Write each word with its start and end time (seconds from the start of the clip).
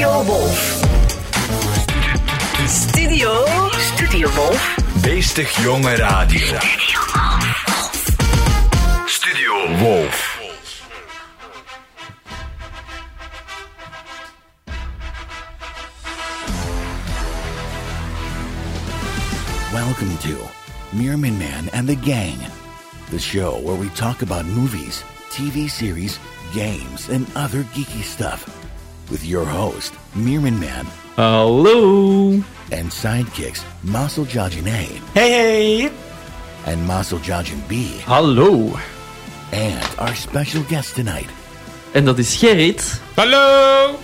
Studio 0.00 0.24
Wolf. 0.24 0.82
Studio, 2.66 3.44
Studio 3.92 4.28
Wolf. 4.34 4.76
Beestig 5.02 5.48
jonge 5.62 5.94
radio. 5.94 6.58
Studio 9.06 9.52
Wolf. 9.82 10.40
Welcome 19.74 20.16
to 20.16 20.48
Meermin 20.96 21.38
Man 21.38 21.68
and 21.74 21.86
the 21.86 21.96
Gang, 21.96 22.38
the 23.10 23.18
show 23.18 23.60
where 23.60 23.76
we 23.76 23.90
talk 23.90 24.22
about 24.22 24.46
movies, 24.46 25.04
TV 25.28 25.68
series, 25.68 26.18
games, 26.54 27.10
and 27.10 27.26
other 27.36 27.64
geeky 27.74 28.02
stuff. 28.02 28.69
With 29.10 29.24
your 29.24 29.44
host, 29.46 29.92
Meermin 30.12 30.58
Man, 30.58 30.86
Hallo. 31.16 32.30
and 32.70 32.92
sidekicks 32.92 33.62
Muscle 33.80 34.24
Jajin 34.24 34.66
A 34.66 34.86
Hey, 35.12 35.30
hey. 35.30 35.90
and 36.66 36.86
Muscle 36.86 37.18
Jajin 37.18 37.60
B, 37.66 37.74
Hallo. 38.06 38.70
and 39.52 39.82
our 39.98 40.14
special 40.14 40.62
guest 40.68 40.94
tonight, 40.94 41.28
En 41.92 42.04
dat 42.04 42.18
is 42.18 42.36
Gerrit. 42.36 43.00
Hallo! 43.14 43.98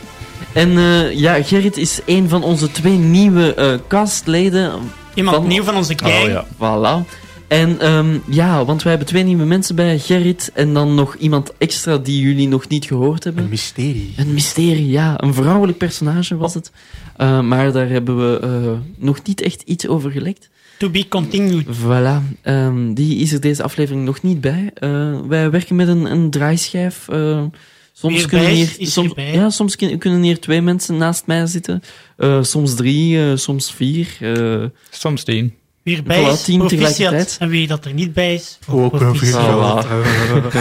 En 0.53 0.77
eh, 0.79 1.13
ja, 1.19 1.43
Gerrit 1.43 1.77
is 1.77 2.01
een 2.07 2.29
van 2.29 2.43
onze 2.43 2.71
twee 2.71 2.97
nieuwe 2.97 3.55
eh, 3.55 3.73
castleden. 3.89 4.93
Iemand 5.15 5.37
Van- 5.37 5.47
nieuw 5.47 5.63
van 5.65 5.77
onze 5.77 5.95
gang. 5.97 6.45
Voilà. 6.55 7.09
En 7.49 7.81
ehm, 7.81 8.19
ja, 8.29 8.65
want 8.65 8.83
wij 8.83 8.91
hebben 8.93 9.09
twee 9.11 9.23
nieuwe 9.23 9.45
mensen 9.45 9.75
bij 9.77 9.99
Gerrit. 9.99 10.51
En 10.55 10.75
dan 10.75 10.95
nog 10.95 11.17
iemand 11.17 11.53
extra 11.59 11.99
die 11.99 12.21
jullie 12.21 12.49
nog 12.49 12.69
niet 12.69 12.85
gehoord 12.85 13.25
hebben. 13.25 13.43
Een 13.45 13.51
mysterie. 13.51 14.13
Een 14.17 14.33
mysterie, 14.35 14.89
ja. 14.89 15.23
Een 15.23 15.35
vrouwelijk 15.35 15.79
personage 15.79 16.37
was 16.37 16.55
het. 16.55 16.71
Eh, 17.17 17.41
maar 17.41 17.73
daar 17.73 17.89
hebben 17.89 18.17
we 18.31 18.39
eh, 18.41 18.73
nog 19.05 19.23
niet 19.23 19.41
echt 19.41 19.63
iets 19.63 19.87
over 19.89 20.11
gelekt. 20.11 20.49
To 20.79 20.91
be 20.91 21.09
continued. 21.09 21.65
Voilà. 21.67 22.39
Ehm, 22.43 22.95
die 22.95 23.17
is 23.17 23.33
er 23.33 23.41
deze 23.41 23.63
aflevering 23.63 24.05
nog 24.05 24.23
niet 24.23 24.41
bij. 24.41 24.71
Eh, 24.75 25.21
wij 25.29 25.51
werken 25.51 25.77
met 25.77 25.89
een, 25.89 26.05
een 26.05 26.31
draaischijf. 26.31 27.09
Eh, 27.09 27.45
soms 27.93 28.27
kunnen 28.27 28.49
hier, 28.51 28.77
soms, 28.79 29.13
ja, 29.17 29.51
soms 29.51 29.77
kun- 29.77 29.99
kunnen 29.99 30.23
hier 30.23 30.41
twee 30.41 30.61
mensen 30.63 30.97
naast 30.97 31.27
mij 31.27 31.47
zitten. 31.47 31.83
Eh, 32.17 32.43
soms 32.43 32.75
drie, 32.75 33.37
soms 33.37 33.73
vier. 33.73 34.17
eh, 34.21 34.65
Soms 34.91 35.25
tien. 35.25 35.55
Wie 35.87 35.97
erbij 35.97 36.23
Voilà, 36.23 36.33
is, 36.33 36.43
tien 36.43 36.59
proficiat. 36.59 36.87
tegelijkertijd. 36.89 37.37
En 37.41 37.49
wie 37.49 37.67
dat 37.67 37.85
er 37.85 37.93
niet 37.93 38.13
bij 38.13 38.35
is, 38.35 38.59
Ook 38.69 38.93
proficiat. 38.99 39.87
Voilà. 39.87 39.89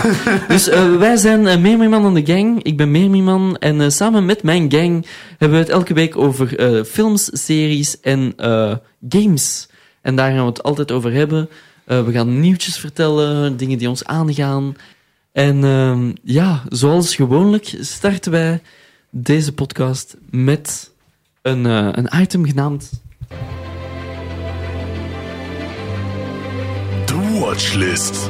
dus 0.48 0.70
eh, 0.70 0.96
wij 0.96 1.18
zijn 1.18 1.42
uh, 1.46 1.58
Meermieman 1.58 2.06
aan 2.06 2.14
de 2.14 2.26
gang. 2.26 2.64
Ik 2.64 2.78
ben 2.78 2.92
Meermieman. 2.92 3.58
En 3.58 3.82
eh, 3.82 3.90
samen 3.90 4.26
met 4.26 4.44
mijn 4.44 4.72
gang 4.72 5.06
hebben 5.38 5.58
we 5.58 5.64
het 5.64 5.74
elke 5.74 5.94
week 5.94 6.18
over 6.18 6.60
eh, 6.60 6.84
films, 6.84 7.30
series 7.46 8.00
en 8.00 8.34
eh, 8.38 8.76
games. 9.10 9.68
En 10.02 10.16
daar 10.16 10.32
gaan 10.32 10.40
we 10.42 10.46
het 10.46 10.64
altijd 10.64 10.92
over 10.92 11.12
hebben. 11.14 11.50
Eh, 11.86 12.04
we 12.04 12.12
gaan 12.12 12.40
nieuwtjes 12.40 12.78
vertellen, 12.78 13.58
dingen 13.58 13.78
die 13.78 13.90
ons 13.90 14.04
aangaan. 14.06 14.76
En 15.32 15.64
ehm, 15.64 16.12
ja, 16.24 16.64
zoals 16.70 17.16
gewoonlijk 17.16 17.76
starten 17.80 18.32
wij 18.32 18.62
deze 19.10 19.54
podcast 19.54 20.16
met 20.30 20.92
een, 21.42 21.66
eh, 21.66 21.90
een 21.92 22.22
item 22.22 22.46
genaamd... 22.46 22.90
Watchlist. 27.40 28.30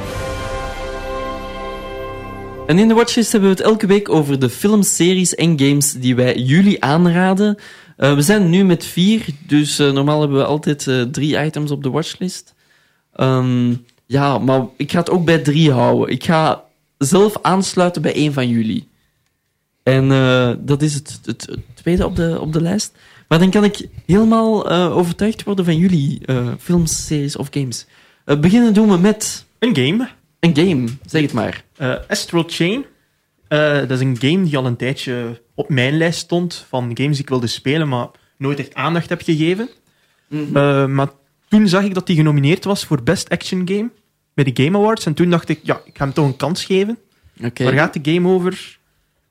En 2.67 2.79
in 2.79 2.87
de 2.87 2.93
watchlist 2.93 3.31
hebben 3.31 3.49
we 3.49 3.55
het 3.55 3.65
elke 3.65 3.87
week 3.87 4.09
over 4.09 4.39
de 4.39 4.49
films, 4.49 4.95
series 4.95 5.35
en 5.35 5.59
games 5.59 5.91
die 5.91 6.15
wij 6.15 6.37
jullie 6.37 6.83
aanraden. 6.83 7.57
Eh, 7.97 8.15
we 8.15 8.21
zijn 8.21 8.49
nu 8.49 8.63
met 8.63 8.85
vier, 8.85 9.25
dus 9.47 9.79
eh, 9.79 9.91
normaal 9.91 10.19
hebben 10.19 10.37
we 10.37 10.45
altijd 10.45 10.87
eh, 10.87 11.01
drie 11.01 11.43
items 11.45 11.71
op 11.71 11.83
de 11.83 11.89
watchlist. 11.89 12.53
Ehm, 13.13 13.73
ja, 14.05 14.37
maar 14.37 14.65
ik 14.77 14.91
ga 14.91 14.99
het 14.99 15.09
ook 15.09 15.25
bij 15.25 15.39
drie 15.39 15.71
houden. 15.71 16.09
Ik 16.09 16.23
ga 16.23 16.63
zelf 16.97 17.37
aansluiten 17.41 18.01
bij 18.01 18.13
één 18.13 18.33
van 18.33 18.49
jullie. 18.49 18.87
En 19.83 20.07
dat 20.65 20.81
is 20.81 20.93
het, 20.93 21.19
het, 21.25 21.41
het 21.41 21.59
tweede 21.73 22.05
op 22.05 22.15
de, 22.15 22.37
op 22.41 22.53
de 22.53 22.61
lijst. 22.61 22.93
Maar 23.27 23.39
dan 23.39 23.49
kan 23.49 23.63
ik 23.63 23.87
helemaal 24.05 24.69
overtuigd 24.71 25.43
worden 25.43 25.65
van 25.65 25.77
jullie 25.77 26.21
films, 26.59 27.05
series 27.05 27.35
of 27.35 27.47
games. 27.51 27.85
Eh, 28.25 28.39
beginnen 28.39 28.73
doen 28.73 28.89
we 28.89 28.97
met 28.97 29.45
Een 29.59 29.75
game, 29.75 30.09
een 30.39 30.55
game, 30.55 30.87
zeg 31.05 31.21
het 31.21 31.33
maar. 31.33 31.63
eh, 31.77 31.95
Astral 32.07 32.43
Chain. 32.47 32.85
Eh, 33.47 33.59
dat 33.73 33.91
is 33.91 33.99
een 33.99 34.17
game 34.19 34.43
die 34.43 34.57
al 34.57 34.65
een 34.65 34.75
tijdje 34.75 35.41
op 35.53 35.69
mijn 35.69 35.97
lijst 35.97 36.19
stond 36.19 36.65
van 36.69 36.83
games 36.93 37.11
die 37.15 37.21
ik 37.21 37.29
wilde 37.29 37.47
spelen, 37.47 37.87
maar 37.87 38.07
nooit 38.37 38.59
echt 38.59 38.73
aandacht 38.73 39.09
heb 39.09 39.21
gegeven. 39.21 39.69
Eh, 40.53 40.85
maar 40.85 41.09
toen 41.47 41.67
zag 41.67 41.83
ik 41.83 41.93
dat 41.93 42.07
die 42.07 42.15
genomineerd 42.15 42.63
was 42.63 42.85
voor 42.85 43.03
Best 43.03 43.29
Action 43.29 43.67
Game 43.67 43.89
bij 44.33 44.43
de 44.53 44.63
Game 44.63 44.77
Awards. 44.77 45.05
En 45.05 45.13
toen 45.13 45.29
dacht 45.29 45.49
ik, 45.49 45.59
ja, 45.63 45.81
ik 45.85 45.97
ga 45.97 46.03
hem 46.03 46.13
toch 46.13 46.25
een 46.25 46.35
kans 46.35 46.65
geven. 46.65 46.97
Oké. 47.43 47.63
Waar 47.63 47.73
gaat 47.73 47.93
de 48.03 48.11
game 48.13 48.27
over? 48.29 48.77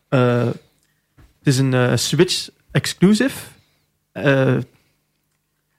Het 0.08 1.52
is 1.52 1.58
een 1.58 1.98
Switch 1.98 2.48
exclusive. 2.70 3.38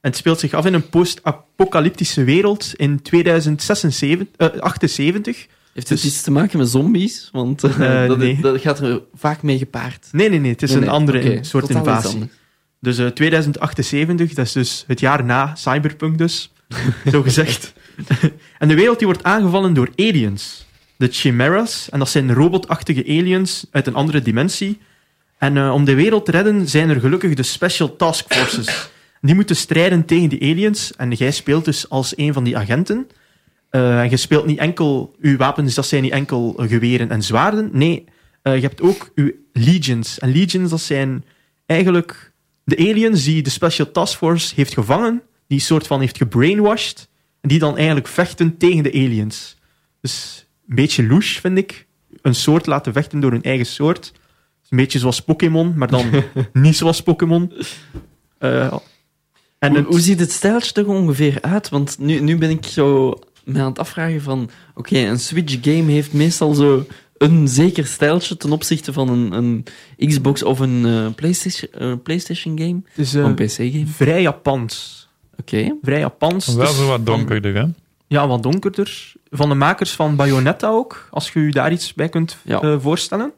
En 0.06 0.12
het 0.12 0.20
speelt 0.20 0.40
zich 0.40 0.54
af 0.54 0.66
in 0.66 0.74
een 0.74 0.90
post-apocalyptische 0.90 2.24
wereld 2.24 2.72
in 2.76 3.02
2076. 3.02 4.28
eh, 4.38 4.48
78. 4.60 5.36
Heeft 5.36 5.90
het 5.90 6.02
Dus- 6.02 6.06
iets 6.06 6.22
te 6.22 6.32
maken 6.32 6.58
met 6.58 6.70
zombies? 6.70 7.30
Want 7.32 7.64
Eh, 7.64 8.08
dat, 8.08 8.18
nee. 8.18 8.38
dat 8.42 8.62
gaat 8.62 8.80
er 8.80 9.02
vaak 9.16 9.42
mee 9.42 9.58
gepaard. 9.58 10.08
Nee, 10.12 10.30
nee, 10.30 10.40
nee. 10.40 10.52
Het 10.52 10.62
is 10.62 10.70
Nee, 10.70 10.78
een 10.78 10.84
nee, 10.84 10.94
andere 10.94 11.38
soort 11.42 11.70
invasie. 11.70 12.30
Dus 12.80 12.98
eh 12.98 13.08
2078, 13.08 14.34
dat 14.34 14.46
is 14.46 14.52
dus 14.52 14.84
het 14.88 15.00
jaar 15.00 15.24
na 15.24 15.56
Cyberpunk 15.56 16.18
dus, 16.18 16.52
zo 17.12 17.22
gezegd. 17.22 17.74
en 18.60 18.68
de 18.68 18.76
wereld 18.76 18.98
die 18.98 19.08
wordt 19.08 19.24
aangevallen 19.24 19.74
door 19.74 19.90
aliens. 19.96 20.66
De 20.98 21.08
Chimeras, 21.12 21.90
en 21.90 22.00
dat 22.00 22.10
zijn 22.10 22.34
robotachtige 22.34 23.04
aliens 23.04 23.66
uit 23.72 23.88
een 23.88 23.96
andere 23.96 24.22
dimensie. 24.22 24.80
En 25.38 25.70
om 25.72 25.86
de 25.86 25.94
wereld 25.96 26.26
te 26.26 26.32
redden 26.32 26.68
zijn 26.70 26.90
er 26.90 27.00
gelukkig 27.00 27.34
de 27.34 27.44
Special 27.44 27.96
Task 27.96 28.26
Forces. 28.34 28.90
Die 29.25 29.36
moeten 29.36 29.56
strijden 29.56 30.06
tegen 30.06 30.30
die 30.30 30.41
aliens. 30.41 30.96
En 30.96 31.12
jij 31.12 31.31
speelt 31.31 31.66
dus 31.66 31.90
als 31.90 32.18
een 32.18 32.34
van 32.34 32.44
die 32.44 32.58
agenten. 32.58 33.08
Eh, 33.69 34.00
en 34.00 34.09
je 34.09 34.18
speelt 34.18 34.46
niet 34.46 34.58
enkel... 34.58 35.16
Uw 35.22 35.38
wapens, 35.38 35.75
dat 35.75 35.86
zijn 35.86 36.02
niet 36.02 36.12
enkel 36.12 36.53
geweren 36.58 37.09
en 37.09 37.24
zwaarden. 37.24 37.69
Nee, 37.74 38.06
eh, 38.41 38.56
je 38.56 38.62
hebt 38.62 38.81
ook 38.81 39.12
uw 39.16 39.31
legions. 39.53 40.19
En 40.19 40.31
legions, 40.31 40.69
dat 40.69 40.81
zijn 40.81 41.25
eigenlijk 41.66 42.31
de 42.63 42.78
aliens 42.78 43.24
die 43.24 43.41
de 43.41 43.50
Special 43.50 43.91
Task 43.91 44.18
Force 44.18 44.56
heeft 44.56 44.74
gevangen, 44.74 45.22
die 45.47 45.59
soort 45.59 45.88
van 45.88 46.00
heeft 46.00 46.18
gebrainwashed, 46.18 47.09
en 47.42 47.50
die 47.50 47.59
dan 47.59 47.75
eigenlijk 47.78 48.07
vechten 48.07 48.57
tegen 48.57 48.84
de 48.84 48.94
aliens. 48.94 49.56
Dus 50.02 50.46
een 50.68 50.75
beetje 50.75 51.07
louche, 51.07 51.40
vind 51.40 51.57
ik. 51.57 51.88
Een 52.22 52.36
soort 52.36 52.66
laten 52.66 52.94
vechten 52.94 53.19
door 53.19 53.31
hun 53.31 53.44
eigen 53.44 53.66
soort. 53.66 54.13
Een 54.69 54.78
beetje 54.78 55.00
zoals 55.00 55.22
Pokémon, 55.22 55.74
maar 55.75 55.88
dan 55.88 56.06
niet 56.53 56.75
zoals 56.75 57.03
Pokémon. 57.03 57.52
Eh, 58.38 58.74
en 59.66 59.70
Hoe, 59.72 59.80
het- 59.80 59.88
hoe 59.88 60.00
ziet 60.00 60.20
het 60.20 60.31
stijltje 60.31 60.74
er 60.81 60.88
ongeveer 60.88 61.38
uit? 61.42 61.70
Want 61.70 61.96
nu, 62.00 62.20
nu 62.20 62.38
ben 62.38 62.50
ik 62.50 62.66
zo 62.66 63.14
me 63.44 63.59
aan 63.59 63.66
het 63.70 63.80
afvragen 63.80 64.22
van... 64.22 64.50
Oké, 64.76 64.98
een 64.98 65.20
Switch-game 65.20 65.92
heeft 65.92 66.14
meestal 66.14 66.53
zo 66.53 66.86
een 67.18 67.48
zeker 67.48 67.86
stijltje 67.86 68.38
ten 68.38 68.52
opzichte 68.52 68.94
van 68.94 69.09
een, 69.09 69.31
een 69.34 69.66
Xbox 70.08 70.44
of 70.44 70.59
een 70.59 70.86
eh, 70.86 71.08
PlayStation, 71.16 71.72
eh, 71.72 71.94
PlayStation 72.04 72.59
game. 72.59 72.81
is 72.96 73.16
Of 73.16 73.22
eh, 73.22 73.28
een 73.28 73.36
PC-game. 73.36 73.88
vrij 73.88 74.22
Japans. 74.22 75.08
Oké. 75.40 75.75
Vrij 75.81 76.00
Japans. 76.00 76.48
Wel 76.48 76.66
dus 76.68 76.75
zo 76.75 76.81
wat 76.88 76.96
van- 76.96 77.04
donkerder, 77.06 77.56
hè? 77.56 77.66
Ja, 78.08 78.28
wat 78.28 78.44
donkerder. 78.44 79.14
Van 79.30 79.50
de 79.50 79.56
makers 79.56 79.92
van 79.92 80.16
Bayonetta 80.16 80.68
ook, 80.70 81.08
als 81.12 81.31
je 81.31 81.40
je 81.40 81.52
daar 81.52 81.72
iets 81.72 81.94
bij 81.94 82.09
kunt 82.09 82.38
Ja. 82.44 82.62
eh, 82.62 82.75
voorstellen. 82.80 83.31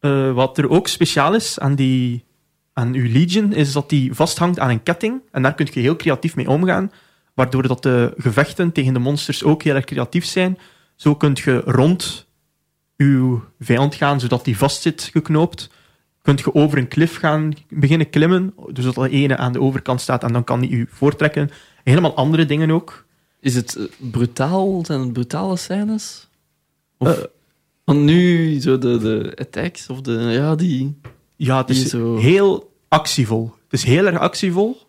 Eh, 0.00 0.32
wat 0.32 0.58
er 0.58 0.68
ook 0.70 0.88
speciaal 0.88 1.34
is 1.34 1.58
aan, 1.58 1.74
die, 1.74 2.24
aan 2.72 2.94
uw 2.94 3.12
Legion, 3.12 3.52
is 3.52 3.72
dat 3.72 3.88
die 3.88 4.14
vasthangt 4.14 4.58
aan 4.58 4.70
een 4.70 4.82
ketting. 4.82 5.20
En 5.30 5.42
daar 5.42 5.54
kun 5.54 5.68
je 5.72 5.80
heel 5.80 5.96
creatief 5.96 6.36
mee 6.36 6.48
omgaan. 6.48 6.92
Waardoor 7.34 7.68
dat 7.68 7.82
de 7.82 8.14
gevechten 8.16 8.72
tegen 8.72 8.92
de 8.92 8.98
monsters 8.98 9.44
ook 9.44 9.62
heel 9.62 9.74
erg 9.74 9.84
creatief 9.84 10.24
zijn. 10.24 10.58
Zo 10.96 11.14
kunt 11.14 11.38
je 11.38 11.62
rond 11.64 12.26
uw 12.96 13.44
vijand 13.60 13.94
gaan, 13.94 14.20
zodat 14.20 14.44
die 14.44 14.56
vastzit 14.56 15.08
geknoopt. 15.12 15.70
Kunt 16.22 16.40
je 16.40 16.54
over 16.54 16.78
een 16.78 16.88
klif 16.88 17.16
gaan 17.16 17.52
beginnen 17.68 18.10
klimmen, 18.10 18.54
dus 18.72 18.84
dat 18.84 18.94
de 18.94 19.08
ene 19.10 19.36
aan 19.36 19.52
de 19.52 19.60
overkant 19.60 20.00
staat 20.00 20.22
en 20.22 20.32
dan 20.32 20.44
kan 20.44 20.60
die 20.60 20.70
u 20.70 20.86
voortrekken. 20.90 21.50
Helemaal 21.84 22.14
andere 22.14 22.46
dingen 22.46 22.70
ook. 22.70 23.04
Is 23.40 23.54
het 23.54 23.76
eh, 23.76 23.84
brutaal? 24.10 24.84
Zijn 24.84 25.00
het 25.00 25.12
brutale 25.12 25.56
scènes? 25.56 26.28
Of, 26.98 27.08
Eh, 27.08 27.24
want 27.84 28.00
nu, 28.00 28.60
zo 28.60 28.78
de, 28.78 28.98
de 28.98 29.32
attacks 29.36 29.88
of 29.88 30.00
de... 30.00 30.12
Ja, 30.12 30.54
die... 30.54 31.00
Ja, 31.42 31.56
het 31.58 31.70
is 31.70 31.86
zo- 31.86 32.16
heel 32.16 32.72
actievol. 32.88 33.54
Het 33.64 33.72
is 33.72 33.84
heel 33.84 34.06
erg 34.06 34.18
actievol. 34.18 34.80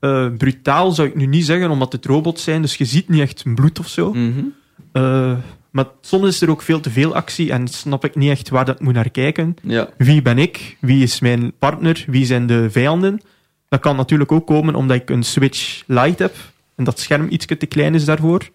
Eh, 0.00 0.26
brutaal 0.38 0.92
zou 0.92 1.08
ik 1.08 1.14
nu 1.14 1.26
niet 1.26 1.44
zeggen, 1.44 1.70
omdat 1.70 1.92
het 1.92 2.04
robots 2.06 2.42
zijn, 2.42 2.62
dus 2.62 2.74
je 2.74 2.84
ziet 2.84 3.08
niet 3.08 3.20
echt 3.20 3.54
bloed 3.54 3.78
of 3.78 3.88
zo. 3.88 4.12
Mhm. 4.12 4.44
Eh, 4.92 5.36
Maar 5.70 5.86
soms 6.00 6.26
is 6.26 6.40
er 6.40 6.50
ook 6.50 6.62
veel 6.62 6.80
te 6.80 6.90
veel 6.90 7.14
actie 7.14 7.52
en 7.52 7.68
snap 7.68 8.04
ik 8.04 8.14
niet 8.14 8.30
echt 8.30 8.48
waar 8.48 8.64
dat 8.64 8.80
moet 8.80 8.94
naar 8.94 9.10
kijken. 9.10 9.56
Ja. 9.62 9.88
Wie 9.98 10.22
ben 10.22 10.38
ik? 10.38 10.76
Wie 10.80 11.02
is 11.02 11.20
mijn 11.20 11.52
partner? 11.58 12.04
Wie 12.06 12.24
zijn 12.26 12.46
de 12.46 12.70
vijanden? 12.70 13.20
Dat 13.68 13.80
kan 13.80 13.96
natuurlijk 13.96 14.32
ook 14.32 14.46
komen 14.46 14.74
omdat 14.74 14.96
ik 14.96 15.10
een 15.10 15.22
Switch 15.22 15.82
Lite 15.86 16.22
heb 16.22 16.34
en 16.74 16.84
dat 16.84 16.98
scherm 16.98 17.26
iets 17.30 17.46
te 17.46 17.66
klein 17.66 17.94
is 17.94 18.04
daarvoor. 18.04 18.50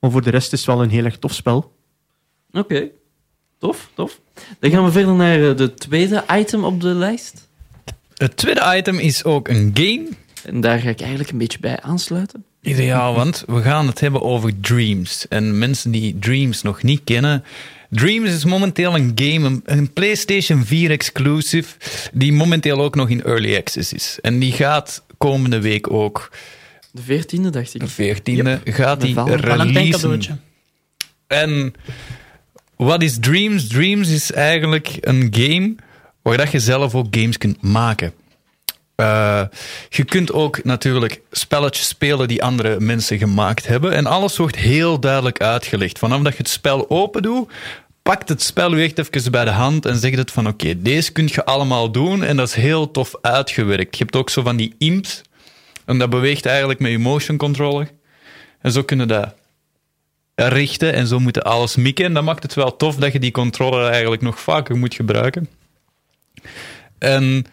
Maar 0.00 0.10
voor 0.10 0.22
de 0.22 0.30
rest 0.30 0.52
is 0.52 0.58
het 0.58 0.68
wel 0.68 0.82
een 0.82 0.90
heel 0.90 1.04
erg 1.04 1.18
tof 1.18 1.32
spel. 1.34 1.72
Oké. 2.52 2.88
Tof, 3.58 3.88
tof. 3.94 4.20
Dan 4.60 4.70
gaan 4.70 4.84
we 4.84 4.90
verder 4.92 5.14
naar 5.14 5.48
eh, 5.50 5.56
de 5.56 5.74
tweede 5.74 6.24
item 6.32 6.64
op 6.64 6.80
de 6.80 6.88
lijst. 6.94 7.48
Het 8.14 8.36
tweede 8.36 8.74
item 8.76 8.98
is 8.98 9.24
ook 9.24 9.48
een 9.48 9.70
game. 9.74 10.06
En 10.44 10.60
daar 10.60 10.78
ga 10.78 10.88
ik 10.88 11.00
eigenlijk 11.00 11.30
een 11.30 11.38
beetje 11.38 11.58
bij 11.58 11.80
aansluiten. 11.80 12.44
Ideaal, 12.62 13.14
want 13.22 13.44
we 13.46 13.62
gaan 13.62 13.86
het 13.86 14.00
hebben 14.00 14.22
over 14.22 14.60
Dreams. 14.60 15.28
En 15.28 15.58
mensen 15.58 15.90
die 15.90 16.18
Dreams 16.18 16.62
nog 16.62 16.82
niet 16.82 17.00
kennen. 17.04 17.44
Dreams 17.90 18.30
is 18.30 18.44
momenteel 18.44 18.94
een 18.94 19.12
game, 19.14 19.46
een- 19.46 19.62
een 19.64 19.92
PlayStation 19.92 20.64
4 20.64 20.90
exclusive, 20.90 21.74
die 22.12 22.32
momenteel 22.32 22.80
ook 22.82 22.94
nog 22.94 23.08
in 23.08 23.22
early 23.24 23.56
access 23.56 23.92
is. 23.92 24.18
En 24.22 24.38
die 24.38 24.52
gaat 24.52 25.04
komende 25.18 25.60
week 25.60 25.90
ook, 25.90 26.30
De 26.92 27.02
veertiende, 27.02 27.50
dacht 27.50 27.74
ik. 27.74 27.80
de 27.80 28.14
14e, 28.14 28.62
gaat 28.72 29.00
die 29.00 29.14
releasen. 29.24 30.40
En 31.26 31.74
wat 32.76 33.02
is 33.02 33.18
Dreams? 33.20 33.68
Dreams 33.68 34.08
is 34.08 34.32
eigenlijk 34.32 34.98
een 35.00 35.28
game 35.30 35.74
waar 36.22 36.36
dat 36.36 36.50
je 36.50 36.60
zelf 36.60 36.94
ook 36.94 37.06
games 37.10 37.38
kunt 37.38 37.62
maken. 37.62 38.12
Eh, 38.96 39.42
je 39.88 40.04
kunt 40.04 40.32
ook 40.32 40.64
natuurlijk 40.64 41.20
spelletjes 41.30 41.88
spelen 41.88 42.28
die 42.28 42.42
andere 42.42 42.80
mensen 42.80 43.18
gemaakt 43.18 43.66
hebben. 43.66 43.92
En 43.92 44.06
alles 44.06 44.36
wordt 44.36 44.56
heel 44.56 45.00
duidelijk 45.00 45.40
uitgelegd. 45.40 45.98
Vanaf 45.98 46.22
dat 46.22 46.32
je 46.32 46.38
het 46.38 46.48
spel 46.48 46.90
open 46.90 47.22
doet, 47.22 47.50
pakt 48.02 48.28
het 48.28 48.42
spel 48.42 48.72
u 48.72 48.82
echt 48.82 48.98
even 48.98 49.32
bij 49.32 49.44
de 49.44 49.50
hand 49.50 49.86
en 49.86 49.96
zegt 49.96 50.16
het 50.16 50.30
van 50.30 50.46
oké, 50.46 50.82
deze 50.82 51.12
kun 51.12 51.28
je 51.32 51.44
allemaal 51.44 51.90
doen. 51.90 52.24
En 52.24 52.36
dat 52.36 52.48
is 52.48 52.54
heel 52.54 52.90
tof 52.90 53.14
uitgewerkt. 53.20 53.96
Je 53.96 54.04
hebt 54.04 54.16
ook 54.16 54.30
zo 54.30 54.42
van 54.42 54.56
die 54.56 54.74
imps. 54.78 55.22
En 55.84 55.98
dat 55.98 56.10
beweegt 56.10 56.46
eigenlijk 56.46 56.78
met 56.78 56.90
je 56.90 56.98
motion 56.98 57.36
controller. 57.36 57.90
En 58.60 58.72
zo 58.72 58.82
kunnen 58.82 59.08
dat 59.08 59.34
richten 60.36 60.92
en 60.92 61.06
zo 61.06 61.18
moeten 61.18 61.42
alles 61.44 61.76
mikken. 61.76 62.04
En 62.04 62.14
dat 62.14 62.24
maakt 62.24 62.42
het 62.42 62.54
wel 62.54 62.76
tof 62.76 62.96
dat 62.96 63.12
je 63.12 63.18
die 63.18 63.30
controller 63.30 63.90
eigenlijk 63.90 64.22
nog 64.22 64.40
vaker 64.40 64.76
moet 64.76 64.94
gebruiken. 64.94 65.48
En 66.98 67.44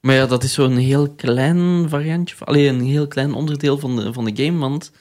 Maar 0.00 0.14
ja, 0.14 0.26
dat 0.26 0.42
is 0.42 0.52
zo'n 0.52 0.76
heel 0.76 1.10
klein 1.10 1.88
variantje. 1.88 2.36
van- 2.36 2.46
Allee, 2.46 2.68
een 2.68 2.80
heel 2.80 3.06
klein 3.08 3.34
onderdeel 3.34 3.78
van 3.78 3.96
de, 3.96 4.12
van 4.12 4.24
de 4.24 4.44
game. 4.44 4.58
Want 4.58 4.92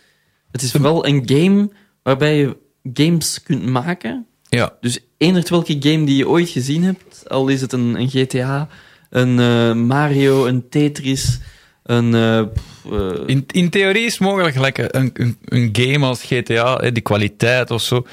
het 0.51 0.61
is 0.61 0.71
vooral 0.71 1.07
een 1.07 1.21
game 1.25 1.69
waarbij 2.03 2.37
je 2.37 2.57
games 2.93 3.43
kunt 3.43 3.65
maken. 3.65 4.25
ja, 4.49 4.73
Dus 4.81 4.99
eender 5.17 5.45
welke 5.49 5.75
game 5.79 6.05
die 6.05 6.15
je 6.17 6.27
ooit 6.27 6.49
gezien 6.49 6.83
hebt, 6.83 7.29
al 7.29 7.47
is 7.47 7.61
het 7.61 7.73
een, 7.73 7.95
een 7.99 8.09
GTA, 8.09 8.67
een 9.09 9.39
eh, 9.39 9.73
Mario, 9.73 10.45
een 10.45 10.69
Tetris, 10.69 11.39
een. 11.83 12.13
eh, 12.15 12.43
eh, 12.91 13.09
in, 13.25 13.45
in 13.51 13.69
theorie 13.69 14.05
is 14.05 14.11
het 14.13 14.21
mogelijk 14.21 14.55
gelijk 14.55 14.77
een, 14.77 15.09
een, 15.13 15.37
een 15.45 15.69
game 15.71 16.05
als 16.05 16.23
GTA, 16.23 16.77
hè, 16.77 16.91
die 16.91 17.03
kwaliteit 17.03 17.71
of 17.71 17.81
zo. 17.81 18.05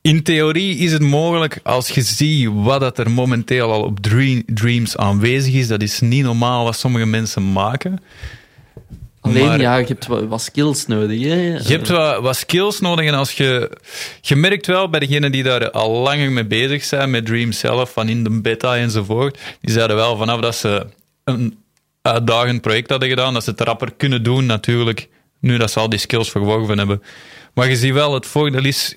In 0.00 0.22
theorie 0.22 0.76
is 0.76 0.92
het 0.92 1.02
mogelijk 1.02 1.60
als 1.62 1.88
je 1.88 2.00
ziet 2.02 2.48
wat 2.52 2.80
dat 2.80 2.98
er 2.98 3.10
momenteel 3.10 3.72
al 3.72 3.82
op 3.82 4.00
Dream, 4.00 4.42
Dreams 4.46 4.96
aanwezig 4.96 5.54
is. 5.54 5.68
Dat 5.68 5.82
is 5.82 6.00
niet 6.00 6.24
normaal 6.24 6.64
wat 6.64 6.76
sommige 6.76 7.06
mensen 7.06 7.52
maken. 7.52 8.00
alleen 9.20 9.46
maar- 9.46 9.60
ja, 9.60 9.76
je 9.76 9.86
hebt 9.86 10.06
wat, 10.06 10.24
wat 10.24 10.42
skills 10.42 10.86
nodig. 10.86 11.22
Hè? 11.22 11.34
Je 11.34 11.62
hebt 11.62 11.88
wat, 11.88 12.20
wat 12.20 12.36
skills 12.36 12.80
nodig 12.80 13.06
en 13.06 13.14
als 13.14 13.32
je... 13.32 13.70
Je 14.20 14.36
merkt 14.36 14.66
wel 14.66 14.88
bij 14.88 15.00
degenen 15.00 15.32
die 15.32 15.42
daar 15.42 15.70
al 15.70 15.90
langer 16.02 16.32
mee 16.32 16.46
bezig 16.46 16.84
zijn, 16.84 17.10
met 17.10 17.26
Dream 17.26 17.52
zelf, 17.52 17.92
van 17.92 18.08
in 18.08 18.24
de 18.24 18.30
beta 18.30 18.76
enzovoort, 18.76 19.38
die 19.60 19.72
zeiden 19.72 19.96
wel 19.96 20.16
vanaf 20.16 20.40
dat 20.40 20.54
ze 20.56 20.86
een 21.24 21.58
uitdagend 22.02 22.60
project 22.60 22.90
hadden 22.90 23.08
gedaan, 23.08 23.34
dat 23.34 23.44
ze 23.44 23.50
het 23.50 23.60
rapper 23.60 23.92
kunnen 23.92 24.22
doen 24.22 24.46
natuurlijk, 24.46 25.08
nu 25.40 25.56
dat 25.56 25.70
ze 25.70 25.80
al 25.80 25.88
die 25.88 25.98
skills 25.98 26.30
verworven 26.30 26.78
hebben. 26.78 27.02
Maar 27.54 27.68
je 27.68 27.76
ziet 27.76 27.92
wel, 27.92 28.14
het 28.14 28.26
voordeel 28.26 28.64
is, 28.64 28.96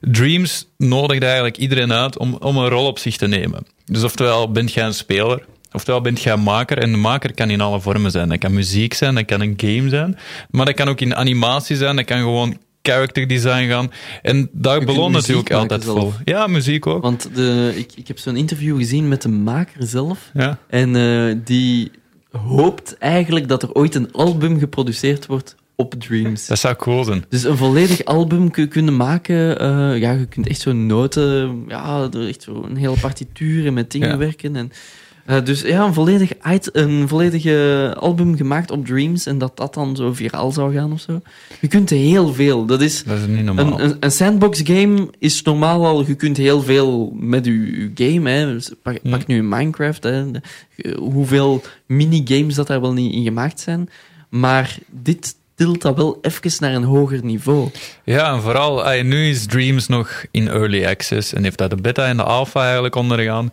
Dreams 0.00 0.68
nodigt 0.76 1.22
eigenlijk 1.22 1.56
iedereen 1.56 1.92
uit 1.92 2.18
om, 2.18 2.34
om 2.34 2.56
een 2.56 2.68
rol 2.68 2.86
op 2.86 2.98
zich 2.98 3.16
te 3.16 3.26
nemen. 3.26 3.66
Dus 3.84 4.02
oftewel 4.02 4.50
bent 4.52 4.72
jij 4.72 4.84
een 4.84 4.94
speler, 4.94 5.44
oftewel 5.72 6.00
bent 6.00 6.22
jij 6.22 6.32
een 6.32 6.42
maker. 6.42 6.78
En 6.78 6.90
de 6.90 6.96
maker 6.96 7.34
kan 7.34 7.50
in 7.50 7.60
alle 7.60 7.80
vormen 7.80 8.10
zijn. 8.10 8.28
Dat 8.28 8.38
kan 8.38 8.54
muziek 8.54 8.94
zijn, 8.94 9.14
dat 9.14 9.24
kan 9.24 9.40
een 9.40 9.54
game 9.56 9.88
zijn. 9.88 10.18
Maar 10.50 10.66
dat 10.66 10.74
kan 10.74 10.88
ook 10.88 11.00
in 11.00 11.16
animatie 11.16 11.76
zijn, 11.76 11.96
dat 11.96 12.04
kan 12.04 12.18
gewoon 12.18 12.56
character 12.82 13.28
design 13.28 13.68
gaan. 13.68 13.90
En 14.22 14.48
daar 14.52 14.84
beloont 14.84 15.12
natuurlijk 15.12 15.52
altijd 15.52 15.82
zelf. 15.82 15.98
vol. 15.98 16.12
Ja, 16.24 16.46
muziek 16.46 16.86
ook. 16.86 17.02
Want 17.02 17.28
de, 17.34 17.72
ik, 17.76 17.92
ik 17.94 18.08
heb 18.08 18.18
zo'n 18.18 18.36
interview 18.36 18.76
gezien 18.76 19.08
met 19.08 19.22
de 19.22 19.28
maker 19.28 19.86
zelf. 19.86 20.30
Ja. 20.34 20.58
En 20.68 20.96
eh, 20.96 21.36
die 21.44 21.90
hoopt 22.30 22.98
eigenlijk 22.98 23.48
dat 23.48 23.62
er 23.62 23.72
ooit 23.72 23.94
een 23.94 24.12
album 24.12 24.58
geproduceerd 24.58 25.26
wordt 25.26 25.54
op 25.76 25.94
Dreams. 25.94 26.46
Dat 26.46 26.58
zou 26.58 26.76
cool 26.76 27.04
zijn. 27.04 27.24
Dus 27.28 27.44
een 27.44 27.56
volledig 27.56 28.04
album 28.04 28.50
kun- 28.50 28.68
kunnen 28.68 28.96
maken. 28.96 29.58
eh, 29.60 29.98
ja, 29.98 30.12
je 30.12 30.26
kunt 30.26 30.48
echt 30.48 30.60
zo'n 30.60 30.86
noten, 30.86 31.64
ja, 31.68 32.08
echt 32.12 32.42
zo 32.42 32.62
een 32.62 32.76
hele 32.76 32.96
partituur 33.00 33.66
en 33.66 33.74
met 33.74 33.90
dingen 33.90 34.08
Ja. 34.08 34.16
werken. 34.16 34.56
En, 34.56 34.70
eh, 35.28 35.44
dus 35.44 35.60
ja, 35.60 35.84
een 35.84 35.94
volledig, 35.94 36.32
een 36.72 37.08
volledige 37.08 37.94
album 37.98 38.36
gemaakt 38.36 38.70
op 38.70 38.86
Dreams 38.86 39.26
en 39.26 39.38
dat 39.38 39.56
dat 39.56 39.74
dan 39.74 39.96
zo 39.96 40.12
viraal 40.12 40.52
zou 40.52 40.74
gaan 40.74 40.92
of 40.92 41.00
zo. 41.00 41.20
Je 41.60 41.68
kunt 41.68 41.90
heel 41.90 42.32
veel. 42.32 42.64
Dat 42.64 42.80
is 42.80 43.04
Dat 43.04 43.18
is 43.18 43.26
niet 43.26 43.44
normaal. 43.44 43.80
een, 43.80 43.84
een, 43.84 43.96
een 44.00 44.10
sandbox 44.10 44.60
game 44.64 45.08
is 45.18 45.42
normaal 45.42 45.86
al, 45.86 46.06
je 46.06 46.14
kunt 46.14 46.36
heel 46.36 46.62
veel 46.62 47.12
met 47.16 47.44
je, 47.44 47.90
game, 47.94 48.30
hè. 48.30 48.52
Dus 48.52 48.70
pak, 48.82 48.98
Hm. 49.02 49.10
pak 49.10 49.26
nu 49.26 49.42
Minecraft, 49.42 50.02
hè. 50.02 50.30
Eh, 50.30 50.94
hoeveel 50.96 51.62
minigames 51.86 52.54
dat 52.54 52.66
daar 52.66 52.80
wel 52.80 52.92
niet 52.92 53.12
in 53.14 53.24
gemaakt 53.24 53.60
zijn. 53.60 53.88
Maar 54.28 54.76
dit 54.90 55.34
tilt 55.54 55.82
dat 55.82 55.96
wel 55.96 56.18
even 56.22 56.50
naar 56.58 56.74
een 56.74 56.84
hoger 56.84 57.24
niveau. 57.24 57.68
Ja, 58.04 58.32
en 58.34 58.40
vooral, 58.42 59.02
nu 59.02 59.28
is 59.28 59.46
Dreams 59.46 59.86
nog 59.86 60.24
in 60.30 60.48
early 60.48 60.84
access 60.86 61.32
en 61.32 61.42
heeft 61.42 61.58
dat 61.58 61.70
de 61.70 61.76
beta 61.76 62.06
en 62.06 62.16
de 62.16 62.22
alpha 62.22 62.62
eigenlijk 62.64 62.94
ondergaan. 62.94 63.52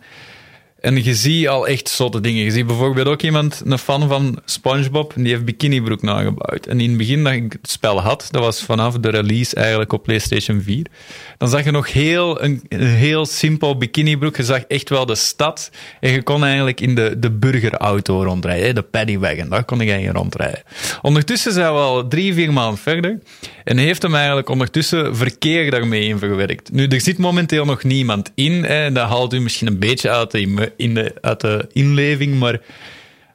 En 0.86 1.04
je 1.04 1.14
ziet 1.14 1.48
al 1.48 1.66
echt 1.66 1.88
zotte 1.88 2.20
dingen. 2.20 2.44
Je 2.44 2.50
ziet 2.50 2.66
bijvoorbeeld 2.66 3.06
ook 3.06 3.22
iemand, 3.22 3.62
een 3.64 3.78
fan 3.78 4.08
van 4.08 4.38
SpongeBob, 4.44 5.12
die 5.16 5.28
heeft 5.28 5.44
Bikinibroek 5.44 6.02
nagebouwd. 6.02 6.66
En 6.66 6.80
in 6.80 6.88
het 6.88 6.98
begin 6.98 7.24
dat 7.24 7.32
ik 7.32 7.52
het 7.52 7.70
spel 7.70 8.00
had, 8.00 8.28
dat 8.30 8.42
was 8.42 8.62
vanaf 8.62 8.98
de 8.98 9.08
release 9.10 9.56
eigenlijk 9.56 9.92
op 9.92 10.02
PlayStation 10.02 10.62
4, 10.62 10.86
dan 11.38 11.48
zag 11.48 11.64
je 11.64 11.70
nog 11.70 11.92
heel, 11.92 12.42
een, 12.42 12.62
heel 12.78 13.26
simpel 13.26 13.76
bikinibroek. 13.76 14.36
Je 14.36 14.42
zag 14.42 14.60
echt 14.60 14.88
wel 14.88 15.06
de 15.06 15.14
stad. 15.14 15.70
En 16.00 16.12
je 16.12 16.22
kon 16.22 16.44
eigenlijk 16.44 16.80
in 16.80 16.94
de, 16.94 17.18
de 17.18 17.30
burgerauto 17.30 18.22
rondrijden, 18.22 18.74
de 18.74 18.82
paddywagon. 18.82 19.48
Daar 19.48 19.64
kon 19.64 19.78
je 19.78 20.00
in 20.00 20.12
rondrijden. 20.12 20.62
Ondertussen 21.02 21.52
zijn 21.52 21.72
we 21.72 21.78
al 21.78 22.08
drie, 22.08 22.34
vier 22.34 22.52
maanden 22.52 22.78
verder. 22.78 23.18
En 23.64 23.78
heeft 23.78 24.02
hem 24.02 24.14
eigenlijk 24.14 24.48
ondertussen 24.48 25.16
verkeer 25.16 25.70
daarmee 25.70 26.04
in 26.08 26.18
verwerkt. 26.18 26.72
Nu, 26.72 26.86
er 26.86 27.00
zit 27.00 27.18
momenteel 27.18 27.64
nog 27.64 27.82
niemand 27.82 28.32
in. 28.34 28.64
Hè, 28.64 28.92
dat 28.92 29.08
haalt 29.08 29.34
u 29.34 29.40
misschien 29.40 29.66
een 29.66 29.78
beetje 29.78 30.10
uit 30.10 30.30
de, 30.30 30.74
in 30.76 30.94
de, 30.94 31.14
uit 31.20 31.40
de 31.40 31.66
inleving. 31.72 32.38
Maar 32.38 32.60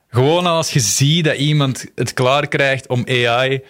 gewoon 0.10 0.45
als 0.45 0.71
je 0.71 0.79
ziet 0.79 1.25
dat 1.25 1.38
iemand 1.38 1.86
het 1.95 2.13
klaar 2.13 2.48
krijgt 2.48 2.88
om 2.88 3.03
AI 3.07 3.62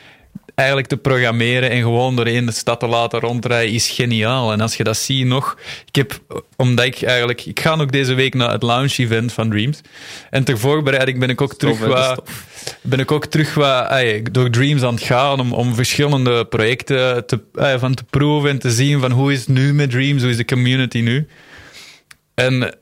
eigenlijk 0.55 0.87
te 0.87 0.97
programmeren 0.97 1.69
en 1.69 1.81
gewoon 1.81 2.15
doorheen 2.15 2.45
de 2.45 2.51
stad 2.51 2.79
te 2.79 2.87
laten 2.87 3.19
rondrijden, 3.19 3.73
is 3.73 3.89
geniaal. 3.89 4.51
En 4.51 4.61
als 4.61 4.75
je 4.75 4.83
dat 4.83 4.97
ziet 4.97 5.25
nog... 5.25 5.57
Ik 5.85 5.95
heb, 5.95 6.21
omdat 6.55 6.85
ik 6.85 7.01
eigenlijk... 7.01 7.45
Ik 7.45 7.59
ga 7.59 7.75
ook 7.75 7.91
deze 7.91 8.13
week 8.13 8.33
naar 8.33 8.51
het 8.51 8.63
launch-event 8.63 9.33
van 9.33 9.49
Dreams. 9.49 9.81
En 10.29 10.43
ter 10.43 10.59
voorbereiding 10.59 11.19
ben 11.19 11.29
ik 11.29 11.41
ook 11.41 11.53
terug 11.53 11.79
is 11.79 11.85
wat... 11.85 12.29
Ben 12.81 12.99
ik 12.99 13.11
ook 13.11 13.25
terug 13.25 13.53
wat, 13.53 13.91
door 14.31 14.49
Dreams 14.49 14.81
aan 14.81 14.93
het 14.93 15.03
gaan 15.03 15.39
om, 15.39 15.53
om 15.53 15.75
verschillende 15.75 16.45
projecten 16.45 17.25
te, 17.25 17.39
van 17.79 17.93
te 17.93 18.03
proeven 18.03 18.49
en 18.49 18.59
te 18.59 18.71
zien 18.71 18.99
van 18.99 19.11
hoe 19.11 19.31
is 19.31 19.39
het 19.39 19.47
nu 19.47 19.73
met 19.73 19.91
Dreams, 19.91 20.21
hoe 20.21 20.31
is 20.31 20.37
de 20.37 20.45
community 20.45 20.99
nu. 20.99 21.27
En 22.33 22.75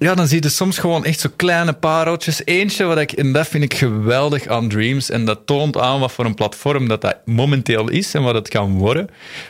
ja, 0.00 0.14
dan 0.14 0.26
zie 0.26 0.42
je 0.42 0.48
soms 0.48 0.78
gewoon 0.78 1.04
echt 1.04 1.20
zo 1.20 1.28
kleine 1.36 1.72
pareltjes. 1.72 2.42
Eentje 2.44 2.84
wat 2.84 2.98
ik, 2.98 3.12
en 3.12 3.32
dat 3.32 3.48
vind 3.48 3.64
ik 3.64 3.74
geweldig 3.74 4.46
aan 4.46 4.68
Dreams, 4.68 5.10
en 5.10 5.24
dat 5.24 5.46
toont 5.46 5.76
aan 5.76 6.00
wat 6.00 6.12
voor 6.12 6.24
een 6.24 6.34
platform 6.34 6.88
dat 6.88 7.00
dat 7.00 7.16
momenteel 7.24 7.88
is 7.88 8.14
en 8.14 8.22
wat 8.22 8.34
het 8.34 8.48
kan 8.48 8.78
worden. 8.78 9.08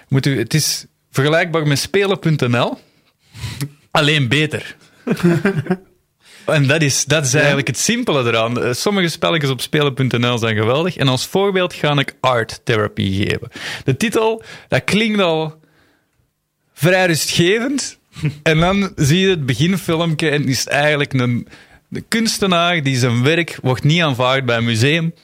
Moet 0.08 0.26
u, 0.26 0.38
het 0.38 0.54
is 0.54 0.86
vergelijkbaar 1.10 1.66
met 1.66 1.78
spelen.nl, 1.78 2.78
alleen 3.90 4.28
beter. 4.28 4.76
En 6.46 6.66
dat 6.66 6.82
is, 6.82 7.04
dat 7.04 7.24
is 7.24 7.34
eigenlijk 7.34 7.66
het 7.66 7.78
simpele 7.78 8.28
eraan. 8.28 8.62
Eh, 8.62 8.72
Sommige 8.72 9.08
spelletjes 9.08 9.50
op 9.50 9.60
spelen.nl 9.60 10.38
zijn 10.38 10.56
geweldig. 10.56 10.96
En 10.96 11.08
als 11.08 11.26
voorbeeld 11.26 11.74
ga 11.74 11.98
ik 11.98 12.14
art 12.20 12.60
therapy 12.64 13.24
geven. 13.24 13.48
De 13.84 13.96
titel, 13.96 14.42
dat 14.68 14.84
klinkt 14.84 15.20
al 15.20 15.60
vrij 16.72 17.06
rustgevend. 17.06 17.99
en 18.42 18.58
dan 18.58 18.92
zie 18.96 19.20
je 19.20 19.28
het 19.28 19.46
beginfilmpje 19.46 20.28
en 20.28 20.48
is 20.48 20.66
eigenlijk 20.66 21.12
een, 21.12 21.48
kunstenaar 22.08 22.82
die 22.82 22.96
zijn 22.96 23.22
werk 23.22 23.58
wordt 23.62 23.84
niet 23.84 24.02
aanvaard 24.02 24.44
bij 24.44 24.56
een 24.56 24.64
museum. 24.64 25.14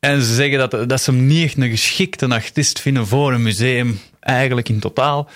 En 0.00 0.22
ze 0.22 0.34
zeggen 0.34 0.58
dat, 0.58 0.88
dat 0.88 1.02
ze 1.02 1.10
hem 1.10 1.26
niet 1.26 1.44
echt 1.44 1.56
een 1.56 1.70
geschikte 1.70 2.28
artiest 2.28 2.80
vinden 2.80 3.06
voor 3.06 3.32
een 3.32 3.42
museum. 3.42 3.98
eigenlijk 4.20 4.68
in 4.68 4.80
totaal. 4.80 5.30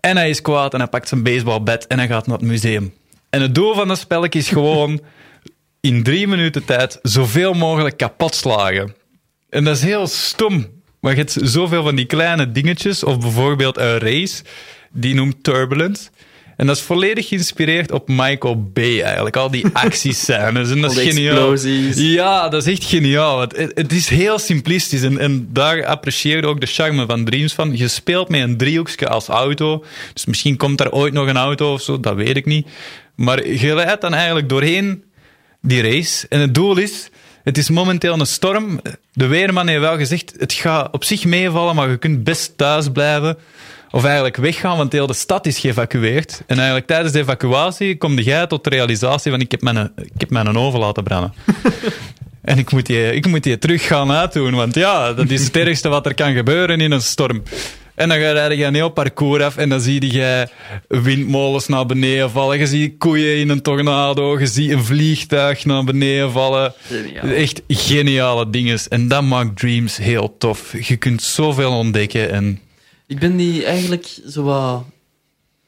En 0.00 0.16
hij 0.16 0.30
is 0.30 0.42
kwaad 0.42 0.72
en 0.72 0.80
hij 0.80 0.88
pakt 0.88 1.08
zijn 1.08 1.22
baseballbat 1.22 1.86
en 1.86 1.98
hij 1.98 2.06
gaat 2.06 2.26
naar 2.26 2.38
het 2.38 2.46
museum. 2.46 2.94
En 3.30 3.40
het 3.40 3.54
doel 3.54 3.74
van 3.74 3.88
dat 3.88 3.98
spelletje 3.98 4.38
is 4.38 4.48
gewoon 4.48 5.00
in 5.80 6.02
drie 6.02 6.28
minuten 6.28 6.64
tijd 6.64 6.98
zoveel 7.02 7.52
mogelijk 7.52 7.96
kapot 7.96 8.34
slagen. 8.34 8.94
En 9.48 9.64
dat 9.64 9.76
is 9.76 9.82
heel 9.82 10.06
stom. 10.06 10.66
Maar 11.00 11.12
je 11.12 11.18
hebt 11.18 11.38
zoveel 11.40 11.82
van 11.82 11.94
die 11.94 12.04
kleine 12.04 12.52
dingetjes, 12.52 13.04
of 13.04 13.18
bijvoorbeeld 13.18 13.78
een 13.78 13.98
race, 13.98 14.42
die 14.92 15.14
noemt 15.14 15.44
Turbulence. 15.44 16.08
En 16.56 16.66
dat 16.66 16.76
is 16.76 16.82
volledig 16.82 17.28
geïnspireerd 17.28 17.92
op 17.92 18.08
Michael 18.08 18.70
Bay 18.72 19.00
eigenlijk. 19.00 19.36
Al 19.36 19.50
die 19.50 19.66
actiescènes. 19.72 20.70
En 20.70 20.80
dat 20.80 20.96
is 20.96 21.12
geniaal. 21.12 21.52
explosies. 21.52 21.96
Ja, 21.96 22.48
dat 22.48 22.66
is 22.66 22.72
echt 22.72 22.84
geniaal. 22.84 23.40
Het, 23.40 23.92
is 23.92 24.08
heel 24.08 24.38
simplistisch. 24.38 25.02
En, 25.02 25.18
en 25.18 25.48
daar 25.52 25.86
apprecieer 25.86 26.36
je 26.36 26.46
ook 26.46 26.60
de 26.60 26.66
charme 26.66 27.06
van 27.06 27.24
Dreams 27.24 27.52
van. 27.52 27.76
Je 27.76 27.88
speelt 27.88 28.28
met 28.28 28.40
een 28.40 28.56
driehoekje 28.56 29.08
als 29.08 29.28
auto. 29.28 29.84
Dus 30.12 30.24
misschien 30.24 30.56
komt 30.56 30.78
daar 30.78 30.92
ooit 30.92 31.12
nog 31.12 31.28
een 31.28 31.36
auto 31.36 31.72
of 31.72 31.82
zo, 31.82 32.00
dat 32.00 32.14
weet 32.14 32.36
ik 32.36 32.46
niet. 32.46 32.68
Maar 33.14 33.48
je 33.48 33.74
leidt 33.74 34.00
dan 34.00 34.14
eigenlijk 34.14 34.48
doorheen 34.48 35.04
die 35.60 35.82
race. 35.82 36.26
En 36.28 36.40
het 36.40 36.54
doel 36.54 36.76
is, 36.76 37.10
het 37.44 37.58
is 37.58 37.70
momenteel 37.70 38.20
een 38.20 38.26
storm. 38.26 38.80
De 39.12 39.26
weerman 39.26 39.68
heeft 39.68 39.80
wel 39.80 39.96
gezegd, 39.96 40.34
het 40.38 40.52
gaat 40.52 40.92
op 40.92 41.04
zich 41.04 41.24
meevallen, 41.24 41.74
maar 41.74 41.90
je 41.90 41.96
kunt 41.96 42.24
best 42.24 42.56
thuis 42.56 42.88
blijven. 42.88 43.38
Of 43.92 44.04
eigenlijk 44.04 44.36
weggaan, 44.36 44.76
want 44.76 44.92
heel 44.92 45.06
de 45.06 45.12
stad 45.12 45.46
is 45.46 45.58
geëvacueerd. 45.58 46.42
En 46.46 46.56
eigenlijk 46.56 46.86
tijdens 46.86 47.12
de 47.12 47.18
evacuatie 47.18 47.98
kom 47.98 48.18
jij 48.18 48.46
tot 48.46 48.64
de 48.64 48.70
realisatie 48.70 49.30
van 49.30 49.40
ik 49.40 49.50
heb 49.50 49.62
mijn, 49.62 49.92
ik 49.96 50.20
heb 50.20 50.30
mijn 50.30 50.56
oven 50.56 50.80
laten 50.80 51.04
branden. 51.04 51.32
En 52.42 52.58
ik 52.58 52.72
moet, 52.72 52.86
die, 52.86 53.14
ik 53.14 53.26
moet 53.26 53.42
die 53.42 53.58
terug 53.58 53.86
gaan 53.86 54.12
uitdoen, 54.12 54.54
want 54.54 54.74
ja, 54.74 55.12
dat 55.12 55.30
is 55.30 55.44
het 55.44 55.56
ergste 55.66 55.88
wat 55.88 56.06
er 56.06 56.14
kan 56.14 56.34
gebeuren 56.34 56.80
in 56.80 56.90
een 56.90 57.02
storm. 57.02 57.42
En 57.94 58.08
dan 58.08 58.18
rijd 58.18 58.58
je 58.58 58.64
een 58.64 58.74
heel 58.74 58.88
parcours 58.88 59.42
af 59.42 59.56
en 59.56 59.68
dan 59.68 59.80
zie 59.80 60.12
je 60.12 60.48
windmolens 60.88 61.68
naar 61.68 61.86
beneden 61.86 62.30
vallen. 62.30 62.58
Je 62.58 62.66
ziet 62.66 62.98
koeien 62.98 63.36
in 63.36 63.48
een 63.48 63.62
tornado, 63.62 64.38
je 64.38 64.46
ziet 64.46 64.70
een 64.70 64.84
vliegtuig 64.84 65.64
naar 65.64 65.84
beneden 65.84 66.32
vallen. 66.32 66.74
Geniaal. 66.86 67.28
Echt 67.28 67.62
geniale 67.68 68.50
dingen. 68.50 68.78
En 68.88 69.08
dat 69.08 69.22
maakt 69.22 69.56
Dreams 69.56 69.96
heel 69.96 70.34
tof. 70.38 70.86
Je 70.88 70.96
kunt 70.96 71.22
zoveel 71.22 71.72
ontdekken 71.72 72.30
en... 72.30 72.60
Ik 73.06 73.18
ben 73.18 73.36
die 73.36 73.64
eigenlijk 73.64 74.20
zo 74.28 74.42
wat 74.42 74.84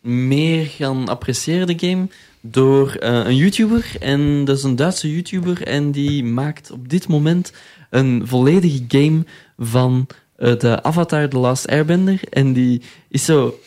meer 0.01 0.67
gaan 0.67 1.09
appreciëren, 1.09 1.67
de 1.67 1.89
game, 1.89 2.09
door 2.41 2.95
eh, 2.95 3.13
een 3.13 3.37
YouTuber. 3.37 3.93
En 4.01 4.45
dat 4.45 4.57
is 4.57 4.63
een 4.63 4.77
Duitse 4.77 5.13
YouTuber. 5.13 5.63
En 5.63 5.91
die 5.91 6.25
maakt 6.25 6.71
op 6.71 6.89
dit 6.89 7.09
moment 7.09 7.53
een 7.91 8.23
volledige 8.27 8.85
game 8.89 9.25
van 9.59 10.07
eh, 10.37 10.59
de 10.59 10.83
Avatar 10.83 11.29
The 11.29 11.39
Last 11.39 11.69
Airbender. 11.69 12.21
En 12.31 12.53
die 12.53 12.83
is 13.09 13.25
zo... 13.25 13.59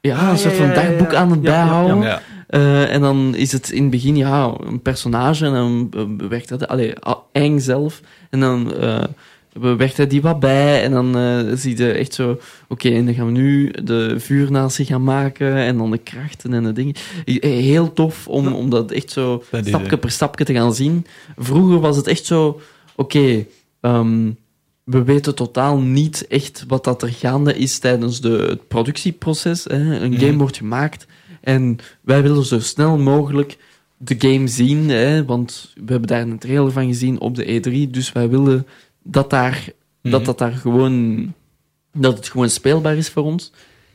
Ja, 0.00 0.16
Ah, 0.16 0.28
een 0.28 0.38
soort 0.38 0.54
van 0.54 0.66
ja, 0.66 0.72
ja, 0.72 0.80
ja. 0.80 0.88
dagboek 0.88 1.14
aan 1.14 1.30
het 1.30 1.42
Ja, 1.42 1.50
ja, 1.52 1.58
ja. 1.58 1.64
bijhouden. 1.64 2.02
Ja. 2.02 2.22
Eh, 2.46 2.94
en 2.94 3.00
dan 3.00 3.34
is 3.34 3.52
het 3.52 3.70
in 3.70 3.82
het 3.82 3.90
begin 3.90 4.16
ja, 4.16 4.54
een 4.60 4.82
personage 4.82 5.44
en 5.46 5.52
dan 5.52 6.16
bewerkt 6.16 6.48
dat... 6.48 6.68
Allee, 6.68 6.92
Aang 7.32 7.62
zelf. 7.62 8.00
En 8.30 8.40
dan 8.40 8.74
eh 8.74 9.04
bewerkt 9.60 9.96
hij 9.96 10.06
die 10.06 10.22
wat 10.22 10.40
bij. 10.40 10.82
En 10.82 10.90
dan 10.90 11.16
eh, 11.16 11.38
zie 11.54 11.76
je 11.76 11.92
echt 11.92 12.14
zo... 12.14 12.38
Oké, 12.68 12.88
en 12.88 13.04
dan 13.04 13.14
gaan 13.14 13.26
we 13.26 13.32
nu 13.32 13.70
de 13.84 14.14
vuurnatie 14.20 14.84
gaan 14.84 15.04
maken. 15.04 15.54
En 15.54 15.76
dan 15.76 15.90
de 15.90 15.98
krachten 15.98 16.52
en 16.52 16.62
de 16.64 16.72
dingen. 16.72 16.94
Eh, 17.24 17.36
Heel 17.40 17.92
tof 17.92 18.28
om, 18.28 18.46
om 18.52 18.70
dat 18.70 18.90
echt 18.90 19.10
zo 19.10 19.42
Dat 19.50 19.66
stapje 19.66 19.96
per 19.98 20.10
stapje 20.10 20.44
te 20.44 20.52
gaan 20.52 20.74
zien. 20.74 21.06
Vroeger 21.36 21.80
was 21.80 21.96
het 21.96 22.06
echt 22.06 22.24
zo... 22.24 22.60
Oké, 22.96 23.44
ehm, 23.80 24.30
we 24.84 25.02
weten 25.02 25.34
totaal 25.34 25.78
niet 25.78 26.26
echt 26.28 26.64
wat 26.68 26.84
dat 26.84 27.02
er 27.02 27.08
gaande 27.08 27.54
is 27.58 27.78
tijdens 27.78 28.20
de, 28.20 28.46
het 28.48 28.68
productieproces. 28.68 29.64
Hè. 29.64 30.00
Een 30.00 30.10
Mhm. 30.12 30.20
game 30.20 30.36
wordt 30.38 30.56
gemaakt 30.56 31.06
en 31.40 31.78
wij 32.00 32.22
willen 32.22 32.44
zo 32.44 32.60
snel 32.60 32.98
mogelijk 32.98 33.56
de 33.96 34.14
game 34.18 34.48
zien, 34.48 34.88
hè, 34.88 35.24
want 35.24 35.72
we 35.74 35.90
hebben 35.90 36.08
daar 36.08 36.20
een 36.20 36.38
trailer 36.38 36.72
van 36.72 36.86
gezien 36.86 37.20
op 37.20 37.34
de 37.34 37.44
E3, 37.44 37.90
dus 37.90 38.12
wij 38.12 38.28
willen 38.28 38.66
dat 39.10 39.30
daar, 39.30 39.64
dat, 40.02 40.12
Mhm. 40.20 40.24
dat 40.24 40.38
daar 40.38 40.52
gewoon, 40.52 41.32
dat 41.92 42.16
het 42.16 42.28
gewoon 42.28 42.50
speelbaar 42.50 42.96
is 42.96 43.08
voor 43.08 43.22
ons. 43.22 43.52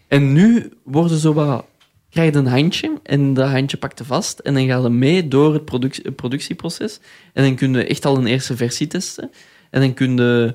En 0.07 0.33
nu 0.33 0.71
worden 0.83 1.17
zo 1.17 1.33
wat, 1.33 1.65
krijg 2.09 2.33
je 2.33 2.39
een 2.39 2.47
handje 2.47 2.91
en 3.03 3.33
dat 3.33 3.49
handje 3.49 3.77
pakt 3.77 3.99
je 3.99 4.05
vast 4.05 4.39
en 4.39 4.53
dan 4.53 4.67
gaat 4.67 4.83
je 4.83 4.89
mee 4.89 5.27
door 5.27 5.53
het, 5.53 5.65
produc- 5.65 6.03
het 6.03 6.15
productieproces 6.15 6.99
en 7.33 7.43
dan 7.43 7.55
kun 7.55 7.73
je 7.73 7.85
echt 7.85 8.05
al 8.05 8.17
een 8.17 8.27
eerste 8.27 8.55
versie 8.57 8.87
testen 8.87 9.31
en 9.69 9.81
dan 9.81 9.93
kun 9.93 10.15
je 10.17 10.53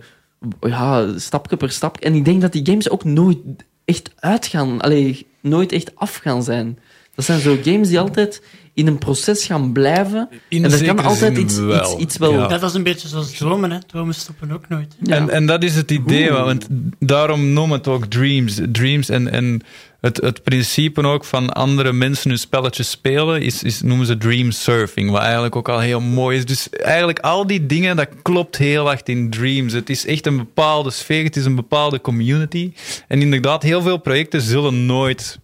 ja, 0.60 1.18
stapje 1.18 1.56
per 1.56 1.70
stap. 1.70 1.96
En 2.00 2.14
ik 2.14 2.24
denk 2.24 2.40
dat 2.40 2.52
die 2.52 2.66
games 2.66 2.90
ook 2.90 3.04
nooit 3.04 3.38
echt 3.84 4.10
uitgaan, 4.16 4.80
allee, 4.80 5.26
nooit 5.40 5.72
echt 5.72 5.96
af 5.96 6.16
gaan 6.16 6.42
zijn. 6.42 6.78
Dat 7.14 7.24
zijn 7.24 7.40
zo 7.40 7.56
games 7.62 7.88
die 7.88 8.00
altijd 8.00 8.42
in 8.78 8.86
een 8.86 8.98
proces 8.98 9.44
gaan 9.44 9.72
blijven. 9.72 10.28
In 10.48 10.64
en 10.64 10.72
er 10.72 10.84
kan 10.84 11.04
altijd 11.04 11.38
iets, 11.38 11.56
wel. 11.56 11.92
iets, 11.92 12.02
iets 12.02 12.16
wel... 12.16 12.32
Ja. 12.32 12.46
Dat 12.46 12.62
is 12.62 12.74
een 12.74 12.82
beetje 12.82 13.08
zoals 13.08 13.32
dromen, 13.32 13.70
hè. 13.70 13.78
Dromen 13.86 14.14
stoppen 14.14 14.52
ook 14.52 14.68
nooit. 14.68 14.96
Ja. 15.02 15.16
En, 15.16 15.30
en 15.30 15.46
dat 15.46 15.62
is 15.62 15.74
het 15.74 15.90
idee, 15.90 16.30
Oeh. 16.30 16.44
want 16.44 16.66
daarom 16.98 17.52
noem 17.52 17.72
het 17.72 17.88
ook 17.88 18.06
Dreams. 18.06 18.60
Dreams 18.72 19.08
en, 19.08 19.30
en 19.30 19.62
het, 20.00 20.16
het 20.16 20.42
principe 20.42 21.02
ook 21.02 21.24
van 21.24 21.52
andere 21.52 21.92
mensen 21.92 22.30
hun 22.30 22.38
spelletjes 22.38 22.90
spelen, 22.90 23.42
is, 23.42 23.62
is, 23.62 23.82
noemen 23.82 24.06
ze 24.06 24.16
Dream 24.16 24.50
Surfing, 24.50 25.10
wat 25.10 25.20
eigenlijk 25.20 25.56
ook 25.56 25.68
al 25.68 25.80
heel 25.80 26.00
mooi 26.00 26.36
is. 26.36 26.44
Dus 26.44 26.70
eigenlijk 26.70 27.18
al 27.18 27.46
die 27.46 27.66
dingen, 27.66 27.96
dat 27.96 28.08
klopt 28.22 28.56
heel 28.56 28.90
erg 28.90 29.02
in 29.02 29.30
Dreams. 29.30 29.72
Het 29.72 29.90
is 29.90 30.06
echt 30.06 30.26
een 30.26 30.36
bepaalde 30.36 30.90
sfeer, 30.90 31.24
het 31.24 31.36
is 31.36 31.44
een 31.44 31.54
bepaalde 31.54 32.00
community. 32.00 32.72
En 33.08 33.22
inderdaad, 33.22 33.62
heel 33.62 33.82
veel 33.82 33.98
projecten 33.98 34.40
zullen 34.40 34.86
nooit, 34.86 35.38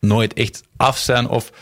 nooit 0.00 0.32
echt 0.34 0.62
af 0.76 0.98
zijn 0.98 1.28
of, 1.28 1.52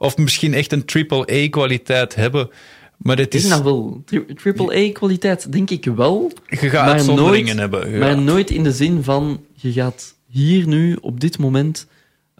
of 0.00 0.16
misschien 0.16 0.54
echt 0.54 0.72
een 0.72 0.84
AAA-kwaliteit 1.08 2.14
hebben. 2.14 2.50
Maar 2.96 3.18
het 3.18 3.34
is 3.34 3.42
is, 3.44 3.48
nou 3.50 3.62
wel 3.64 4.02
triple-A-kwaliteit, 4.36 5.52
denk 5.52 5.70
ik 5.70 5.84
wel. 5.84 6.32
je 6.48 6.56
gaat 6.56 6.72
maar 6.84 6.92
uitzonderingen 6.94 7.56
nooit- 7.56 7.70
hebben. 7.72 7.98
Maar 7.98 8.18
nooit 8.18 8.50
in 8.50 8.62
de 8.62 8.72
zin 8.72 9.02
van, 9.02 9.44
je 9.54 9.72
gaat 9.72 10.14
hier 10.26 10.66
nu, 10.66 10.96
op 11.00 11.20
dit 11.20 11.38
moment, 11.38 11.86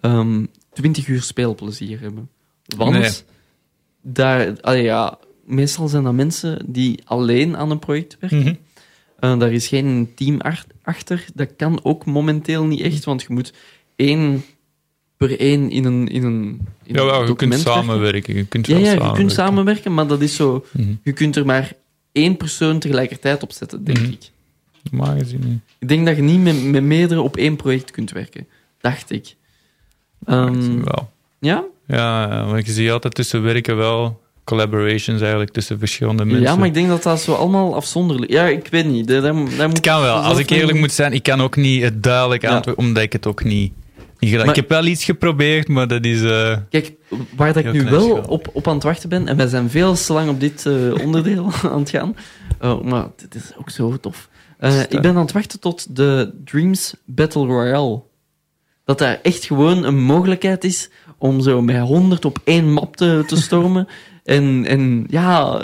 ehm 0.01 0.45
20 0.73 1.07
uur 1.09 1.23
speelplezier 1.23 2.01
hebben. 2.01 2.29
Want 2.77 2.93
Nee. 2.99 3.11
daar, 4.03 4.61
allee, 4.61 4.83
ja, 4.83 5.19
meestal 5.45 5.89
zijn 5.89 6.03
dat 6.05 6.13
mensen 6.15 6.65
die 6.67 7.01
alleen 7.05 7.57
aan 7.57 7.71
een 7.71 7.79
project 7.79 8.17
werken. 8.21 8.59
Eh, 9.21 9.39
daar 9.39 9.53
is 9.53 9.67
geen 9.69 10.13
team 10.15 10.41
ach- 10.41 10.67
achter. 10.83 11.25
Dat 11.35 11.57
kan 11.57 11.85
ook 11.85 12.05
momenteel 12.05 12.65
niet 12.65 12.81
echt, 12.81 13.05
want 13.05 13.23
je 13.23 13.29
moet 13.31 13.53
één 13.97 14.45
per 15.27 15.41
één 15.41 15.71
in 15.71 15.85
een, 15.85 16.09
in 16.09 16.25
een, 16.25 16.61
in 16.85 16.95
Ja, 16.95 17.05
wel, 17.05 17.27
je 17.27 17.37
kunt 17.37 17.55
samenwerken. 17.59 18.35
Je 18.35 18.45
kunt 18.45 18.67
Ja, 18.67 18.77
je 18.79 18.85
samenwerken. 18.85 19.17
kunt 19.17 19.33
samenwerken, 19.33 19.95
maar 19.95 20.07
dat 20.07 20.21
is 20.21 20.35
zo... 20.35 20.65
Mhm. 20.73 20.93
Je 21.03 21.13
kunt 21.13 21.37
er 21.37 21.47
maar 21.47 21.73
één 22.13 22.37
persoon 22.37 22.79
tegelijkertijd 22.79 23.43
op 23.43 23.53
zetten, 23.53 23.85
denk 23.85 23.99
Mhm. 23.99 24.11
ik. 24.11 24.31
Normaal 24.91 25.19
gezien 25.19 25.41
niet. 25.45 25.59
Ik 25.79 25.89
denk 25.89 26.07
dat 26.07 26.17
je 26.17 26.23
niet 26.23 26.41
met, 26.41 26.65
met 26.65 26.83
meerdere 26.83 27.21
op 27.21 27.37
één 27.37 27.57
project 27.57 27.91
kunt 27.91 28.11
werken. 28.11 28.47
Dacht 28.81 29.11
ik. 29.11 29.35
Gezien 30.27 30.85
wel. 30.85 31.11
ja? 31.39 31.65
Ja, 31.87 32.27
maar 32.47 32.63
je 32.65 32.73
ziet 32.73 32.91
altijd 32.91 33.15
tussen 33.15 33.43
werken 33.43 33.77
wel 33.77 34.21
collaborations 34.45 35.21
eigenlijk 35.21 35.51
tussen 35.53 35.79
verschillende 35.79 36.25
mensen. 36.25 36.43
ja, 36.43 36.57
maar 36.57 36.67
ik 36.67 36.75
denk 36.75 36.89
dat 36.89 37.03
dat 37.03 37.21
zo 37.21 37.33
allemaal 37.33 37.75
afzonderlijk... 37.75 38.33
Ja, 38.33 38.47
ik 38.47 38.67
weet 38.71 38.87
niet. 38.87 39.09
Daar, 39.09 39.21
daar, 39.21 39.35
daar 39.35 39.45
Het 39.59 39.67
moet 39.69 39.81
kan 39.81 40.01
wel. 40.01 40.17
Als 40.17 40.39
ik 40.39 40.51
eerlijk 40.51 40.79
moet 40.79 40.93
zijn, 40.93 41.13
ik 41.13 41.23
kan 41.23 41.41
ook 41.41 41.57
niet 41.57 41.83
het 41.83 42.03
duidelijk 42.03 42.43
Ja. 42.43 42.49
antwoorden, 42.55 42.85
omdat 42.85 43.03
ik 43.03 43.13
het 43.13 43.27
ook 43.27 43.45
niet, 43.45 43.73
Maar- 44.21 44.49
Ik 44.49 44.57
heb 44.57 44.69
wel 44.69 44.85
iets 44.87 45.05
geprobeerd, 45.05 45.69
maar 45.69 45.89
dat 45.89 46.05
is... 46.05 46.23
eh, 46.23 46.57
Kijk, 46.71 46.93
waar 47.37 47.53
dat 47.53 47.65
ik 47.65 47.73
nu 47.73 47.85
wel 47.85 48.11
op, 48.29 48.49
op 48.53 48.69
aan 48.69 48.75
het 48.75 48.83
wachten 48.83 49.09
ben, 49.09 49.29
en 49.29 49.37
wij 49.37 49.47
zijn 49.47 49.71
veel 49.71 49.95
te 49.95 50.13
lang 50.13 50.29
op 50.31 50.41
dit 50.41 50.67
eh, 50.67 51.05
onderdeel 51.05 51.51
aan 51.73 51.79
het 51.81 51.91
gaan, 51.91 52.17
eh, 52.61 52.81
maar 52.81 53.07
dit 53.17 53.35
is 53.35 53.53
ook 53.59 53.71
zo 53.71 53.97
tof. 53.97 54.29
Ik 54.89 55.01
ben 55.01 55.15
aan 55.15 55.23
het 55.23 55.33
wachten 55.33 55.61
tot 55.61 55.97
de 55.97 56.33
Dreams 56.45 56.95
Battle 57.05 57.47
Royale. 57.47 58.01
Dat 58.85 58.99
daar 58.99 59.19
echt 59.23 59.45
gewoon 59.45 59.85
een 59.85 60.01
mogelijkheid 60.03 60.65
is 60.65 60.91
om 61.19 61.41
zo 61.41 61.63
met 61.63 61.79
100 61.79 62.25
op 62.25 62.39
één 62.45 62.73
map 62.73 62.97
te, 62.97 63.25
te 63.27 63.37
stormen. 63.37 63.89
en, 64.25 64.65
en 64.67 65.05
ja, 65.09 65.61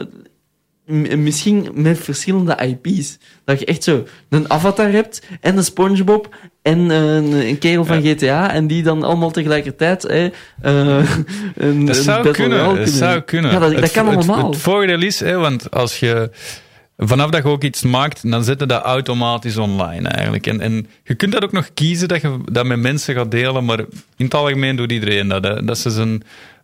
misschien 1.16 1.68
met 1.74 1.98
verschillende 1.98 2.56
IP's. 2.82 3.18
Dat 3.44 3.58
je 3.60 3.64
echt 3.66 3.84
zo 3.84 4.04
een 4.28 4.50
avatar 4.50 4.90
hebt 4.90 5.22
en 5.40 5.56
een 5.56 5.64
SpongeBob 5.64 6.34
en 6.62 6.78
een, 6.78 7.32
een 7.32 7.58
kerel 7.58 7.84
van 7.84 8.02
GTA 8.02 8.52
en 8.52 8.66
die 8.66 8.82
dan 8.82 9.02
allemaal 9.02 9.30
tegelijkertijd 9.30 10.02
hè, 10.02 10.28
eh, 10.62 11.10
een, 11.56 11.84
dat 11.86 11.96
een 11.96 12.02
zou 12.02 12.30
kunnen. 12.30 12.58
Royale 12.58 12.78
Dat 12.78 12.88
zou 12.88 13.20
kunnen. 13.20 13.50
Ja, 13.52 13.58
dat, 13.58 13.70
dat 13.72 13.80
Het- 13.80 13.92
kan 13.92 14.06
het- 14.06 14.16
allemaal. 14.16 14.50
Het, 14.50 14.60
voordeel 14.60 15.02
is, 15.02 15.20
hè, 15.20 15.36
want 15.36 15.70
als 15.70 16.00
je... 16.00 16.30
Vanaf 16.98 17.30
dat 17.30 17.42
je 17.42 17.48
ook 17.48 17.62
iets 17.62 17.82
maakt, 17.82 18.30
dan 18.30 18.44
zet 18.44 18.60
je 18.60 18.66
dat 18.66 18.82
automatisch 18.82 19.56
online 19.56 20.08
eigenlijk. 20.08 20.46
En, 20.46 20.60
en 20.60 20.86
je 21.04 21.14
kunt 21.14 21.32
dat 21.32 21.42
ook 21.44 21.52
nog 21.52 21.68
kiezen 21.74 22.08
dat 22.08 22.20
je 22.20 22.38
dat 22.52 22.66
met 22.66 22.78
mensen 22.78 23.14
gaat 23.14 23.30
delen, 23.30 23.64
maar 23.64 23.78
in 24.16 24.24
het 24.24 24.34
algemeen 24.34 24.76
doet 24.76 24.92
iedereen 24.92 25.28
dat. 25.28 25.44
Hè. 25.44 25.64
Dat, 25.64 25.78
ze 25.78 25.90
zijn, 25.90 26.22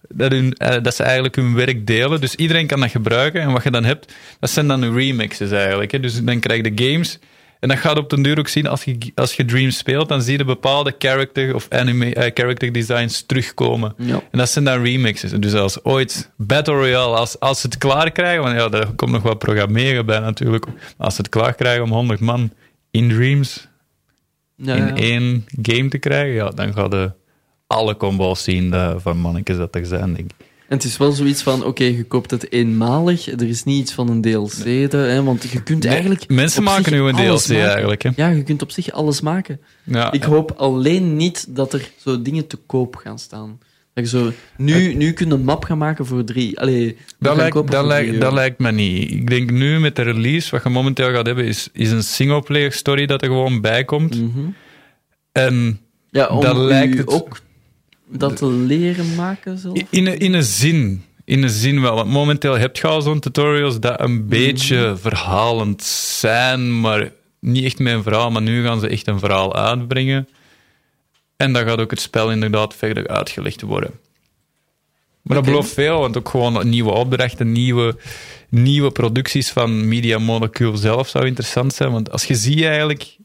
dat, 0.08 0.32
hun, 0.32 0.52
eh, 0.52 0.82
dat 0.82 0.94
ze 0.94 1.02
eigenlijk 1.02 1.36
hun 1.36 1.54
werk 1.54 1.86
delen. 1.86 2.20
Dus 2.20 2.34
iedereen 2.34 2.66
kan 2.66 2.80
dat 2.80 2.90
gebruiken. 2.90 3.40
En 3.40 3.52
wat 3.52 3.62
je 3.62 3.70
dan 3.70 3.84
hebt, 3.84 4.12
dat 4.40 4.50
zijn 4.50 4.66
dan 4.66 4.94
remixes 4.94 5.50
eigenlijk. 5.50 5.90
Hè. 5.90 6.00
Dus 6.00 6.24
dan 6.24 6.40
krijg 6.40 6.62
je 6.64 6.74
de 6.74 6.84
games 6.84 7.18
En 7.60 7.68
dat 7.68 7.78
gaat 7.78 7.98
op 7.98 8.10
den 8.10 8.22
duur 8.22 8.38
ook 8.38 8.48
zien, 8.48 8.66
als 8.66 8.84
je, 8.84 8.98
als 9.14 9.34
je 9.34 9.44
Dreams 9.44 9.76
speelt, 9.76 10.08
dan 10.08 10.22
zie 10.22 10.38
je 10.38 10.44
bepaalde 10.44 10.94
character 10.98 11.54
of 11.54 11.66
anime, 11.70 12.14
eh, 12.14 12.30
character 12.34 12.72
designs 12.72 13.22
terugkomen. 13.26 13.94
Ja. 13.96 14.22
En 14.30 14.38
dat 14.38 14.48
zijn 14.50 14.64
dan 14.64 14.82
remixes. 14.82 15.30
Dus 15.30 15.54
als 15.54 15.84
ooit 15.84 16.30
Battle 16.36 16.74
Royale, 16.74 17.16
als, 17.16 17.40
als 17.40 17.60
ze 17.60 17.66
het 17.66 17.78
klaar 17.78 18.10
krijgen, 18.10 18.42
want 18.42 18.56
ja, 18.56 18.68
daar 18.68 18.92
komt 18.92 19.10
nog 19.10 19.22
wat 19.22 19.38
programmeren 19.38 20.06
bij 20.06 20.18
natuurlijk. 20.18 20.66
Maar 20.66 20.76
als 20.96 21.14
ze 21.14 21.20
het 21.20 21.30
klaar 21.30 21.54
krijgen 21.54 21.82
om 21.82 21.90
100 21.90 22.20
man 22.20 22.52
in 22.90 23.08
Dreams 23.08 23.68
Ja, 24.56 24.74
in 24.74 24.86
ja. 24.86 24.94
één 24.94 25.44
game 25.62 25.88
te 25.88 25.98
krijgen, 25.98 26.34
ja, 26.34 26.48
dan 26.48 26.72
gaan 26.72 26.90
de 26.90 27.12
alle 27.72 27.96
combos 27.96 28.42
zien 28.42 28.74
van 28.98 29.18
mannetjes 29.18 29.56
dat 29.56 29.74
er 29.74 29.86
zijn, 29.86 30.14
denk 30.14 30.30
ik. 30.30 30.46
En 30.68 30.78
het 30.78 30.86
is 30.86 30.96
wel 30.96 31.12
zoiets 31.12 31.42
van, 31.42 31.64
oké, 31.64 31.84
je 31.84 32.04
koopt 32.04 32.30
het 32.30 32.52
eenmalig. 32.52 33.26
Er 33.26 33.42
is 33.48 33.64
niet 33.64 33.80
iets 33.80 33.92
van 33.92 34.08
een 34.08 34.20
DLC, 34.20 34.64
de, 34.90 34.96
hè, 34.96 35.22
want 35.22 35.42
je 35.50 35.62
kunt 35.62 35.84
eigenlijk... 35.84 36.28
Mensen 36.28 36.62
maken 36.62 36.92
nu 36.92 36.98
een 37.00 37.14
DLC 37.14 37.48
maken. 37.48 37.68
eigenlijk. 37.68 38.02
Hè. 38.02 38.10
Ja, 38.16 38.28
je 38.28 38.42
kunt 38.42 38.62
op 38.62 38.70
zich 38.70 38.90
alles 38.90 39.20
maken. 39.20 39.60
Ja, 39.84 40.12
Ik 40.12 40.22
hoop 40.22 40.50
alleen 40.56 41.16
niet 41.16 41.46
dat 41.56 41.72
er 41.72 41.90
zo 41.96 42.22
dingen 42.22 42.46
te 42.46 42.56
koop 42.66 42.96
gaan 42.96 43.18
staan. 43.18 43.58
Dat 43.94 44.10
je 44.10 44.18
zo... 44.18 44.32
Nu, 44.56 44.94
nu 44.94 45.12
kun 45.12 45.28
je 45.28 45.34
een 45.34 45.44
map 45.44 45.64
gaan 45.64 45.78
maken 45.78 46.06
voor 46.06 46.24
drie... 46.24 46.60
Allee, 46.60 46.96
Dat 47.18 47.36
lijkt, 47.36 47.52
kopen 47.54 47.70
dat, 47.70 47.80
voor 47.80 47.88
lijkt, 47.88 48.20
dat 48.20 48.58
me 48.58 48.72
niet. 48.72 49.10
Ik 49.10 49.30
denk 49.30 49.50
nu 49.50 49.80
met 49.80 49.96
de 49.96 50.02
release, 50.02 50.50
wat 50.50 50.62
je 50.62 50.68
momenteel 50.68 51.12
gaat 51.12 51.26
hebben, 51.26 51.44
is, 51.44 51.68
is 51.72 51.90
een 51.90 52.02
singleplayer 52.02 52.72
story 52.72 53.06
dat 53.06 53.22
er 53.22 53.28
gewoon 53.28 53.60
bij 53.60 53.84
komt. 53.84 54.20
Mhm. 54.20 54.40
En 55.32 55.80
Ja, 56.10 56.26
om 56.28 56.40
Dat 56.40 56.56
lijkt 56.56 56.98
het- 56.98 57.08
ook 57.08 57.40
dat 58.12 58.36
te 58.36 58.46
leren 58.46 59.14
maken 59.14 59.58
zelf. 59.58 59.78
in, 59.90 60.06
een- 60.06 60.18
in 60.18 60.32
een 60.32 60.42
zin. 60.44 61.04
In 61.24 61.42
een 61.42 61.50
zin 61.50 61.80
wel. 61.80 61.94
Want 61.94 62.10
momenteel 62.10 62.58
heb 62.58 62.76
je 62.76 62.86
al 62.86 63.02
zo'n 63.02 63.20
tutorials 63.20 63.80
dat 63.80 63.98
Mhm. 64.00 64.10
een 64.10 64.26
beetje 64.28 64.94
verhalend 65.00 65.82
zijn, 65.82 66.80
maar 66.80 67.12
niet 67.40 67.64
echt 67.64 67.80
een 67.80 68.02
verhaal. 68.02 68.30
Maar 68.30 68.42
nu 68.42 68.64
gaan 68.64 68.80
ze 68.80 68.88
echt 68.88 69.06
een 69.06 69.18
verhaal 69.18 69.54
uitbrengen. 69.56 70.28
En 71.36 71.52
dan 71.52 71.66
gaat 71.66 71.78
ook 71.80 71.90
het 71.90 72.00
spel 72.00 72.30
inderdaad 72.30 72.74
verder 72.74 73.08
uitgelegd 73.08 73.60
worden. 73.62 73.90
Maar 75.22 75.36
dat 75.36 75.44
belooft 75.46 75.72
veel, 75.72 75.98
want 76.00 76.16
ook 76.16 76.28
gewoon 76.28 76.68
nieuwe 76.68 76.90
opdrachten, 76.90 77.52
nieuwe, 77.52 77.96
nieuwe 78.48 78.90
producties 78.90 79.50
van 79.50 79.88
Media 79.88 80.18
Molecule 80.18 80.76
zelf 80.76 81.08
zou 81.08 81.26
interessant 81.26 81.74
zijn. 81.74 81.92
Want 81.92 82.10
als 82.10 82.24
je 82.24 82.34
ziet 82.34 82.62
eigenlijk 82.62 83.16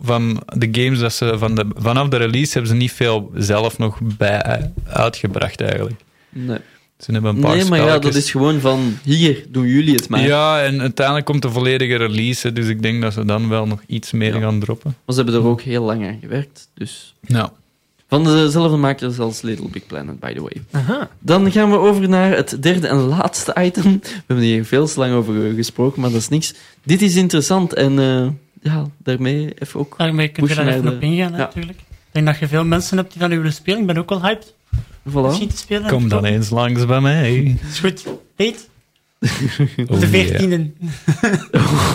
van 0.00 0.42
de 0.56 0.68
games 0.82 0.98
dat 0.98 1.12
ze 1.12 1.38
van 1.38 1.54
de, 1.54 1.66
vanaf 1.76 2.08
de 2.08 2.16
release 2.16 2.52
hebben 2.52 2.70
ze 2.70 2.76
niet 2.76 2.92
veel 2.92 3.30
zelf 3.34 3.78
nog 3.78 3.98
bij 4.02 4.72
uitgebracht 4.86 5.60
eigenlijk. 5.60 6.00
Nee, 6.28 6.58
Ze 6.98 7.12
hebben 7.12 7.34
een 7.34 7.40
paar 7.40 7.56
nee 7.56 7.64
maar 7.64 7.78
ja, 7.78 7.98
dat 7.98 8.14
is 8.14 8.30
gewoon 8.30 8.60
van... 8.60 8.98
Hier, 9.02 9.44
doen 9.48 9.66
jullie 9.66 9.94
het 9.94 10.08
maar. 10.08 10.20
Ja, 10.26 10.62
en 10.62 10.80
uiteindelijk 10.80 11.26
komt 11.26 11.42
de 11.42 11.50
volledige 11.50 11.96
release, 11.96 12.52
dus 12.52 12.66
ik 12.66 12.82
denk 12.82 13.02
dat 13.02 13.12
ze 13.12 13.24
dan 13.24 13.48
wel 13.48 13.66
nog 13.66 13.82
iets 13.86 14.12
meer 14.12 14.34
Ja. 14.34 14.40
gaan 14.40 14.60
droppen. 14.60 14.96
Maar 15.04 15.14
ze 15.14 15.22
hebben 15.22 15.40
er 15.40 15.46
ook 15.48 15.60
heel 15.62 15.84
lang 15.84 16.06
aan 16.06 16.18
gewerkt, 16.20 16.68
dus... 16.74 17.14
Ja. 17.20 17.52
Van 18.08 18.24
dezelfde 18.24 18.76
makers 18.76 19.18
als 19.18 19.42
Little 19.42 19.68
Big 19.68 19.86
Planet, 19.86 20.20
by 20.20 20.32
the 20.34 20.40
way. 20.40 20.62
Aha. 20.70 21.10
Dan 21.18 21.52
gaan 21.52 21.70
we 21.70 21.76
over 21.76 22.08
naar 22.08 22.36
het 22.36 22.56
derde 22.62 22.86
en 22.88 22.96
laatste 22.96 23.54
item. 23.60 24.00
We 24.02 24.08
hebben 24.26 24.44
hier 24.44 24.64
veel 24.64 24.86
te 24.86 24.98
lang 24.98 25.12
over 25.14 25.48
eh, 25.48 25.54
gesproken, 25.54 26.00
maar 26.00 26.10
dat 26.10 26.20
is 26.20 26.28
niks. 26.28 26.54
Dit 26.84 27.02
is 27.02 27.16
interessant 27.16 27.72
en 27.74 27.98
eh, 27.98 28.26
ja, 28.72 28.86
daarmee 28.98 29.54
even 29.58 29.80
ook... 29.80 29.94
Daarmee 29.98 30.28
kun 30.28 30.46
je 30.48 30.54
daar 30.54 30.66
even 30.68 30.84
naar 30.84 30.92
op 30.92 31.00
de- 31.00 31.06
ingaan, 31.06 31.30
Ja. 31.32 31.36
natuurlijk. 31.36 31.78
Ik 31.78 31.84
denk 32.22 32.26
dat 32.26 32.38
je 32.38 32.48
veel 32.48 32.64
mensen 32.64 32.96
hebt 32.96 33.10
die 33.12 33.20
dat 33.20 33.30
nu 33.30 33.36
willen 33.36 33.52
spelen. 33.52 33.80
Ik 33.80 33.86
ben 33.86 33.96
ook 33.98 34.08
wel 34.08 34.22
hyped 34.22 34.54
misschien 35.02 35.48
Voilà. 35.48 35.52
te 35.52 35.56
spelen. 35.58 35.88
Kom 35.90 36.08
dan 36.08 36.24
eens 36.24 36.50
langs 36.50 36.86
bij 36.86 37.00
mij. 37.00 37.56
Is 37.70 37.78
goed. 37.78 38.04
Eet. 38.36 38.68
Oh, 39.90 40.00
de 40.00 40.10
yeah. 40.10 40.40
14e. 40.42 40.72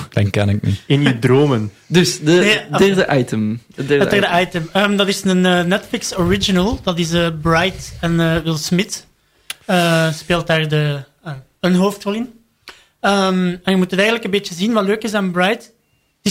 Dan 0.10 0.30
kan 0.30 0.50
ik 0.50 0.62
niet. 0.62 0.82
In 0.86 1.02
je 1.02 1.20
dromen. 1.20 1.72
Dus, 1.88 2.20
de 2.20 2.32
Nee, 2.32 2.80
derde 2.96 3.18
item. 3.20 3.62
Het 3.76 3.88
derde 3.88 4.04
Het 4.04 4.10
derde 4.14 4.28
item. 4.42 4.62
item. 4.62 4.70
Ehm, 4.82 4.96
dat 4.96 5.08
is 5.08 5.24
een 5.24 5.46
eh, 5.46 5.64
Netflix 5.64 6.18
original. 6.18 6.80
Dat 6.84 7.00
is 7.00 7.12
eh, 7.12 7.28
Bright 7.42 7.98
en 8.02 8.20
eh, 8.20 8.38
Will 8.38 8.58
Smith. 8.58 9.08
eh, 9.66 10.12
speelt 10.14 10.48
daar 10.48 10.68
de, 10.68 11.04
een 11.60 11.76
hoofdrol 11.76 12.14
in. 12.14 12.30
Ehm, 13.00 13.38
en 13.48 13.60
je 13.72 13.76
moet 13.76 13.92
het 13.92 14.00
eigenlijk 14.00 14.24
een 14.24 14.32
beetje 14.40 14.54
zien. 14.56 14.74
Wat 14.74 14.86
leuk 14.86 15.04
is 15.04 15.14
aan 15.14 15.32
Bright, 15.32 15.72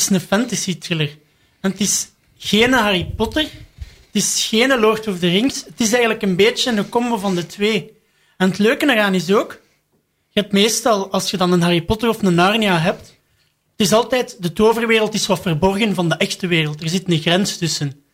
is 0.00 0.10
een 0.10 0.20
fantasy 0.20 0.78
thriller. 0.78 1.18
En 1.60 1.70
het 1.70 1.80
is 1.80 2.10
geen 2.38 2.72
Harry 2.72 3.04
Potter. 3.16 3.42
Het 3.42 4.22
is 4.22 4.46
geen 4.48 4.78
Lord 4.78 5.06
of 5.06 5.18
the 5.18 5.28
Rings. 5.28 5.64
Het 5.64 5.80
is 5.80 5.90
eigenlijk 5.90 6.22
een 6.22 6.36
beetje 6.36 6.70
een 6.70 6.88
combo 6.88 7.16
van 7.16 7.34
de 7.34 7.46
twee. 7.46 7.96
En 8.36 8.48
het 8.48 8.58
leuke 8.58 8.90
eraan 8.90 9.14
is 9.14 9.32
ook, 9.32 9.60
je 10.28 10.40
hebt 10.40 10.52
meestal, 10.52 11.10
als 11.10 11.30
je 11.30 11.36
dan 11.36 11.52
een 11.52 11.62
Harry 11.62 11.82
Potter 11.82 12.08
of 12.08 12.22
een 12.22 12.34
Narnia 12.34 12.78
hebt, 12.78 13.16
het 13.78 13.86
is 13.86 13.92
altijd, 13.92 14.42
de 14.42 14.52
toverwereld 14.52 15.14
is 15.14 15.26
wat 15.26 15.40
verborgen 15.40 15.94
van 15.94 16.08
de 16.08 16.16
echte 16.16 16.46
wereld. 16.46 16.82
Er 16.82 16.88
zit 16.88 17.10
een 17.10 17.18
grens 17.18 17.56
tussen. 17.56 18.04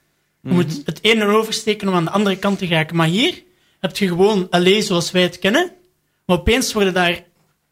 Je 0.43 0.51
moet 0.51 0.83
het 0.85 0.99
ene 1.03 1.25
oversteken 1.25 1.89
om 1.89 1.95
aan 1.95 2.05
de 2.05 2.11
andere 2.11 2.37
kant 2.37 2.59
te 2.59 2.67
geraken. 2.67 2.97
Maar 2.97 3.07
hier 3.07 3.43
heb 3.81 3.97
je 3.97 4.09
gewoon 4.09 4.47
LA 4.51 4.81
zoals 4.81 5.11
wij 5.11 5.23
het 5.23 5.39
kennen. 5.39 5.73
Maar 6.27 6.39
opeens 6.39 6.73
worden 6.73 6.95
daar 6.95 7.25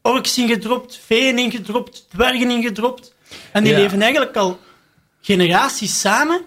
orks 0.02 0.38
ingedropt, 0.38 0.98
feeën 1.04 1.38
ingedropt, 1.38 2.06
dwergen 2.10 2.50
ingedropt. 2.50 3.11
En 3.52 3.64
die 3.64 3.72
Ja. 3.72 3.78
leven 3.78 4.02
eigenlijk 4.02 4.36
al 4.36 4.58
generaties 5.20 6.00
samen. 6.00 6.40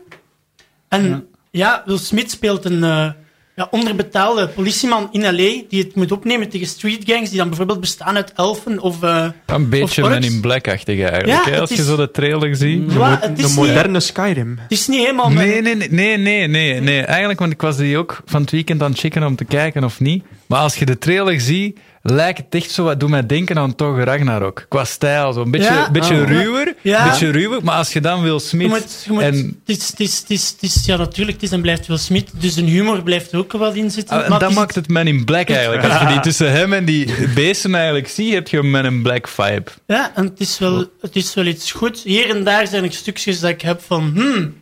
En 0.89 1.28
ja, 1.52 1.84
Will 1.86 1.98
Smith 1.98 2.32
speelt 2.32 2.65
een 2.65 2.84
eh, 2.84 3.10
ja, 3.56 3.67
onderbetaalde 3.71 4.48
politieman 4.48 5.10
in 5.12 5.21
LA 5.21 5.62
die 5.69 5.84
het 5.84 5.95
moet 5.95 6.12
opnemen 6.12 6.50
tegen 6.50 6.67
streetgangs 6.67 7.30
die 7.30 7.38
dan 7.38 7.48
bijvoorbeeld 7.48 7.80
bestaan 7.80 8.15
uit 8.15 8.34
elfen 8.36 8.80
of... 8.80 9.04
eh, 9.04 9.28
Een 9.45 9.69
beetje 9.69 10.04
Of 10.04 10.10
Men 10.10 10.24
in 10.24 10.41
Black-achtig 10.41 11.00
eigenlijk. 11.00 11.45
Ja, 11.45 11.52
hè, 11.52 11.60
als 11.60 11.69
je 11.69 11.84
zo 11.84 11.95
de 11.95 12.12
trailer 12.12 12.56
ziet. 12.56 12.91
ja, 12.93 13.17
het 13.21 13.38
De 13.38 13.43
niet, 13.43 13.56
moderne 13.56 14.00
Skyrim. 14.00 14.58
het 14.62 14.71
is 14.71 14.88
niet 14.88 15.00
helemaal... 15.00 15.30
met- 15.30 15.45
Nee, 15.45 15.62
nee, 15.62 15.76
nee, 15.76 15.89
nee, 15.89 16.17
nee, 16.17 16.48
nee, 16.48 16.80
nee. 16.82 17.02
Eigenlijk, 17.02 17.39
want 17.39 17.52
ik 17.52 17.62
was 17.62 17.78
die 17.78 17.98
ook 17.98 18.21
van 18.26 18.41
het 18.41 18.52
weekend 18.52 18.82
aan 18.82 18.91
het 18.91 19.00
checken 19.00 19.24
om 19.24 19.36
te 19.36 19.45
kijken 19.45 19.84
of 19.84 20.00
niet. 20.00 20.24
Maar 20.45 20.60
als 20.60 20.76
je 20.76 20.86
de 20.86 20.98
trailer 20.98 21.39
ziet, 21.41 21.80
lijkt 22.08 22.38
het 22.38 22.56
echt 22.56 22.72
zo 22.72 22.84
wat, 22.84 23.00
doet 23.00 23.10
mij 23.10 23.26
denken 23.26 23.58
aan 23.58 23.76
Thor 23.76 24.04
Ragnarok. 24.04 24.65
Qua 24.70 24.84
stijl, 24.86 25.34
zo 25.34 25.41
een 25.41 25.52
beetje, 25.52 25.74
Ja. 25.74 25.91
beetje 25.91 26.22
Oh. 26.22 26.28
ruwer, 26.28 26.76
Ja. 26.82 27.10
beetje 27.10 27.30
ruwer. 27.30 27.63
Maar 27.63 27.76
als 27.78 27.94
je 27.94 28.02
dan 28.02 28.22
Will 28.22 28.34
Je 28.34 28.39
Smith 28.39 28.68
moet, 28.68 29.04
je 29.06 29.12
moet, 29.12 29.22
en... 29.22 29.36
het 29.65 29.78
is, 29.78 29.88
het 29.89 30.00
is, 30.00 30.18
het 30.20 30.30
is, 30.30 30.50
het 30.50 30.62
is, 30.63 30.86
ja, 30.86 30.98
natuurlijk, 30.98 31.38
het 31.38 31.44
is 31.44 31.52
en 31.52 31.62
blijft 31.62 31.88
Will 31.88 31.98
Smith, 31.98 32.30
dus 32.39 32.56
een 32.56 32.68
humor 32.68 33.04
blijft 33.04 33.32
er 33.32 33.39
ook 33.39 33.52
wel 33.52 33.74
in 33.74 33.91
zitten. 33.91 34.24
Ah, 34.24 34.30
maar 34.30 34.39
dat 34.39 34.54
maakt 34.54 34.76
het 34.76 34.88
Men 34.88 35.08
in 35.08 35.26
Black 35.26 35.50
eigenlijk. 35.50 35.84
Als 35.84 36.02
je 36.02 36.08
die 36.08 36.20
tussen 36.20 36.52
hem 36.52 36.74
en 36.74 36.86
die 36.86 37.13
beesten 37.36 37.76
eigenlijk 37.76 38.08
ziet, 38.08 38.34
heb 38.34 38.48
je 38.48 38.58
een 38.58 38.72
Men 38.72 38.86
in 38.86 39.02
Black 39.02 39.28
vibe. 39.28 39.72
Ja, 39.88 40.12
en 40.15 40.24
het 40.26 40.39
is, 40.39 40.60
wel, 40.60 40.86
het 41.02 41.15
is 41.15 41.34
wel 41.34 41.46
iets 41.46 41.72
goed. 41.72 42.00
Hier 42.04 42.30
en 42.30 42.44
daar 42.44 42.68
zijn 42.68 42.84
er 42.84 42.94
stukjes 42.94 43.39
dat 43.39 43.50
ik 43.50 43.62
heb 43.62 43.82
van, 43.82 44.12
hmm, 44.15 44.54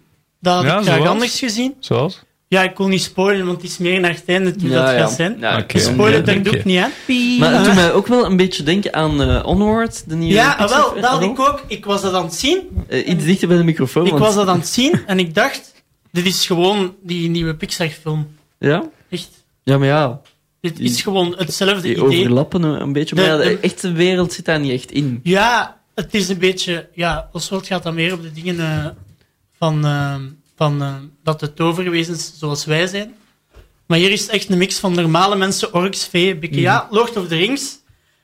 dat 0.41 0.65
had 0.65 0.79
ik 0.81 0.85
graag 0.93 1.07
anders 1.07 1.39
gezien. 1.39 1.73
Zoals? 1.79 2.21
Ja, 2.53 2.63
ik 2.63 2.77
wil 2.77 2.87
niet 2.87 3.01
spoilen, 3.01 3.45
want 3.45 3.61
het 3.61 3.71
is 3.71 3.77
meer 3.77 3.99
naar 3.99 4.11
het 4.13 4.23
einde 4.25 4.55
toe 4.55 4.69
Ja, 4.69 4.85
dat 4.85 4.93
ja. 4.93 4.99
gaat 4.99 5.11
zijn. 5.11 5.37
Ja, 5.39 5.61
daar 5.61 6.23
doe 6.43 6.51
je. 6.53 6.57
ik 6.57 6.65
niet 6.65 6.79
aan. 6.79 6.91
Maar 7.39 7.53
het 7.53 7.65
doet 7.65 7.75
mij 7.75 7.93
ook 7.93 8.07
wel 8.07 8.25
een 8.25 8.37
beetje 8.37 8.63
denken 8.63 8.93
aan 8.93 9.21
eh, 9.21 9.45
Onward, 9.45 10.03
de 10.09 10.15
nieuwe 10.15 10.33
Ja, 10.33 10.49
Pixar 10.55 10.69
wel, 10.79 10.89
film. 10.89 11.01
dat 11.01 11.09
had 11.11 11.21
ik 11.21 11.39
ook. 11.39 11.63
Ik 11.67 11.85
was 11.85 12.01
dat 12.01 12.13
aan 12.13 12.23
het 12.23 12.33
zien. 12.33 12.59
Eh, 12.87 13.07
iets 13.07 13.25
dichter 13.25 13.47
bij 13.47 13.57
de 13.57 13.63
microfoon. 13.63 14.05
Ik 14.05 14.11
want- 14.11 14.23
was 14.23 14.35
dat 14.35 14.47
aan 14.47 14.57
het 14.59 14.67
zien 14.67 15.01
en 15.05 15.19
ik 15.19 15.35
dacht, 15.35 15.83
dit 16.11 16.25
is 16.25 16.45
gewoon 16.45 16.95
die 17.03 17.29
nieuwe 17.29 17.55
Pixar-film. 17.55 18.27
Ja? 18.59 18.83
Echt. 19.09 19.29
Ja, 19.63 19.77
maar 19.77 19.87
ja, 19.87 20.21
Dit 20.61 20.79
is 20.79 21.01
gewoon 21.01 21.35
hetzelfde 21.37 21.81
die 21.81 21.91
idee. 21.95 22.05
overlappen 22.21 22.63
een 22.63 22.93
beetje. 22.93 23.15
Maar 23.15 23.23
De- 23.25 23.29
ja, 23.31 23.37
de 23.37 23.43
de- 23.43 23.59
echte 23.59 23.91
wereld 23.91 24.33
zit 24.33 24.45
daar 24.45 24.59
niet 24.59 24.71
echt 24.71 24.91
in. 24.91 25.19
Ja, 25.23 25.77
het 25.95 26.13
is 26.13 26.29
een 26.29 26.37
beetje... 26.37 26.89
Ja, 26.93 27.29
Oswald 27.31 27.67
gaat 27.67 27.83
dan 27.83 27.93
meer 27.93 28.13
op 28.13 28.21
de 28.21 28.31
dingen 28.31 28.59
eh, 28.59 28.85
van, 29.57 29.85
van 30.55 30.81
eh, 30.81 30.93
dat 31.23 31.39
de 31.39 31.53
toverwezens 31.53 32.33
zoals 32.37 32.65
wij 32.65 32.87
zijn. 32.87 33.13
Maar 33.87 33.97
hier 33.97 34.11
is 34.11 34.27
echt 34.27 34.49
een 34.49 34.57
mix 34.57 34.77
van 34.79 34.93
normale 34.93 35.35
mensen, 35.35 35.73
orks, 35.73 36.03
feeën, 36.03 36.39
bikken. 36.39 36.59
Ja, 36.59 36.87
Lord 36.89 37.17
of 37.17 37.27
the 37.27 37.35
Rings, 37.35 37.77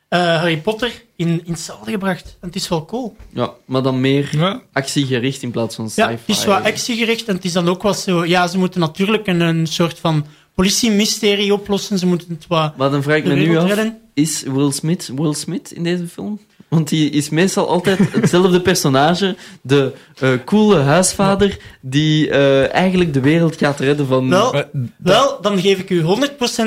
eh, 0.07 0.19
Harry 0.19 0.57
Potter 0.57 1.03
in, 1.15 1.27
in 1.45 1.51
hetzelfde 1.51 1.91
gebracht. 1.91 2.37
En 2.41 2.47
het 2.47 2.55
is 2.55 2.67
wel 2.67 2.85
cool. 2.85 3.15
Ja, 3.33 3.53
maar 3.65 3.81
dan 3.81 4.01
meer 4.01 4.29
Ja. 4.31 4.61
actiegericht 4.73 5.41
in 5.41 5.51
plaats 5.51 5.75
van 5.75 5.89
Ja, 5.95 6.07
sci-fi. 6.07 6.31
het 6.31 6.37
is 6.37 6.45
wat 6.45 6.63
actiegericht 6.63 7.27
en 7.27 7.35
het 7.35 7.45
is 7.45 7.51
dan 7.53 7.69
ook 7.69 7.81
wat 7.81 7.99
zo... 7.99 8.25
Ja, 8.25 8.47
ze 8.47 8.57
moeten 8.57 8.79
natuurlijk 8.79 9.27
een, 9.27 9.39
een 9.41 9.67
soort 9.67 9.99
van 9.99 10.25
politiemysterie 10.55 11.53
oplossen. 11.53 11.99
Ze 11.99 12.05
moeten 12.05 12.27
het 12.29 12.47
wat... 12.47 12.77
Maar 12.77 12.89
dan 12.91 13.03
vraag 13.03 13.17
ik 13.17 13.25
me 13.25 13.33
nu 13.33 13.57
af, 13.57 13.67
redden. 13.67 13.99
is 14.13 14.41
Will 14.43 14.71
Smith 14.71 15.11
Will 15.15 15.33
Smith 15.33 15.71
in 15.71 15.83
deze 15.83 16.07
film? 16.07 16.39
Want 16.69 16.89
die 16.89 17.09
is 17.09 17.29
meestal 17.29 17.67
altijd 17.67 17.99
hetzelfde 18.13 18.61
personage. 18.61 19.35
De 19.61 19.93
eh, 20.19 20.29
coole 20.45 20.79
huisvader 20.79 21.57
die 21.81 22.29
eh, 22.29 22.73
eigenlijk 22.73 23.13
de 23.13 23.19
wereld 23.19 23.57
gaat 23.57 23.79
redden 23.79 24.07
van... 24.07 24.29
Wel, 24.97 25.41
dan 25.41 25.59
geef 25.59 25.79
ik 25.79 25.89
u 25.89 26.03
100% 26.03 26.05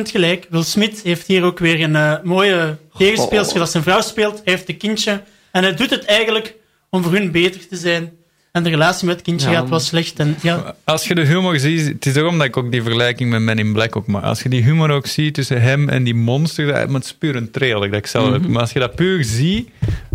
gelijk. 0.02 0.46
Will 0.50 0.62
Smith 0.62 1.00
heeft 1.02 1.26
hier 1.26 1.42
ook 1.42 1.58
weer 1.58 1.82
een 1.82 1.96
eh, 1.96 2.14
mooie 2.22 2.76
tegenspeelster 2.98 3.54
Oh. 3.54 3.58
dat 3.58 3.70
zijn 3.70 3.82
vrouw 3.82 4.00
speelt. 4.00 4.34
Hij 4.34 4.52
heeft 4.52 4.68
een 4.68 4.76
kindje. 4.76 5.22
En 5.50 5.62
hij 5.62 5.74
doet 5.74 5.90
het 5.90 6.04
eigenlijk 6.04 6.54
om 6.90 7.02
voor 7.02 7.12
hun 7.12 7.30
beter 7.30 7.68
te 7.68 7.76
zijn. 7.76 8.12
En 8.52 8.62
de 8.62 8.68
relatie 8.70 9.06
met 9.06 9.14
het 9.14 9.24
kindje 9.24 9.50
Ja. 9.50 9.54
gaat 9.56 9.68
wel 9.68 9.80
slecht. 9.80 10.18
En, 10.18 10.36
ja, 10.42 10.74
Als 10.84 11.06
je 11.06 11.14
de 11.14 11.24
humor 11.26 11.58
ziet, 11.58 11.86
het 11.86 12.06
is 12.06 12.12
daarom 12.14 12.38
dat 12.38 12.46
ik 12.46 12.56
ook 12.56 12.70
die 12.70 12.82
vergelijking 12.82 13.30
met 13.30 13.40
Men 13.40 13.58
in 13.58 13.72
Black 13.72 13.96
ook 13.96 14.06
maak. 14.06 14.22
Als 14.24 14.42
je 14.42 14.48
die 14.48 14.62
humor 14.62 14.90
ook 14.90 15.06
ziet 15.06 15.34
tussen 15.34 15.62
hem 15.62 15.88
en 15.88 16.04
die 16.04 16.14
monster, 16.14 16.66
dat, 16.66 16.86
maar 16.86 16.94
het 16.94 17.04
is 17.04 17.14
puur 17.18 17.36
een 17.36 17.50
trailer 17.50 17.90
dat 17.90 17.98
ik 17.98 18.06
zelf 18.06 18.32
heb. 18.32 18.46
Maar 18.46 18.60
als 18.60 18.72
je 18.72 18.78
dat 18.78 18.94
puur 18.94 19.24
ziet, 19.24 19.68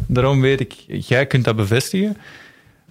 daarom 0.07 0.41
weet 0.41 0.59
ik, 0.59 0.73
jij 0.87 1.25
kunt 1.25 1.43
dat 1.45 1.55
bevestigen. 1.55 2.17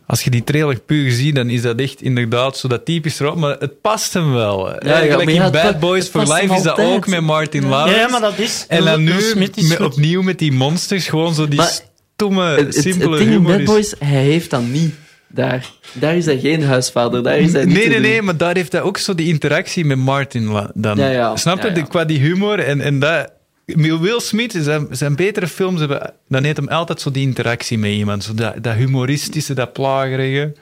Als 0.07 0.23
je 0.23 0.31
die 0.31 0.45
trailer 0.45 0.81
puur 0.81 1.11
ziet, 1.11 1.35
dan 1.35 1.51
is 1.51 1.63
dat 1.63 1.81
echt 1.81 2.03
inderdaad 2.03 2.59
zo 2.59 2.69
dat 2.69 2.85
typisch 2.85 3.19
rock, 3.19 3.37
maar 3.37 3.57
het 3.59 3.81
past 3.81 4.13
hem 4.13 4.33
wel. 4.33 4.85
ja, 4.87 5.01
in 5.01 5.51
Bad 5.53 5.81
Boys 5.81 6.09
for 6.09 6.21
Life 6.21 6.55
is 6.55 6.63
dat 6.63 6.79
ook 6.79 7.07
met 7.07 7.21
Martin 7.21 7.63
Ja, 7.63 7.69
Lawrence. 7.69 7.99
ja, 8.01 8.09
maar 8.09 8.21
dat 8.21 8.39
is... 8.39 8.65
En 8.69 8.85
dan 8.85 9.05
nu 9.05 9.15
met- 9.37 9.81
opnieuw 9.81 10.23
met 10.23 10.39
die 10.39 10.53
monsters, 10.53 11.09
gewoon 11.09 11.35
zo 11.35 11.49
die 11.49 11.59
Maar 11.59 11.81
stomme, 12.15 12.45
Het, 12.45 12.75
het, 12.75 12.75
simpele 12.75 13.11
het 13.11 13.19
ding 13.19 13.31
humor. 13.31 13.51
Bad 13.51 13.61
is- 13.61 13.67
Boys, 13.67 13.95
hij 13.99 14.23
heeft 14.23 14.51
dat 14.51 14.63
niet. 14.63 14.95
Daar. 15.29 15.71
Daar 15.93 16.17
is 16.17 16.25
hij 16.25 16.39
geen 16.39 16.63
huisvader. 16.65 17.23
Daar 17.23 17.39
is 17.39 17.53
hij 17.53 17.65
niet 17.65 17.77
Nee, 17.77 17.89
nee, 17.89 18.01
nee, 18.01 18.23
maar 18.23 18.37
daar 18.37 18.55
heeft 18.55 18.73
hij 18.73 18.83
ook 18.83 18.99
zo 18.99 19.15
die 19.15 19.29
interactie 19.29 19.85
met 19.85 19.99
Martin 19.99 20.71
dan. 20.75 20.97
Ja, 20.99 21.09
ja. 21.09 21.37
Snap 21.37 21.63
je? 21.63 21.69
Ja, 21.69 21.77
ja. 21.77 21.83
Qua 21.83 22.05
die 22.05 22.19
humor 22.19 22.59
en, 22.59 22.81
en 22.81 22.99
dat... 22.99 23.31
Will 23.75 24.21
Smith, 24.21 24.55
zijn, 24.59 24.87
zijn 24.91 25.17
betere 25.17 25.49
films 25.49 25.79
hebben... 25.81 26.13
Dan 26.29 26.45
heeft 26.45 26.57
hem 26.57 26.69
altijd 26.69 27.01
zo 27.01 27.11
die 27.11 27.23
interactie 27.27 27.79
met 27.79 27.91
iemand. 27.91 28.25
Zo 28.25 28.35
dat, 28.35 28.55
dat 28.63 28.75
humoristische, 28.75 29.55
dat 29.55 29.73
plagerige. 29.73 30.53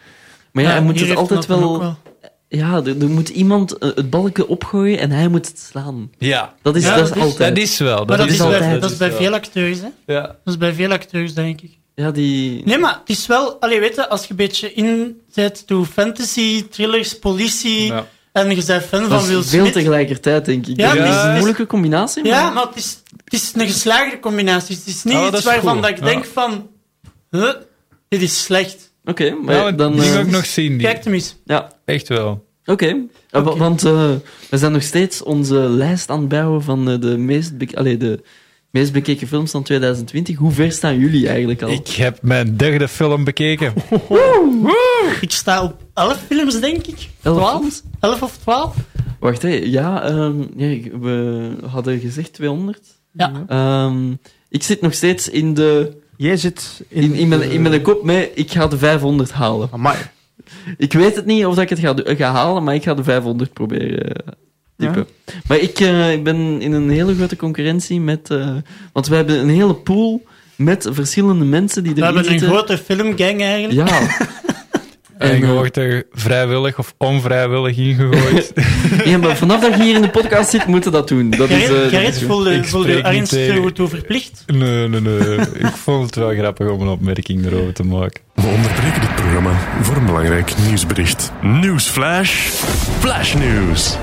Maar 0.52 0.62
ja, 0.64 0.70
hij 0.70 0.80
moet 0.80 1.00
het 1.00 1.16
altijd 1.16 1.46
wel... 1.46 1.96
Ja, 2.48 2.74
er, 2.84 3.00
er 3.00 3.08
moet 3.08 3.28
iemand 3.28 3.78
eh, 3.78 3.88
het 3.94 4.10
balken 4.10 4.48
opgooien 4.48 4.98
en 4.98 5.10
hij 5.10 5.28
moet 5.28 5.46
het 5.46 5.58
slaan. 5.58 6.10
Ja. 6.18 6.54
Dat 6.62 6.76
is, 6.76 6.84
Ja, 6.84 6.94
dat 6.96 7.02
is 7.04 7.08
dat 7.08 7.16
is- 7.16 7.22
altijd... 7.22 7.54
Dat 7.54 7.64
is 7.64 7.78
wel. 7.78 7.96
Dat, 7.96 8.06
Maar 8.08 8.16
dat 8.16 8.26
is, 8.26 8.32
is, 8.34 8.40
altijd- 8.40 8.60
bij, 8.60 8.78
dat 8.78 8.90
is 8.90 8.96
bij 8.96 9.10
veel 9.12 9.32
acteurs, 9.32 9.78
hè. 9.80 9.88
Ja. 10.14 10.20
Dat 10.20 10.36
is 10.44 10.58
bij 10.58 10.72
veel 10.72 10.90
acteurs, 10.90 11.34
denk 11.34 11.60
ik. 11.60 11.70
Ja, 11.94 12.10
die... 12.10 12.62
Nee, 12.64 12.78
maar 12.78 12.98
het 13.00 13.08
is 13.08 13.26
wel... 13.26 13.60
Allee, 13.60 13.80
weet 13.80 13.94
je, 13.94 14.08
als 14.08 14.22
je 14.22 14.30
een 14.30 14.36
beetje 14.36 14.72
inzet 14.72 15.66
to 15.66 15.84
fantasy, 15.84 16.64
thrillers, 16.70 17.18
politie... 17.18 17.86
Ja. 17.86 18.06
En 18.32 18.48
je 18.56 18.64
bent 18.66 18.82
fan 18.84 19.00
dat 19.00 19.08
van 19.08 19.18
is 19.18 19.26
Will 19.26 19.42
veel 19.42 19.60
Smith. 19.60 19.72
tegelijkertijd, 19.72 20.44
denk 20.44 20.66
ik. 20.66 20.76
Ja, 20.76 20.94
dat 20.94 21.06
het 21.06 21.14
is 21.16 21.22
een 21.22 21.32
moeilijke 21.34 21.66
combinatie. 21.66 22.22
maar- 22.22 22.32
Ja, 22.32 22.50
maar 22.50 22.66
het 22.66 22.76
is, 22.76 22.98
het 23.24 23.32
is 23.32 23.52
een 23.54 23.66
geslaagde 23.66 24.20
combinatie. 24.20 24.76
Het 24.76 24.86
is 24.86 25.02
niet 25.04 25.14
Oh, 25.14 25.20
dat 25.20 25.28
iets 25.30 25.38
is 25.38 25.44
waarvan 25.44 25.72
goed. 25.72 25.82
dat 25.82 25.90
ik 25.90 25.98
Ja. 25.98 26.04
denk 26.04 26.24
van... 26.24 26.68
Huh, 27.30 27.52
dit 28.08 28.22
is 28.22 28.42
slecht. 28.42 28.92
Oké, 29.04 29.30
maar 29.30 29.54
Ja, 29.54 29.70
dan... 29.72 29.92
die 29.92 30.02
eh, 30.02 30.12
ga 30.12 30.20
ik 30.20 30.30
nog 30.30 30.46
zien. 30.46 30.72
Die. 30.78 30.86
Kijk 30.86 31.04
hem 31.04 31.12
eens. 31.12 31.36
Ja, 31.44 31.72
Echt 31.84 32.08
wel. 32.08 32.46
oké. 32.64 32.86
Eh, 33.30 33.46
Oké. 33.46 33.56
Want 33.58 33.84
eh, 33.84 34.10
we 34.50 34.58
zijn 34.58 34.72
nog 34.72 34.82
steeds 34.82 35.22
onze 35.22 35.54
lijst 35.54 36.10
aan 36.10 36.20
het 36.20 36.28
bouwen 36.28 36.62
van 36.62 36.84
de 37.00 37.16
meest, 37.18 37.52
allee, 37.74 37.96
de 37.96 38.22
meest 38.74 38.92
bekeken 38.92 39.26
films 39.26 39.50
van 39.50 39.62
2020. 39.62 40.36
Hoe 40.36 40.50
ver 40.50 40.72
staan 40.72 40.98
jullie 40.98 41.28
eigenlijk 41.28 41.62
al? 41.62 41.70
Ik 41.70 41.88
heb 41.88 42.18
mijn 42.22 42.56
derde 42.56 42.88
film 42.88 43.24
bekeken. 43.24 43.72
Ik 45.20 45.30
sta 45.30 45.62
op 45.62 45.74
11 45.94 46.18
films, 46.26 46.60
denk 46.60 46.86
ik. 46.86 47.08
Elf 47.22 47.36
12? 47.36 47.58
films? 47.58 47.82
11 48.00 48.22
of 48.22 48.36
12? 48.36 48.76
Wacht, 49.20 49.42
hé. 49.42 49.48
Ja, 49.48 50.02
ehm, 50.02 50.40
ja, 50.56 50.98
we 51.00 51.48
hadden 51.66 52.00
gezegd 52.00 52.32
200. 52.32 52.80
Ja. 53.12 53.44
Ehm, 53.48 54.12
ik 54.48 54.62
zit 54.62 54.80
nog 54.80 54.94
steeds 54.94 55.28
in, 55.28 55.54
de, 55.54 55.96
Jij 56.16 56.36
zit 56.36 56.84
in... 56.88 57.02
in, 57.02 57.14
in, 57.14 57.28
mijn, 57.28 57.50
in 57.50 57.62
mijn 57.62 57.82
kop 57.82 58.04
mee, 58.04 58.30
ik 58.34 58.50
ga 58.50 58.66
de 58.66 58.78
500 58.78 59.32
halen. 59.32 59.68
Amai. 59.70 59.96
Ik 60.76 60.92
weet 60.92 61.16
het 61.16 61.26
niet 61.26 61.46
of 61.46 61.58
ik 61.58 61.68
het 61.68 61.78
ga, 61.78 61.94
ga 62.04 62.32
halen, 62.32 62.64
maar 62.64 62.74
ik 62.74 62.82
ga 62.82 62.94
de 62.94 63.04
500 63.04 63.52
proberen 63.52 64.24
eh, 64.76 64.86
typen. 64.86 65.06
Maar 65.48 65.58
ik, 65.58 65.80
eh, 65.80 66.12
ik 66.12 66.24
ben 66.24 66.60
in 66.60 66.72
een 66.72 66.90
hele 66.90 67.14
grote 67.14 67.36
concurrentie 67.36 68.00
met... 68.00 68.30
eh, 68.30 68.48
want 68.92 69.08
we 69.08 69.14
hebben 69.16 69.38
een 69.38 69.48
hele 69.48 69.74
pool 69.74 70.22
met 70.56 70.88
verschillende 70.92 71.44
mensen 71.44 71.82
die 71.82 71.94
We 71.94 72.00
erin 72.00 72.14
hebben 72.14 72.32
een 72.32 72.38
zitten. 72.38 72.56
grote 72.58 72.78
filmgang 72.78 73.42
eigenlijk. 73.42 73.88
Ja. 73.88 73.98
En 75.18 75.38
je 75.38 75.44
eh, 75.44 75.50
wordt 75.52 75.76
er 75.76 76.06
vrijwillig 76.12 76.78
of 76.78 76.94
onvrijwillig 76.98 77.76
ingegooid. 77.76 78.52
ja, 79.04 79.18
maar 79.18 79.36
vanaf 79.36 79.60
dat 79.60 79.74
je 79.76 79.82
hier 79.82 79.94
in 79.94 80.02
de 80.02 80.08
podcast 80.10 80.50
zit, 80.50 80.66
moeten 80.66 80.90
we 80.92 80.96
dat 80.96 81.08
doen. 81.08 81.30
Dat 81.30 81.50
is, 81.50 81.62
eh, 81.62 81.68
Gerrit, 81.68 81.88
Gerrit 81.90 82.14
is 82.14 82.22
voelde, 82.22 82.54
Ik 82.54 82.64
voelde 82.64 83.02
ergens 83.02 83.30
tegen. 83.30 83.54
toe, 83.54 83.72
toe 83.72 83.88
verplicht. 83.88 84.42
nee, 84.46 84.88
nee, 84.88 85.00
nee. 85.00 85.36
Ik 85.58 85.66
vond 85.66 86.06
het 86.06 86.14
wel 86.14 86.30
grappig 86.34 86.68
om 86.68 86.80
een 86.80 86.88
opmerking 86.88 87.46
erover 87.46 87.72
te 87.72 87.84
maken. 87.84 88.20
We 88.34 88.46
onderbreken 88.46 89.00
dit 89.00 89.14
programma 89.14 89.58
voor 89.82 89.96
een 89.96 90.06
belangrijk 90.06 90.52
nieuwsbericht. 90.66 91.32
Nieuwsflash. 91.42 92.32
Flash 92.98 93.34
News. 93.34 93.96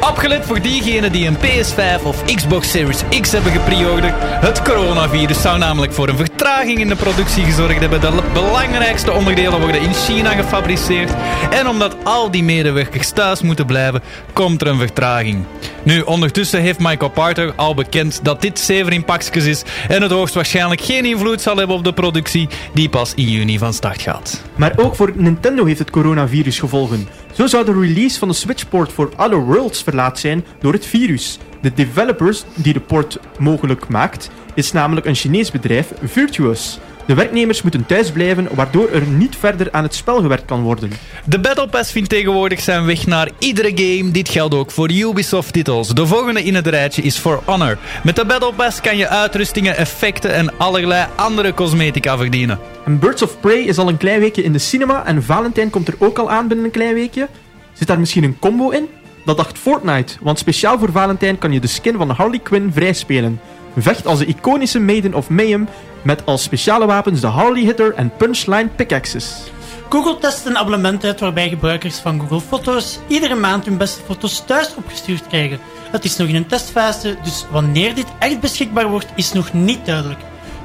Opgelet 0.00 0.44
voor 0.44 0.60
diegenen 0.60 1.12
die 1.12 1.26
een 1.26 1.36
PS5 1.36 2.02
of 2.02 2.24
Xbox 2.34 2.70
Series 2.70 3.02
X 3.20 3.32
hebben 3.32 3.52
gepreorderd. 3.52 4.14
Het 4.18 4.62
coronavirus 4.62 5.40
zou 5.40 5.58
namelijk 5.58 5.92
voor 5.92 6.08
een 6.08 6.16
vertraging 6.16 6.78
in 6.78 6.88
de 6.88 6.96
productie 6.96 7.44
gezorgd 7.44 7.80
hebben. 7.80 8.00
De 8.00 8.22
belangrijkste 8.32 9.12
onderdelen 9.12 9.60
worden 9.60 9.80
in 9.80 9.94
China 9.94 10.30
gefabriceerd. 10.30 11.10
En 11.50 11.68
omdat 11.68 11.96
al 12.04 12.30
die 12.30 12.42
medewerkers 12.42 13.10
thuis 13.10 13.42
moeten 13.42 13.66
blijven, 13.66 14.02
komt 14.32 14.60
er 14.60 14.66
een 14.66 14.78
vertraging. 14.78 15.44
Nu, 15.82 16.00
ondertussen 16.00 16.60
heeft 16.60 16.78
Michael 16.78 17.10
Parter 17.10 17.52
al 17.56 17.74
bekend 17.74 18.20
dat 18.22 18.40
dit 18.40 18.58
zeven 18.58 18.92
in 18.92 19.04
is 19.32 19.62
en 19.88 20.02
het 20.02 20.10
hoogstwaarschijnlijk 20.10 20.80
geen 20.80 21.04
invloed 21.04 21.40
zal 21.40 21.56
hebben 21.56 21.76
op 21.76 21.84
de 21.84 21.92
productie 21.92 22.48
die 22.74 22.88
pas 22.88 23.12
in 23.14 23.28
juni 23.28 23.58
van 23.58 23.72
start 23.72 24.02
gaat. 24.02 24.42
Maar 24.56 24.72
ook 24.76 24.96
voor 24.96 25.12
Nintendo 25.14 25.64
heeft 25.64 25.78
het 25.78 25.90
coronavirus 25.90 26.58
gevolgen. 26.58 27.08
Zo 27.36 27.46
zou 27.46 27.64
de 27.64 27.72
release 27.72 28.18
van 28.18 28.28
de 28.28 28.34
Switch-port 28.34 28.92
voor 28.92 29.10
Other 29.16 29.44
Worlds 29.44 29.82
verlaat 29.82 30.18
zijn 30.18 30.44
door 30.60 30.72
het 30.72 30.86
virus. 30.86 31.38
De 31.60 31.72
developers 31.74 32.44
die 32.54 32.72
de 32.72 32.80
port 32.80 33.18
mogelijk 33.38 33.88
maakt, 33.88 34.30
is 34.54 34.72
namelijk 34.72 35.06
een 35.06 35.14
Chinees 35.14 35.50
bedrijf, 35.50 35.92
Virtuos. 36.02 36.78
De 37.06 37.14
werknemers 37.14 37.62
moeten 37.62 37.86
thuis 37.86 38.10
blijven, 38.10 38.48
waardoor 38.54 38.90
er 38.90 39.06
niet 39.06 39.36
verder 39.36 39.68
aan 39.70 39.82
het 39.82 39.94
spel 39.94 40.20
gewerkt 40.20 40.44
kan 40.44 40.62
worden. 40.62 40.90
De 41.24 41.40
Battle 41.40 41.68
Pass 41.68 41.92
vindt 41.92 42.08
tegenwoordig 42.08 42.60
zijn 42.60 42.86
weg 42.86 43.06
naar 43.06 43.30
iedere 43.38 43.72
game. 43.74 44.10
Dit 44.10 44.28
geldt 44.28 44.54
ook 44.54 44.70
voor 44.70 44.90
Ubisoft-titels. 44.90 45.88
De 45.88 46.06
volgende 46.06 46.42
in 46.42 46.54
het 46.54 46.66
rijtje 46.66 47.02
is 47.02 47.18
For 47.18 47.40
Honor. 47.44 47.78
Met 48.04 48.16
de 48.16 48.24
Battle 48.24 48.52
Pass 48.52 48.80
kan 48.80 48.96
je 48.96 49.08
uitrustingen, 49.08 49.76
effecten 49.76 50.34
en 50.34 50.58
allerlei 50.58 51.06
andere 51.14 51.54
cosmetica 51.54 52.16
verdienen. 52.16 52.58
En 52.84 52.98
Birds 52.98 53.22
of 53.22 53.40
Prey 53.40 53.60
is 53.60 53.78
al 53.78 53.88
een 53.88 53.96
klein 53.96 54.20
weekje 54.20 54.42
in 54.42 54.52
de 54.52 54.58
cinema 54.58 55.04
en 55.04 55.22
Valentijn 55.22 55.70
komt 55.70 55.88
er 55.88 55.94
ook 55.98 56.18
al 56.18 56.30
aan 56.30 56.48
binnen 56.48 56.66
een 56.66 56.72
klein 56.72 56.94
weekje. 56.94 57.28
Zit 57.72 57.88
daar 57.88 57.98
misschien 57.98 58.24
een 58.24 58.38
combo 58.38 58.70
in? 58.70 58.88
Dat 59.24 59.36
dacht 59.36 59.58
Fortnite, 59.58 60.16
want 60.20 60.38
speciaal 60.38 60.78
voor 60.78 60.92
Valentijn 60.92 61.38
kan 61.38 61.52
je 61.52 61.60
de 61.60 61.66
skin 61.66 61.96
van 61.96 62.10
Harley 62.10 62.38
Quinn 62.38 62.72
vrijspelen. 62.72 63.40
Vecht 63.76 64.06
als 64.06 64.18
de 64.18 64.26
iconische 64.26 64.80
Maiden 64.80 65.14
of 65.14 65.28
Mayhem 65.28 65.68
met 66.06 66.26
als 66.26 66.42
speciale 66.42 66.86
wapens 66.86 67.20
de 67.20 67.26
Harley 67.26 67.62
Hitter 67.62 67.94
en 67.94 68.16
Punchline 68.16 68.68
pickaxes. 68.68 69.50
Google 69.88 70.18
test 70.18 70.46
een 70.46 70.58
abonnement 70.58 71.04
uit 71.04 71.20
waarbij 71.20 71.48
gebruikers 71.48 71.98
van 71.98 72.20
Google 72.20 72.40
Foto's 72.40 72.98
iedere 73.06 73.34
maand 73.34 73.64
hun 73.64 73.76
beste 73.76 74.00
foto's 74.06 74.42
thuis 74.46 74.74
opgestuurd 74.76 75.26
krijgen. 75.26 75.58
Het 75.90 76.04
is 76.04 76.16
nog 76.16 76.28
in 76.28 76.34
een 76.34 76.46
testfase, 76.46 77.16
dus 77.22 77.46
wanneer 77.50 77.94
dit 77.94 78.06
echt 78.18 78.40
beschikbaar 78.40 78.88
wordt, 78.88 79.06
is 79.14 79.32
nog 79.32 79.52
niet 79.52 79.86
duidelijk. 79.86 80.20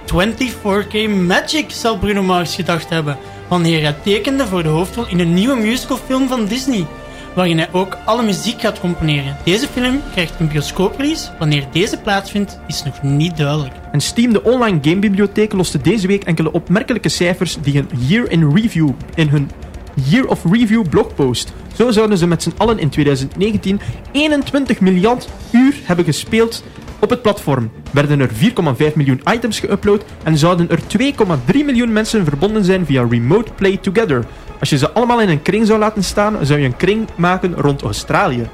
24K 0.05 1.09
Magic 1.09 1.71
zal 1.71 1.97
Bruno 1.97 2.23
Mars 2.23 2.55
gedacht 2.55 2.89
hebben, 2.89 3.17
wanneer 3.47 3.81
hij 3.81 3.95
tekende 4.03 4.47
voor 4.47 4.63
de 4.63 4.69
hoofdrol 4.69 5.07
in 5.07 5.19
een 5.19 5.33
nieuwe 5.33 5.55
musicalfilm 5.55 6.27
van 6.27 6.45
Disney, 6.45 6.85
waarin 7.35 7.57
hij 7.57 7.69
ook 7.71 7.97
alle 8.05 8.23
muziek 8.23 8.61
gaat 8.61 8.79
componeren. 8.79 9.37
Deze 9.43 9.67
film 9.67 10.01
krijgt 10.11 10.39
een 10.39 10.47
bioscooprelease. 10.47 11.29
Wanneer 11.39 11.65
deze 11.71 11.97
plaatsvindt, 11.97 12.59
is 12.67 12.83
nog 12.83 13.01
niet 13.01 13.37
duidelijk. 13.37 13.73
En 13.91 14.01
Steam, 14.01 14.33
de 14.33 14.43
online 14.43 14.79
gamebibliotheek, 14.81 15.53
loste 15.53 15.81
deze 15.81 16.07
week 16.07 16.23
enkele 16.23 16.51
opmerkelijke 16.51 17.09
cijfers 17.09 17.57
die 17.61 17.77
een 17.77 17.89
year 18.07 18.31
in 18.31 18.55
review 18.55 18.89
in 19.15 19.27
hun 19.27 19.49
Year 19.93 20.27
of 20.27 20.43
Review 20.51 20.89
blogpost. 20.89 21.53
Zo 21.75 21.91
zouden 21.91 22.17
ze 22.17 22.27
met 22.27 22.43
z'n 22.43 22.53
allen 22.57 22.79
in 22.79 22.89
2019 22.89 23.79
21 24.11 24.79
miljard 24.79 25.27
uur 25.51 25.75
hebben 25.83 26.05
gespeeld 26.05 26.63
op 27.01 27.09
het 27.09 27.21
platform. 27.21 27.71
Werden 27.91 28.19
er 28.19 28.29
4,5 28.29 28.93
miljoen 28.95 29.21
items 29.33 29.61
geüpload 29.65 30.05
en 30.23 30.37
zouden 30.37 30.69
er 30.69 30.79
2,3 31.51 31.65
miljoen 31.65 31.93
mensen 31.93 32.25
verbonden 32.25 32.63
zijn 32.63 32.85
via 32.85 33.05
Remote 33.09 33.51
Play 33.55 33.77
Together. 33.77 34.25
Als 34.59 34.69
je 34.69 34.77
ze 34.77 34.91
allemaal 34.91 35.21
in 35.21 35.29
een 35.29 35.41
kring 35.41 35.67
zou 35.67 35.79
laten 35.79 36.03
staan, 36.03 36.45
zou 36.45 36.59
je 36.59 36.65
een 36.65 36.75
kring 36.75 37.07
maken 37.15 37.55
rond 37.55 37.81
Australië. 37.81 38.47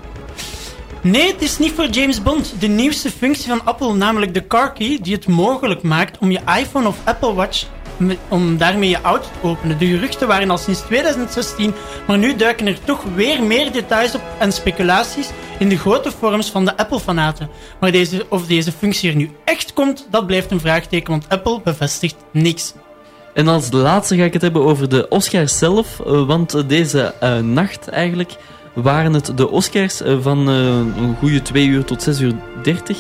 Nee, 1.02 1.32
het 1.32 1.42
is 1.42 1.58
niet 1.58 1.72
voor 1.72 1.88
James 1.88 2.24
Bond. 2.24 2.54
De 2.60 2.68
nieuwste 2.68 3.12
functie 3.12 3.50
van 3.50 3.62
Apple, 3.64 3.94
namelijk 3.94 4.34
de 4.34 4.48
Car 4.48 4.74
Key, 4.74 5.00
die 5.02 5.14
het 5.14 5.28
mogelijk 5.28 5.82
maakt 5.82 6.18
om 6.18 6.32
je 6.32 6.40
iPhone 6.60 6.88
of 6.88 6.98
Apple 7.04 7.34
Watch 7.34 7.66
om 8.28 8.58
daarmee 8.58 8.90
je 8.90 9.02
auto 9.02 9.28
te 9.42 9.48
openen. 9.48 9.78
De 9.78 9.86
geruchten 9.86 10.28
waren 10.28 10.50
al 10.50 10.58
sinds 10.58 10.82
2016, 10.82 11.74
maar 12.08 12.18
nu 12.18 12.36
duiken 12.36 12.68
er 12.68 12.84
toch 12.84 13.04
weer 13.16 13.44
meer 13.44 13.72
details 13.72 14.16
op 14.16 14.22
en 14.40 14.52
speculaties 14.52 15.30
in 15.60 15.70
de 15.70 15.78
grote 15.78 16.12
forums 16.12 16.50
van 16.50 16.66
de 16.66 16.78
Apple-fanaten. 16.78 17.50
Maar 17.80 17.92
deze, 17.92 18.26
of 18.30 18.46
deze 18.46 18.72
functie 18.72 19.10
er 19.10 19.16
nu 19.16 19.32
echt 19.44 19.74
komt, 19.74 20.08
dat 20.10 20.28
blijft 20.28 20.52
een 20.52 20.60
vraagteken, 20.60 21.12
want 21.12 21.30
Apple 21.30 21.62
bevestigt 21.64 22.16
niks. 22.32 22.74
En 23.38 23.48
als 23.48 23.72
laatste 23.72 24.16
ga 24.16 24.24
ik 24.24 24.34
het 24.34 24.42
hebben 24.42 24.64
over 24.64 24.90
de 24.90 25.08
Oscars 25.10 25.58
zelf. 25.58 26.00
eh, 26.00 26.26
want 26.28 26.70
deze 26.70 27.14
eh, 27.20 27.40
nacht 27.40 27.88
eigenlijk 27.88 28.36
waren 28.74 29.14
het 29.14 29.32
de 29.36 29.50
Oscars 29.50 30.02
eh, 30.02 30.18
van 30.22 30.48
een 30.48 31.16
goede 31.20 31.42
2 31.42 31.68
uur 31.68 31.84
tot 31.84 32.04
6 32.04 32.20
uur 32.20 32.36
30. 32.64 32.98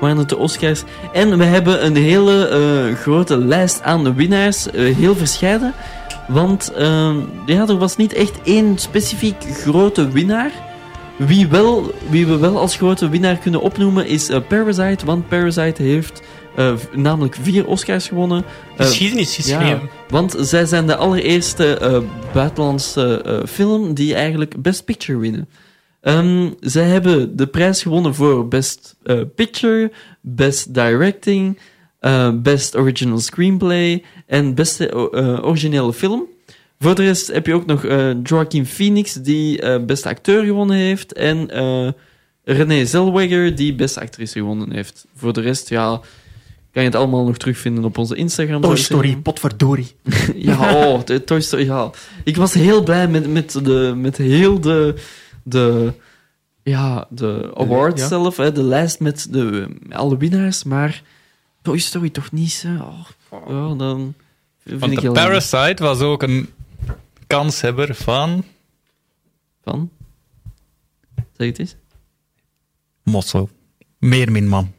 Waren 0.00 0.16
het 0.16 0.28
de 0.28 0.36
Oscars. 0.36 0.82
En 1.12 1.38
we 1.38 1.44
hebben 1.44 1.84
een 1.84 1.96
hele 1.96 2.46
eh, 2.48 2.96
grote 2.96 3.38
lijst 3.38 3.82
aan 3.82 4.04
de 4.04 4.14
winnaars. 4.14 4.70
eh, 4.70 4.96
heel 4.96 5.16
verscheiden. 5.16 5.74
Want 6.28 6.72
eh, 6.72 7.14
ja, 7.46 7.66
er 7.66 7.78
was 7.78 7.96
niet 7.96 8.12
echt 8.12 8.42
één 8.44 8.78
specifiek 8.78 9.36
grote 9.52 10.08
winnaar. 10.08 10.50
wie, 11.16 11.48
wel, 11.48 11.92
wie 12.08 12.26
we 12.26 12.38
wel 12.38 12.58
als 12.58 12.76
grote 12.76 13.08
winnaar 13.08 13.36
kunnen 13.36 13.60
opnoemen 13.60 14.06
is 14.06 14.28
eh, 14.28 14.40
Parasite, 14.48 15.06
want 15.06 15.28
Parasite 15.28 15.82
heeft 15.82 16.22
namelijk 16.94 17.36
vier 17.42 17.66
Oscars 17.66 18.08
gewonnen. 18.08 18.44
Geschiedenis 18.76 19.34
geschreven. 19.34 19.66
ja, 19.66 19.80
want 20.08 20.36
zij 20.38 20.64
zijn 20.66 20.86
de 20.86 20.96
allereerste 20.96 22.02
buitenlandse 22.32 23.42
film 23.48 23.94
die 23.94 24.14
eigenlijk 24.14 24.62
Best 24.62 24.84
Picture 24.84 25.18
winnen. 25.18 25.48
Ehm, 26.00 26.50
zij 26.60 26.84
hebben 26.84 27.36
de 27.36 27.46
prijs 27.46 27.82
gewonnen 27.82 28.14
voor 28.14 28.48
Best 28.48 28.96
eh, 29.02 29.20
Picture, 29.34 29.92
Best 30.20 30.74
Directing, 30.74 31.58
eh, 31.98 32.30
Best 32.34 32.76
Original 32.76 33.18
Screenplay 33.18 34.02
en 34.26 34.54
Beste 34.54 34.88
eh, 34.88 35.44
Originele 35.44 35.92
Film. 35.92 36.26
Voor 36.78 36.94
de 36.94 37.02
rest 37.02 37.26
heb 37.32 37.46
je 37.46 37.54
ook 37.54 37.66
nog 37.66 37.82
Joaquin 38.22 38.66
Phoenix, 38.66 39.12
die 39.12 39.80
Beste 39.80 40.08
Acteur 40.08 40.44
gewonnen 40.44 40.76
heeft, 40.76 41.12
en 41.12 41.48
Renée 42.44 42.86
Zellweger, 42.86 43.54
die 43.54 43.74
Beste 43.74 44.00
Actrice 44.00 44.38
gewonnen 44.38 44.72
heeft. 44.72 45.06
Voor 45.16 45.32
de 45.32 45.40
rest, 45.40 45.68
ja, 45.68 46.00
kan 46.72 46.82
je 46.82 46.88
het 46.88 46.94
allemaal 46.94 47.24
nog 47.24 47.36
terugvinden 47.36 47.84
op 47.84 47.98
onze 47.98 48.16
Instagram. 48.16 48.60
Toy. 48.60 48.76
Story, 48.76 49.16
potverdorie. 49.16 49.94
Ja, 50.34 50.74
oh, 50.74 51.04
de 51.04 51.24
Toy 51.24 51.40
Story. 51.40 51.64
Ja. 51.64 51.90
Ik 52.24 52.36
was 52.36 52.54
heel 52.54 52.82
blij 52.82 53.08
met, 53.08 53.32
met, 53.32 53.64
de, 53.64 53.92
met 53.96 54.16
heel 54.16 54.60
de, 54.60 54.94
de, 55.42 55.92
ja, 56.62 57.06
de 57.10 57.50
awards 57.54 58.00
ja. 58.00 58.08
zelf, 58.08 58.36
hè, 58.36 58.52
de 58.52 58.62
lijst 58.62 59.00
met 59.00 59.26
de, 59.30 59.66
met 59.80 59.98
alle 59.98 60.16
winnaars, 60.16 60.64
maar 60.64 61.02
Toy 61.62 61.78
Story 61.78 62.10
toch 62.10 62.32
niet, 62.32 62.64
hè? 62.66 62.74
Oh, 62.82 63.06
ja, 63.48 63.74
dan 63.74 64.14
vind 64.64 64.80
Want 64.80 64.92
ik 64.92 65.00
de. 65.00 65.12
Parasite 65.12 65.82
was 65.82 66.00
ook 66.00 66.22
een 66.22 66.48
kanshebber 67.26 67.94
van 67.94 68.44
Van? 69.64 69.90
Zeg 71.36 71.46
het 71.46 71.58
eens. 71.58 71.76
Mosso. 73.02 73.48
Meermin 73.98 74.48
man. 74.48 74.72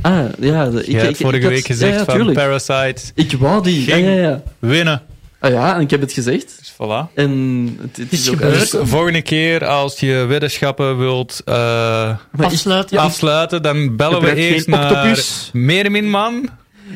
Ah, 0.00 0.28
ja. 0.40 0.70
De, 0.70 0.84
ik, 0.84 0.86
Je 0.86 1.08
ik, 1.08 1.16
vorige 1.16 1.42
ik 1.44 1.48
week 1.48 1.66
gezegd 1.66 2.06
ja, 2.06 2.16
ja, 2.16 2.24
van. 2.24 2.32
Parasite 2.32 3.02
Ik 3.14 3.32
wou 3.32 3.62
die. 3.62 3.82
Ging. 3.82 4.40
winnen. 4.58 5.02
Ah 5.38 5.50
ja, 5.50 5.74
en 5.74 5.80
ik 5.80 5.90
heb 5.90 6.00
het 6.00 6.12
gezegd. 6.12 6.65
Dus 6.78 6.86
voilà. 6.88 7.12
En 7.14 7.30
het, 7.80 7.96
het 7.96 8.12
is 8.12 8.20
Is 8.20 8.28
ook 8.30 8.34
gebeurd. 8.36 8.70
Dus 8.70 8.74
volgende 8.90 9.22
keer 9.22 9.66
als 9.66 10.00
je 10.00 10.24
weddenschappen 10.28 10.98
wilt 10.98 11.42
eh, 11.44 12.16
Afsluiten. 12.36 12.98
afsluiten, 12.98 13.62
dan 13.62 13.96
bellen 13.96 14.20
we 14.20 14.34
eerst 14.34 14.66
naar 14.66 14.90
octopus. 14.92 15.50
Meermin 15.52 16.10
man. 16.10 16.48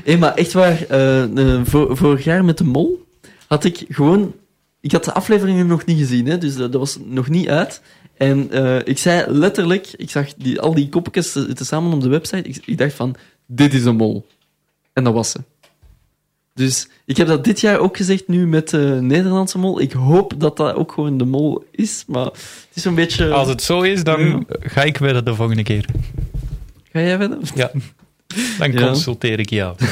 Hé, 0.05 0.17
maar 0.17 0.35
echt 0.35 0.53
waar, 0.53 0.83
eh, 0.89 1.23
eh, 1.23 1.61
vor- 1.65 1.97
vorig 1.97 2.25
jaar 2.25 2.45
met 2.45 2.59
de 2.59 2.65
mol 2.65 3.07
had 3.47 3.65
ik 3.65 3.85
gewoon... 3.89 4.35
Ik 4.81 4.93
had 4.93 5.05
de 5.05 5.13
afleveringen 5.13 5.67
nog 5.67 5.85
niet 5.85 5.99
gezien, 5.99 6.27
hè, 6.27 6.39
dus 6.39 6.57
dat, 6.57 6.73
dat 6.73 6.81
was 6.81 6.99
nog 7.05 7.29
niet 7.29 7.49
uit. 7.49 7.81
En 8.17 8.51
eh, 8.51 8.77
ik 8.85 8.99
zei 8.99 9.33
letterlijk, 9.33 9.87
ik 9.97 10.11
zag 10.11 10.35
die, 10.35 10.61
al 10.61 10.75
die 10.75 10.89
koppetjes 10.89 11.33
te, 11.33 11.53
te 11.53 11.65
samen 11.65 11.93
op 11.93 12.01
de 12.01 12.09
website, 12.09 12.49
ik, 12.49 12.63
ik 12.65 12.79
dacht 12.79 12.93
van, 12.95 13.15
dit 13.47 13.75
is 13.75 13.85
een 13.85 13.97
mol. 13.97 14.27
En 14.93 15.05
dat 15.05 15.13
was 15.13 15.31
ze. 15.31 15.39
Dus 16.55 16.89
ik 17.07 17.17
heb 17.17 17.27
dat 17.27 17.45
dit 17.45 17.61
jaar 17.61 17.79
ook 17.79 17.97
gezegd, 17.97 18.29
nu 18.29 18.47
met 18.47 18.69
de 18.71 18.99
Nederlandse 19.01 19.59
mol. 19.59 19.81
Ik 19.81 19.93
hoop 19.93 20.33
dat 20.39 20.57
dat 20.57 20.75
ook 20.75 20.93
gewoon 20.93 21.19
de 21.19 21.25
mol 21.25 21.65
is, 21.71 22.05
maar 22.07 22.25
het 22.25 22.69
is 22.75 22.85
een 22.85 22.95
beetje... 22.95 23.31
Als 23.33 23.49
het 23.49 23.63
zo 23.63 23.81
is, 23.81 24.05
dan 24.05 24.47
ga 24.61 24.83
ik 24.83 24.97
wedden 24.97 25.25
de 25.25 25.35
volgende 25.35 25.63
keer. 25.63 25.85
Ga 26.93 27.01
jij 27.01 27.17
verder? 27.17 27.39
Ja. 27.55 27.71
Dan 28.59 28.73
Ja. 28.73 28.87
consulteer 28.87 29.39
ik 29.39 29.51
jou. 29.51 29.75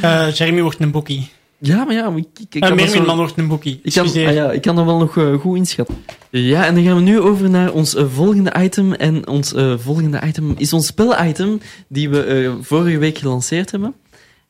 Eh, 0.00 0.32
Jeremy 0.34 0.62
wordt 0.62 0.80
een 0.80 0.90
boekie. 0.90 1.28
Ja, 1.58 1.84
maar 1.84 1.94
ja, 1.94 2.10
maar 2.10 2.18
ik, 2.18 2.26
ik, 2.40 2.54
ik 2.54 2.78
Uh, 2.80 2.86
zo- 2.86 3.02
man 3.04 3.16
wordt 3.16 3.38
een 3.38 3.48
boekie. 3.48 3.80
Ik 3.82 3.92
kan, 3.92 4.06
ah 4.06 4.14
ja, 4.14 4.50
ik 4.52 4.62
kan 4.62 4.76
dat 4.76 4.84
wel 4.84 4.98
nog 4.98 5.16
eh, 5.16 5.34
goed 5.34 5.56
inschatten. 5.56 5.96
Ja, 6.30 6.66
en 6.66 6.74
dan 6.74 6.84
gaan 6.84 6.94
we 6.94 7.00
nu 7.02 7.20
over 7.20 7.50
naar 7.50 7.72
ons 7.72 7.94
eh, 7.94 8.04
volgende 8.14 8.52
item. 8.58 8.92
En 8.92 9.28
ons 9.28 9.54
eh, 9.54 9.74
volgende 9.78 10.20
item 10.26 10.54
is 10.56 10.72
ons 10.72 10.86
spel-item 10.86 11.60
die 11.88 12.08
we 12.08 12.22
eh, 12.22 12.52
vorige 12.60 12.98
week 12.98 13.18
gelanceerd 13.18 13.70
hebben. 13.70 13.94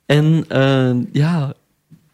En 0.08 0.44
eh, 0.48 0.90
ja, 1.12 1.52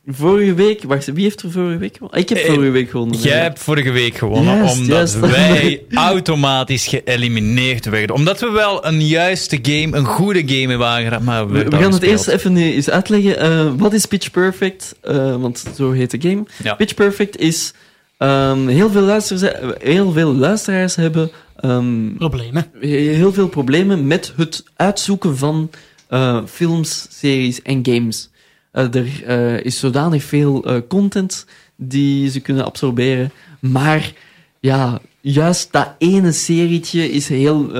vorige 0.07 0.55
week... 0.55 0.83
Wacht, 0.83 1.07
wie 1.13 1.23
heeft 1.23 1.43
er 1.43 1.51
vorige 1.51 1.79
week 1.79 1.95
gewonnen? 1.97 2.21
Ik 2.21 2.29
heb 2.29 2.39
Eh, 2.39 2.53
vorige 2.53 2.71
week 2.71 2.91
gewonnen. 2.91 3.19
Jij 3.19 3.39
hebt 3.43 3.59
vorige 3.59 3.91
week 3.91 4.17
gewonnen, 4.17 4.57
Juist, 4.57 4.79
omdat 4.79 4.97
juist. 4.97 5.21
wij 5.37 5.83
automatisch 5.95 6.87
geëlimineerd 6.87 7.85
werden. 7.85 8.17
Omdat 8.17 8.41
we 8.41 8.51
wel 8.51 8.87
een 8.87 9.07
juiste 9.07 9.59
game, 9.63 9.97
een 9.97 10.05
goede 10.05 10.43
game 10.47 10.69
hebben 10.69 10.87
aangeraakt, 10.87 11.25
maar 11.25 11.49
we, 11.49 11.65
We, 11.65 11.77
gaan 11.77 11.93
het 11.93 12.03
eerst 12.03 12.29
even 12.29 12.57
eh, 12.57 12.75
eens 12.75 12.91
uitleggen. 12.91 13.39
Eh, 13.39 13.73
wat 13.77 13.93
is 13.93 14.07
Pitch 14.07 14.31
Perfect? 14.31 14.95
Eh, 15.01 15.37
want 15.37 15.65
zo 15.77 15.91
heet 15.93 16.11
de 16.11 16.29
game. 16.29 16.45
Ja. 16.63 16.75
Pitch 16.75 16.95
Perfect 16.95 17.39
is... 17.39 17.73
ehm, 18.19 18.67
heel, 18.67 18.91
veel 18.91 19.03
luisteraars, 19.03 19.55
heel 19.79 20.13
veel 20.13 20.35
luisteraars 20.35 20.97
hebben... 20.97 21.31
ehm, 21.61 22.15
Problemen. 22.17 22.67
heel 22.81 23.33
veel 23.33 23.49
problemen 23.49 24.07
met 24.07 24.33
het 24.37 24.65
uitzoeken 24.77 25.37
van 25.39 25.71
eh, 26.15 26.43
films, 26.47 27.07
series 27.11 27.63
en 27.63 27.87
games. 27.87 28.31
Eh, 28.71 28.95
er 28.95 29.25
eh, 29.27 29.65
is 29.65 29.79
zodanig 29.79 30.25
veel 30.25 30.83
content 30.89 31.47
die 31.77 32.31
ze 32.31 32.41
kunnen 32.41 32.65
absorberen, 32.65 33.31
maar 33.61 34.13
ja, 34.61 35.01
juist 35.21 35.73
dat 35.73 35.95
ene 35.99 36.33
serietje 36.33 37.11
is 37.11 37.29
heel 37.29 37.73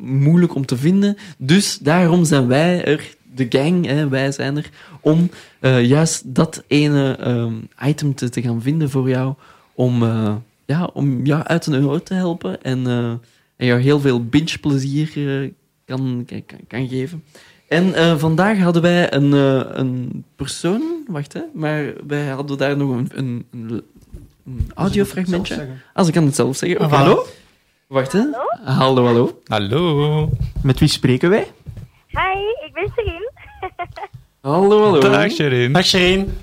moeilijk 0.00 0.54
om 0.54 0.66
te 0.66 0.76
vinden. 0.76 1.16
Dus 1.38 1.78
daarom 1.78 2.24
zijn 2.24 2.46
wij 2.46 2.84
er, 2.84 3.14
de 3.34 3.46
gang, 3.48 3.86
hè, 3.86 4.08
wij 4.08 4.32
zijn 4.32 4.56
er, 4.56 4.70
om 5.00 5.30
juist 5.82 6.34
dat 6.34 6.64
ene 6.66 7.18
item 7.84 8.14
te, 8.14 8.28
te 8.28 8.42
gaan 8.42 8.62
vinden 8.62 8.90
voor 8.90 9.08
jou, 9.08 9.34
om, 9.74 10.02
ja, 10.66 10.90
om 10.92 11.26
jou 11.26 11.42
uit 11.42 11.66
een 11.66 11.74
euro 11.74 11.98
te 11.98 12.14
helpen 12.14 12.62
en, 12.62 12.86
en 13.60 13.66
jou 13.66 13.80
heel 13.80 14.00
veel 14.00 14.24
binge-plezier 14.24 15.10
eh, 15.16 15.50
kan, 15.84 16.24
kan, 16.26 16.42
kan 16.68 16.88
geven. 16.88 17.22
En 17.70 17.94
eh, 17.94 18.16
vandaag 18.16 18.58
hadden 18.58 18.82
wij 18.82 19.12
een, 19.12 19.34
eh, 19.34 19.76
een 19.78 20.24
persoon, 20.36 21.04
wacht 21.06 21.32
hè, 21.32 21.40
maar 21.52 21.92
wij 22.06 22.26
hadden 22.26 22.58
daar 22.58 22.76
nog 22.76 22.90
een, 22.90 23.10
een, 23.14 23.46
een, 23.52 23.82
een 24.46 24.70
audiofragmentje. 24.74 25.68
Als 25.94 26.08
ik 26.08 26.14
kan 26.14 26.24
het 26.24 26.34
zelf 26.34 26.56
zeggen. 26.56 26.84
Oké. 26.84 26.94
Hallo? 26.94 27.26
Wacht 27.86 28.12
hè. 28.12 28.24
Hallo, 28.64 29.04
hallo. 29.04 29.40
Hallo. 29.46 30.30
Met 30.62 30.78
wie 30.78 30.88
spreken 30.88 31.30
wij? 31.30 31.46
Hi, 32.06 32.66
ik 32.66 32.70
ben 32.72 32.92
Serien. 32.94 33.30
Hallo, 34.50 34.82
hallo. 34.82 35.00
Dag, 35.00 35.30
Sherin. 35.30 35.72
Dag 35.72 35.84
Shereen. 35.84 36.38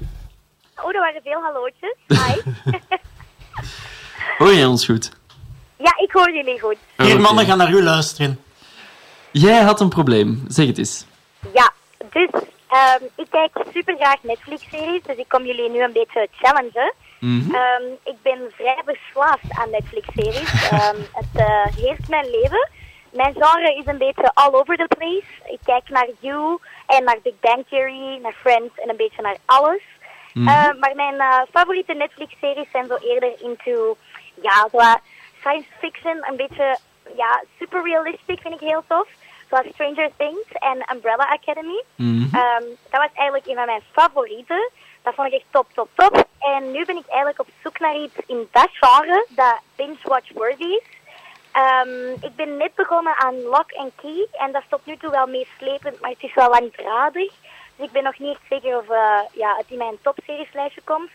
Oh, 0.76 0.96
er 0.96 1.00
waren 1.00 1.22
veel 1.24 1.42
hallootjes. 1.42 1.96
Hi. 2.08 2.52
Hoor 4.38 4.54
jij 4.54 4.66
ons 4.66 4.86
goed? 4.86 5.12
ja, 5.78 5.98
ik 6.04 6.12
hoor 6.12 6.34
jullie 6.34 6.60
goed. 6.60 6.78
Oké. 6.98 7.18
mannen 7.18 7.46
gaan 7.46 7.58
naar 7.58 7.72
u 7.72 7.84
luisteren. 7.84 8.40
Jij 9.32 9.62
had 9.62 9.82
een 9.82 9.90
probleem, 9.90 10.44
zeg 10.48 10.68
het 10.68 10.78
eens. 10.78 11.06
Ja, 11.54 11.72
dus 12.12 12.30
ehm, 12.68 13.04
ik 13.16 13.28
kijk 13.30 13.52
super 13.74 13.96
graag 13.96 14.24
Netflix-series, 14.24 15.04
dus 15.04 15.16
ik 15.16 15.28
kom 15.28 15.46
jullie 15.46 15.70
nu 15.70 15.84
een 15.84 15.92
beetje 15.92 16.28
challengen. 16.32 16.94
Ehm, 17.54 17.84
ik 18.04 18.22
ben 18.22 18.52
vrij 18.56 18.82
verslaafd 18.86 19.52
aan 19.60 19.70
Netflix-series. 19.70 20.70
Ehm, 20.72 20.98
het 21.14 21.36
eh, 21.36 21.66
heerst 21.76 22.10
mijn 22.10 22.30
leven. 22.30 22.70
Mijn 23.12 23.34
genre 23.34 23.76
is 23.76 23.86
een 23.86 23.98
beetje 23.98 24.32
all 24.34 24.54
over 24.54 24.78
the 24.78 24.88
place. 24.98 25.52
Ik 25.52 25.60
kijk 25.64 25.90
naar 25.90 26.08
You 26.20 26.58
en 26.88 27.04
naar 27.04 27.20
Big 27.24 27.40
Bang 27.40 27.66
Theory, 27.70 28.20
naar 28.22 28.34
Friends 28.34 28.76
en 28.76 28.90
een 28.90 28.98
beetje 28.98 29.22
naar 29.22 29.38
alles. 29.46 29.82
Mhm. 30.34 30.80
Maar 30.80 30.96
mijn 30.96 31.20
eh, 31.20 31.42
favoriete 31.52 31.94
Netflix-series 31.94 32.72
zijn 32.72 32.88
zo 32.88 32.96
eerder 32.96 33.42
into, 33.42 33.98
ja, 34.42 34.68
zo, 34.72 34.78
eh, 34.78 34.94
science 35.40 35.70
fiction, 35.80 36.28
een 36.30 36.36
beetje, 36.36 36.78
ja, 37.16 37.44
super 37.60 37.84
realistic 37.84 38.40
vind 38.42 38.54
ik 38.54 38.60
heel 38.60 38.84
tof. 38.88 39.08
Zoals 39.50 39.68
Stranger 39.74 40.10
Things 40.18 40.52
en 40.52 40.96
Umbrella 40.96 41.28
Academy. 41.30 41.84
Mhm. 41.96 42.36
Ehm, 42.36 42.64
dat 42.90 43.02
was 43.02 43.10
eigenlijk 43.14 43.48
een 43.48 43.56
van 43.56 43.66
mijn 43.66 43.84
favorieten. 43.92 44.70
Dat 45.02 45.14
vond 45.14 45.28
ik 45.28 45.34
echt 45.34 45.46
top, 45.52 45.68
top, 45.74 45.90
top. 45.96 46.28
En 46.40 46.72
nu 46.72 46.86
ben 46.86 46.98
ik 46.98 47.08
eigenlijk 47.08 47.40
op 47.40 47.48
zoek 47.64 47.80
naar 47.80 47.96
iets 47.96 48.16
in 48.28 48.48
dat 48.52 48.70
genre 48.72 49.26
dat 49.30 49.60
binge-watch-worthy 49.76 50.64
is. 50.64 50.84
Ehm, 51.52 52.12
ik 52.22 52.36
ben 52.36 52.58
net 52.58 52.76
begonnen 52.76 53.18
aan 53.18 53.42
Lock 53.42 53.72
and 53.74 53.92
Key 53.96 54.28
en 54.32 54.52
dat 54.52 54.62
is 54.62 54.68
tot 54.70 54.86
nu 54.86 54.98
toe 54.98 55.12
wel 55.12 55.28
meeslepend, 55.28 56.00
maar 56.00 56.10
het 56.10 56.24
is 56.24 56.34
wel 56.34 56.50
langdradig. 56.50 57.34
Dus 57.76 57.86
ik 57.86 57.92
ben 57.92 58.04
nog 58.04 58.20
niet 58.20 58.32
echt 58.32 58.42
zeker 58.50 58.78
of 58.78 58.90
eh, 58.90 59.20
ja, 59.34 59.56
het 59.56 59.66
in 59.68 59.78
mijn 59.78 59.98
topserieslijstje 60.02 60.82
komt. 60.84 61.10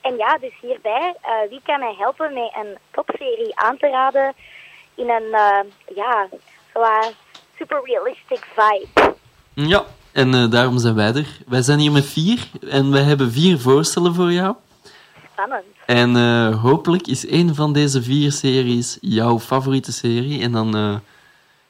En 0.00 0.16
ja, 0.16 0.38
dus 0.38 0.52
hierbij, 0.60 1.14
eh, 1.22 1.48
wie 1.48 1.60
kan 1.64 1.78
mij 1.78 1.94
helpen 1.98 2.32
met 2.32 2.52
een 2.54 2.78
topserie 2.90 3.56
aan 3.56 3.76
te 3.76 3.88
raden 3.88 4.34
in 4.94 5.10
een, 5.10 5.34
eh, 5.34 5.60
ja, 5.94 6.28
zo 6.72 6.80
eh, 6.80 7.06
super 7.58 7.80
realistic 7.84 8.46
vibe. 8.56 9.14
Ja, 9.54 9.84
en 10.12 10.34
eh, 10.34 10.50
daarom 10.50 10.78
zijn 10.78 10.94
wij 10.94 11.14
er. 11.14 11.38
Wij 11.46 11.62
zijn 11.62 11.78
hier 11.78 11.92
met 11.92 12.06
vier 12.06 12.48
en 12.68 12.90
wij 12.90 13.02
hebben 13.02 13.32
vier 13.32 13.58
voorstellen 13.58 14.14
voor 14.14 14.32
jou. 14.32 14.54
Spannend. 15.32 15.64
En 15.86 16.16
eh, 16.16 16.62
hopelijk 16.62 17.06
is 17.06 17.30
een 17.30 17.54
van 17.54 17.72
deze 17.72 18.02
vier 18.02 18.32
series 18.32 18.98
jouw 19.00 19.40
favoriete 19.40 19.92
serie. 19.92 20.40
En 20.40 20.52
dan 20.52 20.76
eh, 20.76 20.96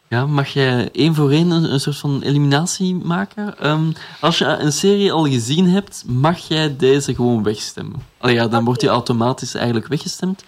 ja, 0.08 0.26
mag 0.26 0.48
jij 0.48 0.88
één 0.92 1.14
voor 1.14 1.30
één 1.30 1.50
een, 1.50 1.72
een 1.72 1.80
soort 1.80 1.96
van 1.96 2.22
eliminatie 2.22 2.94
maken. 2.94 3.58
Ehm, 3.58 3.92
als 4.20 4.38
je 4.38 4.44
een 4.44 4.72
serie 4.72 5.12
al 5.12 5.24
gezien 5.24 5.68
hebt, 5.68 6.04
mag 6.06 6.38
jij 6.38 6.76
deze 6.76 7.14
gewoon 7.14 7.42
wegstemmen. 7.42 8.02
Allee, 8.18 8.34
ja, 8.34 8.48
dan 8.48 8.64
wordt 8.64 8.80
die 8.80 8.88
automatisch 8.88 9.54
eigenlijk 9.54 9.86
weggestemd. 9.86 10.44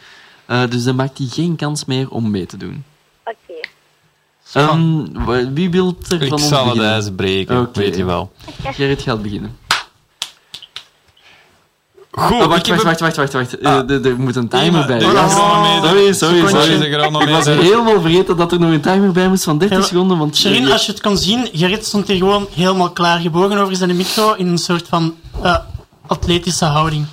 Dus 0.68 0.85
dan 0.85 0.96
maakt 0.96 1.18
hij 1.18 1.27
geen 1.27 1.57
kans 1.57 1.85
meer 1.85 2.11
om 2.11 2.31
mee 2.31 2.46
te 2.46 2.57
doen. 2.57 2.85
Ehm, 4.53 5.55
wie 5.55 5.71
wil 5.71 5.97
er 6.09 6.23
Ik 6.23 6.29
van 6.29 6.33
ons 6.39 6.49
zal 6.49 6.59
het 6.65 6.75
beginnen? 6.75 6.93
ijs 6.95 7.09
breken, 7.17 7.69
weet 7.73 7.97
je 7.97 8.05
wel. 8.05 8.33
Gerrit 8.65 9.03
gaat 9.03 9.23
beginnen. 9.23 9.57
Goed, 12.19 12.41
Oh, 12.43 12.47
wacht, 12.47 12.67
ik 12.67 12.75
wacht, 12.75 13.01
wacht, 13.01 13.17
wacht, 13.17 13.33
wacht. 13.33 13.59
Eh, 13.59 13.73
Ah. 13.73 13.91
Er 14.05 14.17
moet 14.19 14.37
een 14.37 14.49
timer 14.49 14.87
bij. 14.87 14.99
de 14.99 15.05
Ja. 15.05 15.29
Sorry, 15.29 16.13
sorry, 16.13 16.49
sorry. 16.49 16.83
Ik 16.83 17.29
was 17.29 17.45
helemaal 17.47 18.01
vergeten 18.01 18.37
dat 18.37 18.53
er 18.53 18.61
nog 18.61 18.71
een 18.71 18.81
timer 18.81 19.13
bij 19.13 19.29
moest 19.29 19.45
van 19.45 19.59
30 19.59 19.79
Ja, 19.79 19.85
seconden. 19.85 20.19
Want 20.19 20.37
Sherin, 20.37 20.73
als 20.73 20.87
je 20.87 20.93
het 20.93 21.01
kon 21.01 21.17
zien, 21.19 21.49
Gerrit 21.53 21.87
stond 21.87 22.09
hier 22.09 22.17
gewoon 22.17 22.47
helemaal 22.55 22.91
klaar 22.91 23.21
gebogen 23.21 23.59
over 23.59 23.77
zijn 23.77 23.97
micro 23.97 24.33
in 24.33 24.47
een 24.47 24.59
soort 24.59 24.87
van 24.89 25.15
eh, 25.43 25.57
atletische 26.07 26.65
houding. 26.65 27.07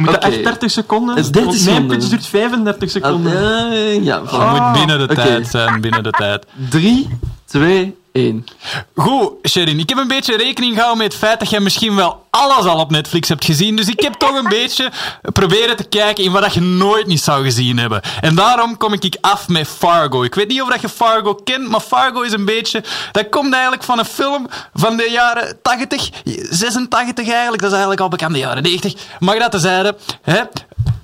Moet 0.00 0.08
Oké. 0.16 0.26
echt 0.26 0.44
30 0.44 0.70
seconden. 0.70 1.16
Het 1.16 1.24
is 1.24 1.30
30 1.30 1.50
want 1.50 1.64
Mijn 1.64 1.74
seconden. 1.76 1.98
pitch 1.98 2.10
duurt 2.10 2.26
35 2.26 2.90
seconden. 2.90 3.32
Eh, 3.32 4.04
ja, 4.04 4.22
Je 4.30 4.60
moet 4.60 4.72
binnen 4.72 5.08
de 5.08 5.14
tijd 5.14 5.48
zijn, 5.48 5.80
binnen 5.80 6.02
de 6.02 6.10
tijd. 6.10 6.46
3, 6.70 7.08
2, 7.44 7.96
1. 8.12 8.44
Goed, 8.94 9.32
Sherin, 9.48 9.78
ik 9.78 9.88
heb 9.88 9.98
een 9.98 10.08
beetje 10.08 10.36
rekening 10.36 10.74
gehouden 10.74 11.02
met 11.02 11.12
het 11.12 11.22
feit 11.22 11.38
dat 11.38 11.50
jij 11.50 11.60
misschien 11.60 11.96
wel 11.96 12.26
alles 12.30 12.64
al 12.64 12.78
op 12.78 12.90
Netflix 12.90 13.28
hebt 13.28 13.44
gezien. 13.44 13.76
Dus 13.76 13.88
ik 13.88 14.00
heb 14.00 14.12
toch 14.12 14.36
een 14.36 14.48
beetje 14.48 14.90
proberen 15.32 15.76
te 15.76 15.84
kijken 15.84 16.24
in 16.24 16.32
wat 16.32 16.54
je 16.54 16.60
nooit 16.60 17.06
niet 17.06 17.20
zou 17.20 17.44
gezien 17.44 17.78
hebben. 17.78 18.00
En 18.20 18.34
daarom 18.34 18.76
kom 18.76 18.92
ik 18.92 19.16
af 19.20 19.48
met 19.48 19.68
Fargo. 19.68 20.22
Ik 20.22 20.34
weet 20.34 20.48
niet 20.48 20.62
of 20.62 20.80
je 20.80 20.88
Fargo 20.88 21.34
kent, 21.34 21.68
maar 21.68 21.80
Fargo 21.80 22.20
is 22.20 22.32
een 22.32 22.44
beetje... 22.44 22.84
Dat 23.12 23.28
komt 23.28 23.52
eigenlijk 23.52 23.82
van 23.82 23.98
een 23.98 24.04
film 24.04 24.46
van 24.74 24.96
de 24.96 25.08
jaren 25.10 25.58
80, 25.62 26.10
86 26.50 27.28
eigenlijk. 27.28 27.62
Dat 27.62 27.70
is 27.70 27.78
eigenlijk 27.78 28.00
al 28.00 28.08
bekend 28.08 28.32
de 28.32 28.38
jaren 28.38 28.62
90. 28.62 28.94
Maar 29.18 29.38
dat 29.38 29.50
tezijde, 29.50 29.96
hè... 30.22 30.40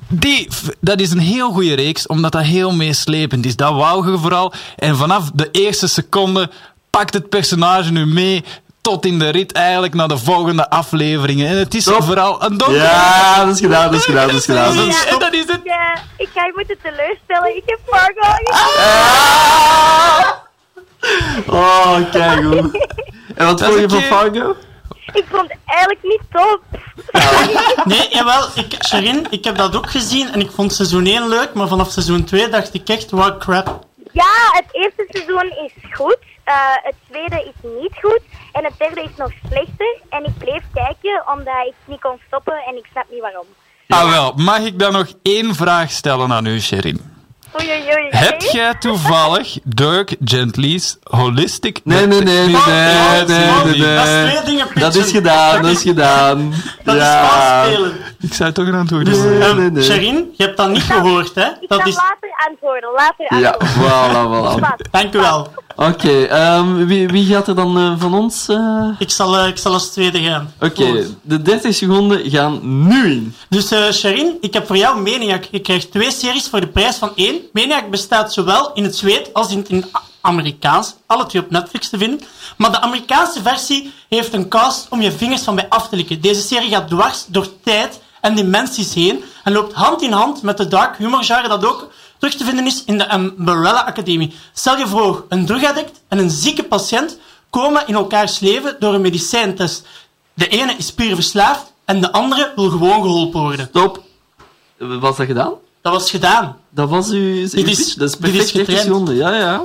Die, 0.08 0.48
dat 0.80 1.00
is 1.00 1.10
een 1.10 1.18
heel 1.18 1.50
goede 1.50 1.74
reeks, 1.74 2.06
omdat 2.06 2.32
dat 2.32 2.42
heel 2.42 2.72
meeslepend 2.72 3.46
is. 3.46 3.56
Dat 3.56 3.72
wou 3.72 4.10
je 4.10 4.18
vooral. 4.18 4.52
En 4.76 4.96
vanaf 4.96 5.30
de 5.34 5.50
eerste 5.50 5.86
seconde 5.86 6.50
pakt 6.96 7.14
het 7.14 7.28
personage 7.28 7.92
nu 7.92 8.06
mee 8.06 8.44
tot 8.80 9.06
in 9.06 9.18
de 9.18 9.28
rit 9.28 9.52
eigenlijk 9.52 9.94
naar 9.94 10.08
de 10.08 10.18
volgende 10.18 10.70
afleveringen. 10.70 11.48
En 11.48 11.56
het 11.56 11.74
is 11.74 11.84
vooral 11.84 12.42
een 12.42 12.56
donker... 12.56 12.76
Ja, 12.76 13.44
dat 13.44 13.54
is 13.54 13.60
gedaan, 13.60 13.90
dat 13.90 14.00
is 14.00 14.04
gedaan, 14.04 14.26
dat 14.26 14.36
is 14.36 14.44
gedaan. 14.44 14.74
Ja. 14.74 15.06
En 15.06 15.18
dat 15.18 15.32
is 15.32 15.46
het. 15.46 15.60
Ja, 15.64 15.94
ik 16.16 16.28
ga 16.34 16.44
je 16.44 16.52
moeten 16.54 16.76
teleurstellen. 16.82 17.56
Ik 17.56 17.62
heb 17.66 17.78
Fargo 17.86 18.20
gezien. 18.44 18.74
Oh, 21.54 22.10
kijk 22.10 22.44
goed. 22.44 22.86
En 23.34 23.46
wat 23.46 23.62
vond 23.62 23.78
je 23.80 23.88
van 23.88 24.02
Fargo? 24.02 24.56
Ik 25.12 25.24
vond 25.30 25.50
het 25.50 25.58
eigenlijk 25.64 26.02
niet 26.02 26.22
top. 26.30 26.60
Nee, 27.84 28.08
jawel, 28.10 28.48
ik, 28.54 28.76
Sherin, 28.86 29.26
ik 29.30 29.44
heb 29.44 29.56
dat 29.56 29.76
ook 29.76 29.90
gezien 29.90 30.28
en 30.32 30.40
ik 30.40 30.50
vond 30.50 30.74
seizoen 30.74 31.06
1 31.06 31.28
leuk, 31.28 31.54
maar 31.54 31.68
vanaf 31.68 31.90
seizoen 31.90 32.24
2 32.24 32.48
dacht 32.48 32.74
ik 32.74 32.88
echt, 32.88 33.10
wow, 33.10 33.38
crap. 33.38 33.86
Ja, 34.12 34.34
het 34.52 34.66
eerste 34.72 35.04
seizoen 35.08 35.50
is 35.64 35.72
goed. 35.92 36.18
Eh, 36.46 36.54
het 36.82 36.94
tweede 37.10 37.36
is 37.54 37.70
niet 37.80 37.94
goed. 38.02 38.20
En 38.52 38.64
het 38.64 38.72
derde 38.78 39.02
is 39.02 39.16
nog 39.16 39.30
slechter. 39.48 39.96
En 40.08 40.24
ik 40.24 40.38
bleef 40.38 40.62
kijken 40.74 41.22
omdat 41.34 41.66
ik 41.66 41.74
niet 41.84 42.00
kon 42.00 42.18
stoppen 42.26 42.54
en 42.66 42.76
ik 42.76 42.86
snap 42.92 43.04
niet 43.10 43.20
waarom. 43.20 43.46
Ah 43.88 44.10
wel, 44.10 44.32
mag 44.36 44.58
ik 44.58 44.78
dan 44.78 44.92
nog 44.92 45.06
één 45.22 45.54
vraag 45.54 45.90
stellen 45.90 46.32
aan 46.32 46.46
u, 46.46 46.60
Sherin? 46.60 47.14
Oei, 47.60 47.70
oei, 47.70 47.82
oei. 47.94 48.06
Heb 48.10 48.40
jij 48.40 48.74
toevallig 48.74 49.58
Dirk 49.82 50.16
Gently's 50.24 50.96
Holistic... 51.02 51.80
Nee, 51.84 52.06
nee, 52.06 52.20
nee, 52.20 52.46
nee, 52.46 52.46
nee, 52.46 53.24
nee, 53.24 53.64
nee, 53.64 53.78
nee. 53.78 53.96
Dat 53.96 54.06
is 54.06 54.30
twee 54.32 54.42
dingen 54.44 54.64
pitchen. 54.66 54.80
Dat 54.80 54.94
is 54.94 55.10
gedaan, 55.10 55.62
dat 55.62 55.70
is 55.70 55.82
gedaan. 55.82 56.54
Dat 56.84 56.94
is 56.94 57.02
ja. 57.02 57.64
spelen. 57.64 57.96
Ik 58.20 58.34
zou 58.34 58.52
toch 58.52 58.66
een 58.66 58.74
antwoord 58.74 59.06
Nee, 59.06 59.16
hebben. 59.16 59.56
Nee, 59.56 59.70
nee. 59.70 59.82
Sherin, 59.82 60.32
je 60.36 60.44
hebt 60.44 60.56
dat 60.56 60.68
niet 60.68 60.82
gehoord, 60.82 61.34
hè? 61.34 61.48
Ik 61.60 61.68
Dat 61.68 61.86
is... 61.86 61.94
later 61.94 62.46
antwoorden. 62.48 62.90
Later 62.92 63.38
Ja, 63.38 63.50
antwoorden. 63.50 63.90
voilà, 64.10 64.58
voilà. 64.58 64.60
Wat? 64.60 64.88
Dank 64.90 65.14
u 65.14 65.18
wel. 65.18 65.52
Oké, 65.76 66.22
ehm, 66.24 66.86
wie, 66.86 67.08
wie 67.08 67.26
gaat 67.34 67.48
er 67.48 67.54
dan 67.54 67.78
eh, 67.78 67.92
van 67.98 68.14
ons? 68.14 68.48
eh? 68.48 68.88
Ik 68.98 69.10
zal, 69.10 69.36
eh, 69.38 69.48
ik 69.48 69.58
zal 69.58 69.72
als 69.72 69.88
tweede 69.88 70.22
gaan. 70.22 70.52
Oké, 70.60 71.06
de 71.22 71.42
30 71.42 71.74
seconden 71.74 72.30
gaan 72.30 72.86
nu 72.86 73.10
in. 73.10 73.34
Dus 73.48 73.68
Sherin, 73.92 74.36
ik 74.40 74.52
heb 74.54 74.66
voor 74.66 74.76
jou 74.76 75.00
Maniac. 75.00 75.44
Je 75.50 75.60
krijgt 75.60 75.90
twee 75.90 76.10
series 76.10 76.48
voor 76.48 76.60
de 76.60 76.66
prijs 76.66 76.96
van 76.96 77.12
één. 77.14 77.40
Maniac 77.52 77.90
bestaat 77.90 78.32
zowel 78.32 78.70
in 78.74 78.84
het 78.84 78.96
Zweed 78.96 79.30
als 79.32 79.50
in 79.50 79.66
het 79.68 79.86
Amerikaans. 80.20 80.94
Alle 81.06 81.26
twee 81.26 81.42
op 81.42 81.50
Netflix 81.50 81.88
te 81.88 81.98
vinden. 81.98 82.20
Maar 82.56 82.70
de 82.70 82.80
Amerikaanse 82.80 83.42
versie 83.42 83.92
heeft 84.08 84.32
een 84.32 84.48
cast 84.48 84.86
om 84.90 85.00
je 85.00 85.12
vingers 85.12 85.42
van 85.42 85.54
bij 85.54 85.68
af 85.68 85.88
te 85.88 85.96
likken. 85.96 86.20
Deze 86.20 86.40
serie 86.40 86.68
gaat 86.70 86.88
dwars 86.88 87.24
door 87.28 87.48
tijd 87.62 88.00
en 88.20 88.34
dimensies 88.34 88.94
heen 88.94 89.24
en 89.44 89.52
loopt 89.52 89.72
hand 89.74 90.02
in 90.02 90.12
hand 90.12 90.42
met 90.42 90.56
de 90.56 90.68
dark 90.68 90.96
humor 90.96 91.24
genre 91.24 91.48
dat 91.48 91.64
ook 91.64 91.90
terug 92.18 92.34
te 92.34 92.44
vinden 92.44 92.66
is 92.66 92.84
in 92.84 92.98
de 92.98 93.12
Umbrella 93.14 93.80
Academie. 93.84 94.34
Stel 94.52 94.76
je 94.78 94.86
voor, 94.86 95.24
een 95.28 95.46
drugaddict 95.46 96.00
en 96.08 96.18
een 96.18 96.30
zieke 96.30 96.62
patiënt 96.64 97.18
komen 97.50 97.86
in 97.86 97.94
elkaars 97.94 98.38
leven 98.40 98.76
door 98.78 98.94
een 98.94 99.00
medicijntest. 99.00 99.86
De 100.34 100.48
ene 100.48 100.74
is 100.76 100.92
puur 100.94 101.14
verslaafd 101.14 101.72
en 101.84 102.00
de 102.00 102.12
andere 102.12 102.52
wil 102.56 102.70
gewoon 102.70 103.02
geholpen 103.02 103.40
worden. 103.40 103.66
Stop. 103.66 104.02
Was 104.78 105.16
dat 105.16 105.26
gedaan? 105.26 105.52
Dat 105.82 105.92
was 105.92 106.10
gedaan. 106.10 106.60
Dat 106.70 106.88
was 106.88 107.10
uw, 107.10 107.18
uw 107.20 107.42
is-? 107.42 107.50
Dat 107.50 107.64
is 107.64 107.94
dit 107.94 108.02
is 108.08 108.16
perfect 108.16 108.22
30 108.22 108.50
getraind. 108.50 108.80
seconden. 108.82 109.14
Ja, 109.14 109.34
ja. 109.36 109.62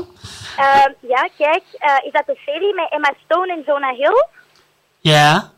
Ehm, 0.58 0.92
ja, 1.08 1.30
kijk. 1.38 1.64
eh, 1.72 2.06
is 2.06 2.12
dat 2.12 2.24
de 2.26 2.38
serie 2.46 2.74
met 2.76 2.88
Emma 2.92 3.14
Stone 3.26 3.54
en 3.54 3.64
Jonah 3.66 3.98
Hill? 3.98 4.26
Ja. 5.00 5.52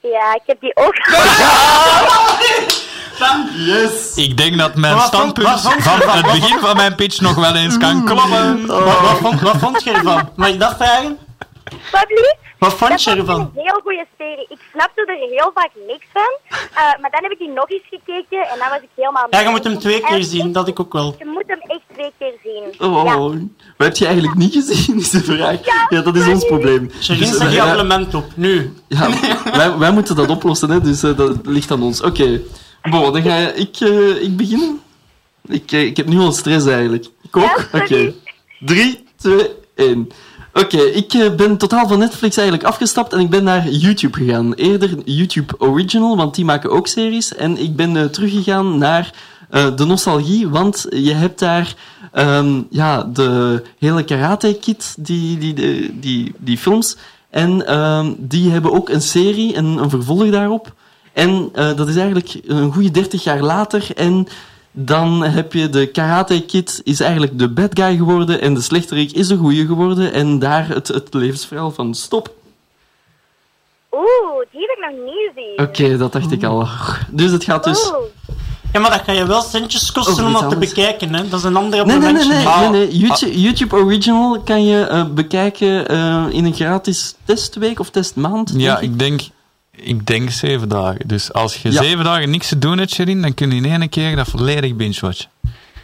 Ja, 0.00 0.34
ik 0.34 0.42
heb 0.46 0.60
die 0.60 0.76
ook. 0.76 0.94
Yes. 3.56 4.12
Ik 4.16 4.36
denk 4.36 4.58
dat 4.58 4.74
mijn 4.74 4.94
Wat 4.94 5.06
standpunt 5.06 5.46
wat 5.48 5.60
vond 5.60 5.74
je 5.84 5.90
van 6.02 6.16
het 6.16 6.26
begin 6.40 6.58
van 6.58 6.76
mijn 6.76 6.94
pitch 6.94 7.20
nog 7.20 7.34
wel 7.34 7.54
eens 7.54 7.78
kan 7.78 8.04
kloppen. 8.04 8.66
Wat, 8.66 9.00
wat, 9.00 9.18
vond, 9.20 9.40
wat 9.40 9.56
vond 9.56 9.84
je 9.84 9.90
ervan? 9.92 10.28
Mag 10.36 10.48
ik 10.48 10.60
dat 10.60 10.76
vragen? 10.76 11.18
Wat 11.92 12.04
lief? 12.08 12.34
Wat 12.58 12.74
vond 12.74 12.90
Dat 12.90 13.02
je 13.02 13.10
ervan? 13.10 13.40
een 13.40 13.50
heel 13.54 13.80
goede 13.82 14.06
serie. 14.18 14.46
Ik 14.48 14.58
snapte 14.72 15.00
er 15.06 15.28
heel 15.28 15.50
vaak 15.54 15.70
niks 15.86 16.04
van. 16.12 16.38
Eh, 16.50 16.76
maar 17.00 17.10
dan 17.10 17.22
heb 17.22 17.30
ik 17.32 17.38
die 17.38 17.48
nog 17.48 17.70
eens 17.70 17.82
gekeken 17.90 18.38
en 18.48 18.58
dan 18.58 18.68
was 18.68 18.78
ik 18.78 18.88
helemaal... 18.94 19.26
Ja, 19.30 19.40
je 19.40 19.48
moet 19.48 19.64
hem 19.64 19.78
twee 19.78 20.00
keer 20.00 20.22
zien, 20.24 20.52
dat 20.52 20.68
ik 20.68 20.80
ook 20.80 20.92
wel. 20.92 21.14
Je 21.18 21.24
moet 21.24 21.44
hem 21.46 21.58
echt 21.60 21.80
twee 21.92 22.12
keer 22.18 22.32
zien. 22.42 22.90
Oh, 22.90 23.04
Ja. 23.04 23.16
wat 23.76 23.86
heb 23.86 23.96
je 23.96 24.04
eigenlijk 24.06 24.36
niet 24.36 24.52
gezien, 24.52 24.98
is 24.98 25.10
de 25.10 25.20
vraag. 25.24 25.58
Ja, 25.88 26.00
dat 26.00 26.16
is 26.16 26.26
ons 26.28 26.44
probleem. 26.46 26.90
Sherin, 27.00 27.20
Dus, 27.20 27.36
zeg 27.36 27.46
eh, 27.48 27.54
je 27.54 27.62
abonnement 27.62 28.14
op, 28.14 28.26
nu. 28.34 28.74
ja, 28.88 29.08
wij, 29.58 29.78
wij 29.78 29.90
moeten 29.90 30.16
dat 30.16 30.28
oplossen, 30.28 30.70
hè, 30.70 30.80
dus 30.80 31.02
eh, 31.02 31.16
dat 31.16 31.36
ligt 31.42 31.70
aan 31.70 31.82
ons. 31.82 32.02
Oké. 32.02 32.40
Bon, 32.90 33.12
dan 33.12 33.22
ga 33.22 33.36
ik, 33.36 33.76
eh, 33.80 34.22
ik 34.22 34.36
beginnen. 34.36 34.80
Ik, 35.46 35.72
eh, 35.72 35.84
ik 35.84 35.96
heb 35.96 36.06
nu 36.06 36.18
al 36.18 36.32
stress 36.32 36.66
eigenlijk. 36.66 37.04
Ik 37.22 37.36
ook? 37.36 37.68
Ja, 37.72 37.78
Oké. 37.78 37.86
sorry. 37.86 38.14
3, 38.60 39.04
2, 39.16 39.48
1. 39.74 40.08
Oké, 40.52 40.76
ik 40.76 41.12
eh, 41.12 41.34
ben 41.34 41.56
totaal 41.56 41.88
van 41.88 41.98
Netflix 41.98 42.36
eigenlijk 42.36 42.68
afgestapt 42.68 43.12
en 43.12 43.18
ik 43.18 43.30
ben 43.30 43.44
naar 43.44 43.68
YouTube 43.68 44.18
gegaan. 44.18 44.54
Eerder 44.54 44.90
YouTube 45.04 45.54
Original, 45.58 46.16
want 46.16 46.34
die 46.34 46.44
maken 46.44 46.70
ook 46.70 46.86
series. 46.86 47.34
En 47.34 47.58
ik 47.58 47.76
ben 47.76 48.10
teruggegaan 48.10 48.78
naar 48.78 49.14
de 49.50 49.84
nostalgie, 49.86 50.48
want 50.48 50.86
je 50.90 51.12
hebt 51.12 51.38
daar 51.38 51.74
ehm, 52.12 52.62
ja, 52.70 53.02
de 53.02 53.62
hele 53.78 54.04
Karate 54.04 54.58
Kid, 54.60 54.94
die, 54.98 55.38
die, 55.38 55.54
die, 55.54 55.98
die, 56.00 56.34
die 56.38 56.58
films. 56.58 56.96
En 57.30 57.66
ehm, 57.66 58.12
die 58.18 58.50
hebben 58.50 58.72
ook 58.72 58.88
een 58.88 59.02
serie, 59.02 59.56
een, 59.56 59.76
een 59.76 59.90
vervolg 59.90 60.30
daarop. 60.30 60.74
En 61.14 61.50
eh, 61.52 61.76
dat 61.76 61.88
is 61.88 61.96
eigenlijk 61.96 62.40
een 62.46 62.72
goede 62.72 62.90
30 62.90 63.24
jaar 63.24 63.42
later. 63.42 63.86
En 63.94 64.28
dan 64.70 65.22
heb 65.22 65.52
je 65.52 65.68
de 65.68 65.86
Karate 65.86 66.44
Kid 66.44 66.80
is 66.84 67.00
eigenlijk 67.00 67.38
de 67.38 67.48
bad 67.48 67.70
guy 67.72 67.96
geworden 67.96 68.40
en 68.40 68.54
de 68.54 68.60
slechterik 68.60 69.12
is 69.12 69.28
de 69.28 69.36
goeie 69.36 69.66
geworden. 69.66 70.12
En 70.12 70.38
daar 70.38 70.68
het, 70.68 70.88
het 70.88 71.14
levensverhaal 71.14 71.70
van 71.70 71.94
stop. 71.94 72.34
Oeh, 73.92 74.46
die 74.50 74.60
heb 74.60 74.70
ik 74.70 74.84
nog 74.90 75.04
niet 75.04 75.30
gezien. 75.34 75.68
Oké, 75.68 75.96
dat 75.96 76.12
dacht 76.12 76.32
ik 76.32 76.44
al. 76.44 76.68
Dus 77.10 77.30
het 77.30 77.44
gaat 77.44 77.64
dus... 77.64 77.90
Oeh. 77.90 78.04
Ja, 78.74 78.80
maar 78.80 78.90
dat 78.90 79.04
kan 79.04 79.14
je 79.14 79.26
wel 79.26 79.42
centjes 79.42 79.92
kosten 79.92 80.26
om 80.26 80.32
dat 80.32 80.50
te 80.50 80.56
bekijken, 80.56 81.14
hè. 81.14 81.28
Dat 81.28 81.38
is 81.38 81.44
een 81.44 81.56
andere 81.56 81.84
Nee, 81.84 81.98
nee, 81.98 82.12
nee, 82.12 82.26
nee, 82.26 82.44
nee, 82.44 82.68
nee. 82.70 82.96
YouTube, 82.98 83.40
YouTube 83.40 83.76
Original 83.76 84.40
kan 84.40 84.64
je 84.64 84.86
eh, 84.86 85.04
bekijken 85.06 85.88
eh, 85.88 86.24
in 86.30 86.44
een 86.44 86.54
gratis 86.54 87.14
testweek 87.24 87.80
of 87.80 87.90
testmaand. 87.90 88.52
Ja, 88.56 88.78
ik 88.78 88.98
denk, 88.98 89.20
ik 89.76 90.06
denk 90.06 90.30
zeven 90.30 90.68
dagen. 90.68 91.08
Dus 91.08 91.32
als 91.32 91.62
je 91.62 91.70
Ja. 91.72 91.82
zeven 91.82 92.04
dagen 92.04 92.30
niks 92.30 92.48
te 92.48 92.58
doen 92.58 92.78
hebt, 92.78 92.90
Sherin, 92.90 93.22
dan 93.22 93.34
kun 93.34 93.50
je 93.50 93.56
in 93.56 93.64
één 93.80 93.88
keer 93.88 94.16
dat 94.16 94.28
volledig 94.28 94.74
binge-watchen. 94.76 95.30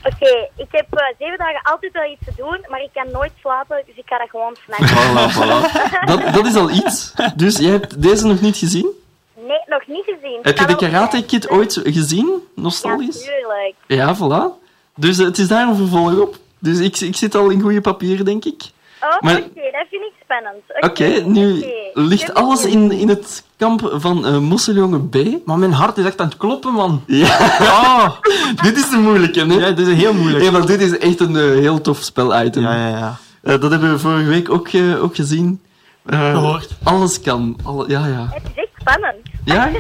Oké, 0.05 0.49
ik 0.57 0.67
heb 0.71 0.87
eh, 0.91 1.05
zeven 1.19 1.39
dagen 1.39 1.61
altijd 1.63 1.93
wel 1.93 2.11
iets 2.13 2.21
te 2.25 2.33
doen, 2.37 2.65
maar 2.69 2.81
ik 2.83 2.89
kan 2.95 3.11
nooit 3.13 3.33
slapen, 3.41 3.83
dus 3.87 3.97
ik 3.97 4.03
ga 4.07 4.19
dat 4.19 4.29
gewoon 4.31 4.57
snakken. 4.65 4.97
Voilà, 4.97 5.33
voilà. 5.35 5.81
Dat, 6.11 6.35
dat 6.35 6.47
is 6.47 6.55
al 6.55 6.71
iets. 6.71 7.13
Dus 7.37 7.57
jij 7.59 7.71
hebt 7.71 8.03
deze 8.03 8.27
nog 8.27 8.41
niet 8.41 8.57
gezien? 8.57 8.89
Nee, 9.37 9.61
nog 9.67 9.87
niet 9.87 10.05
gezien. 10.05 10.39
Heb 10.43 10.59
je 10.59 10.67
de 10.67 10.77
Karate. 10.77 11.25
Kid 11.25 11.49
ooit 11.51 11.81
gezien? 11.85 12.27
Ja, 12.27 12.63
Nostalgisch? 12.63 13.19
tuurlijk. 13.25 13.75
Ja, 13.87 14.17
voilà. 14.17 14.59
Dus 14.97 15.19
eh, 15.19 15.25
het 15.25 15.39
is 15.39 15.49
daar 15.49 15.69
een 15.69 15.77
vervolg 15.77 16.19
op. 16.19 16.37
Dus 16.59 16.79
ik, 16.79 17.01
ik 17.01 17.17
zit 17.17 17.35
al 17.35 17.51
in 17.51 17.61
goede 17.61 17.81
papieren, 17.81 18.25
denk 18.25 18.45
ik. 18.45 18.63
Oh, 19.03 19.21
Maar- 19.21 19.37
oké, 19.37 19.71
dat 19.73 19.87
vind 19.91 20.03
ik 20.03 20.10
spannend. 20.31 20.63
Oké, 20.81 21.23
nu 21.27 21.65
ligt 21.95 22.35
alles 22.35 22.65
in, 22.65 22.93
in 22.93 23.09
het 23.09 23.45
kamp 23.57 23.91
van 23.95 24.27
eh 24.27 24.39
Mosseljongen 24.39 25.09
B? 25.09 25.17
Maar 25.45 25.59
mijn 25.59 25.73
hart 25.73 25.97
is 25.97 26.05
echt 26.05 26.21
aan 26.21 26.29
het 26.29 26.37
kloppen, 26.37 26.73
man. 26.73 27.03
Ja. 27.07 27.37
Oh, 27.61 28.11
dit 28.65 28.77
is 28.77 28.91
de 28.91 28.97
moeilijke, 28.97 29.47
hè? 29.47 29.55
ja, 29.55 29.71
dit 29.71 29.87
is 29.87 29.97
heel 29.97 30.15
moeilijk. 30.15 30.45
Ja, 30.45 30.51
maar 30.51 30.67
dit 30.67 30.81
is 30.81 30.99
echt 30.99 31.21
een 31.21 31.37
eh, 31.37 31.43
heel 31.43 31.81
tof 31.81 31.99
spel-item. 31.99 32.63
Ja, 32.63 32.75
ja, 32.75 32.89
ja. 32.89 33.17
Eh, 33.43 33.61
dat 33.61 33.71
hebben 33.71 33.93
we 33.93 33.99
vorige 33.99 34.29
week 34.29 34.51
ook, 34.51 34.69
eh, 34.69 35.03
ook 35.03 35.15
gezien. 35.15 35.61
Eh, 36.07 36.31
Gehoord. 36.31 36.77
Alles 36.83 37.21
kan. 37.21 37.57
Alle, 37.65 37.89
ja, 37.89 38.07
ja. 38.07 38.29
Het 38.31 38.43
is 38.43 38.55
echt 38.55 38.69
spannend. 38.79 39.17
Ja? 39.45 39.71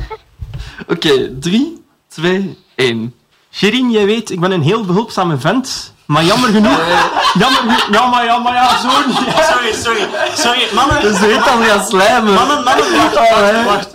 Oké, 0.88 1.38
drie, 1.38 1.82
twee, 2.08 2.58
één. 2.74 3.14
Shirin, 3.50 3.90
jij 3.90 4.06
weet, 4.06 4.30
ik 4.30 4.40
ben 4.40 4.50
een 4.50 4.62
heel 4.62 4.84
behulpzame 4.84 5.38
vent. 5.38 5.94
Maar 6.10 6.24
jammer 6.24 6.50
genoeg... 6.50 6.78
Jammer 7.38 7.86
jammer, 7.90 8.24
jammer, 8.24 8.52
ja, 8.52 8.62
ja, 8.62 8.76
sorry. 8.78 9.72
Sorry, 9.72 10.08
sorry. 10.34 10.68
Mannen... 10.74 11.00
Dus 11.02 11.18
weet 11.18 11.44
dan 11.44 11.62
gaan 11.62 11.86
slijmen. 11.86 12.34
Mannen, 12.34 12.64
mannen, 12.64 12.96
wacht, 12.96 13.14
wacht, 13.14 13.32
ah, 13.32 13.64
wacht. 13.64 13.88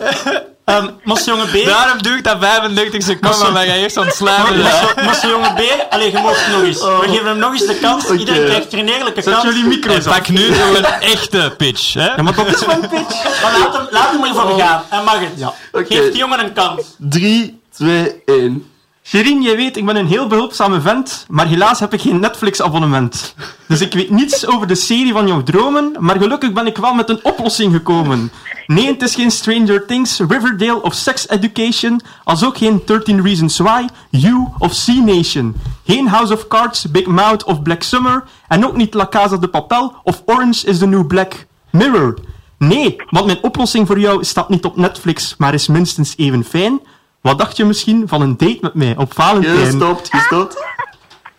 Um, 0.66 1.51
B... 1.51 1.66
Daarom 1.66 1.97
ik 2.18 2.24
dat 2.24 2.38
35 2.39 3.03
seconden, 3.03 3.39
dan 3.39 3.53
ga 3.53 3.61
je 3.61 3.74
eerst 3.74 3.97
aan 3.97 4.05
het 4.05 4.16
slijmen. 4.16 4.57
Mosjonge 5.05 5.53
B, 5.53 5.86
allee, 5.89 6.11
je 6.11 6.18
mocht 6.18 6.47
nog 6.51 6.61
eens. 6.63 6.82
Oh. 6.82 6.99
We 6.99 7.07
geven 7.07 7.26
hem 7.26 7.38
nog 7.38 7.51
eens 7.51 7.66
de 7.66 7.76
kans. 7.76 8.09
Iedereen 8.09 8.45
krijgt 8.45 8.74
er 8.74 8.80
een 8.80 8.89
eerlijke 8.89 9.22
kans. 9.22 9.41
Zet 9.41 9.53
jullie 9.53 9.68
micro's 9.68 10.03
Pak 10.03 10.30
nu 10.30 10.53
zo 10.53 10.76
een 10.76 10.86
echte 10.86 11.53
pitch, 11.57 11.93
hè. 11.93 12.16
Ja, 12.16 12.22
maar 12.22 12.34
toch 12.34 12.47
is 12.47 12.63
van 12.63 12.80
pitch. 12.80 13.41
laat 13.41 13.74
hem, 13.74 13.88
laat 13.89 14.11
hem 14.11 14.24
ervoor 14.24 14.51
oh. 14.51 14.57
gaan. 14.57 14.84
Hij 14.89 15.03
mag 15.03 15.20
het. 15.20 15.88
Geef 15.88 16.11
die 16.11 16.18
jongen 16.18 16.39
een 16.39 16.53
kans. 16.53 16.82
3, 16.97 17.61
2, 17.72 18.22
1... 18.26 18.74
Gerien, 19.07 19.41
jij 19.41 19.55
weet, 19.55 19.77
ik 19.77 19.85
ben 19.85 19.95
een 19.95 20.07
heel 20.07 20.27
behulpzame 20.27 20.81
vent, 20.81 21.25
maar 21.29 21.47
helaas 21.47 21.79
heb 21.79 21.93
ik 21.93 22.01
geen 22.01 22.19
Netflix-abonnement. 22.19 23.35
Dus 23.67 23.81
ik 23.81 23.93
weet 23.93 24.09
niets 24.09 24.47
over 24.47 24.67
de 24.67 24.75
serie 24.75 25.11
van 25.11 25.27
jouw 25.27 25.43
dromen, 25.43 25.95
maar 25.99 26.17
gelukkig 26.17 26.53
ben 26.53 26.65
ik 26.65 26.77
wel 26.77 26.93
met 26.93 27.09
een 27.09 27.19
oplossing 27.23 27.73
gekomen. 27.73 28.31
Nee, 28.67 28.87
het 28.87 29.01
is 29.01 29.15
geen 29.15 29.31
Stranger 29.31 29.85
Things, 29.85 30.19
Riverdale 30.19 30.81
of 30.81 30.93
Sex 30.93 31.29
Education, 31.29 32.01
als 32.23 32.45
ook 32.45 32.57
geen 32.57 32.81
13 32.85 33.21
Reasons 33.21 33.57
Why, 33.57 33.85
You 34.09 34.47
of 34.57 34.73
Sea 34.73 35.01
Nation. 35.03 35.55
Geen 35.85 36.07
House 36.07 36.33
of 36.33 36.47
Cards, 36.47 36.91
Big 36.91 37.05
Mouth 37.05 37.43
of 37.43 37.61
Black 37.61 37.83
Summer, 37.83 38.23
en 38.47 38.65
ook 38.65 38.75
niet 38.75 38.93
La 38.93 39.07
Casa 39.07 39.37
de 39.37 39.47
Papel 39.47 39.93
of 40.03 40.21
Orange 40.25 40.67
is 40.67 40.77
the 40.77 40.87
New 40.87 41.07
Black 41.07 41.45
Mirror. 41.69 42.17
Nee, 42.57 42.95
want 43.09 43.25
mijn 43.25 43.43
oplossing 43.43 43.87
voor 43.87 43.99
jou 43.99 44.23
staat 44.23 44.49
niet 44.49 44.65
op 44.65 44.77
Netflix, 44.77 45.35
maar 45.37 45.53
is 45.53 45.67
minstens 45.67 46.13
even 46.17 46.43
fijn... 46.43 46.79
Wat 47.26 47.38
dacht 47.38 47.57
je 47.57 47.65
misschien 47.65 48.03
van 48.07 48.21
een 48.21 48.38
date 48.38 48.57
met 48.61 48.73
mij 48.73 48.95
op 48.97 49.13
Valentijn? 49.13 49.57
Gestopt, 49.57 50.09
gestopt. 50.11 50.63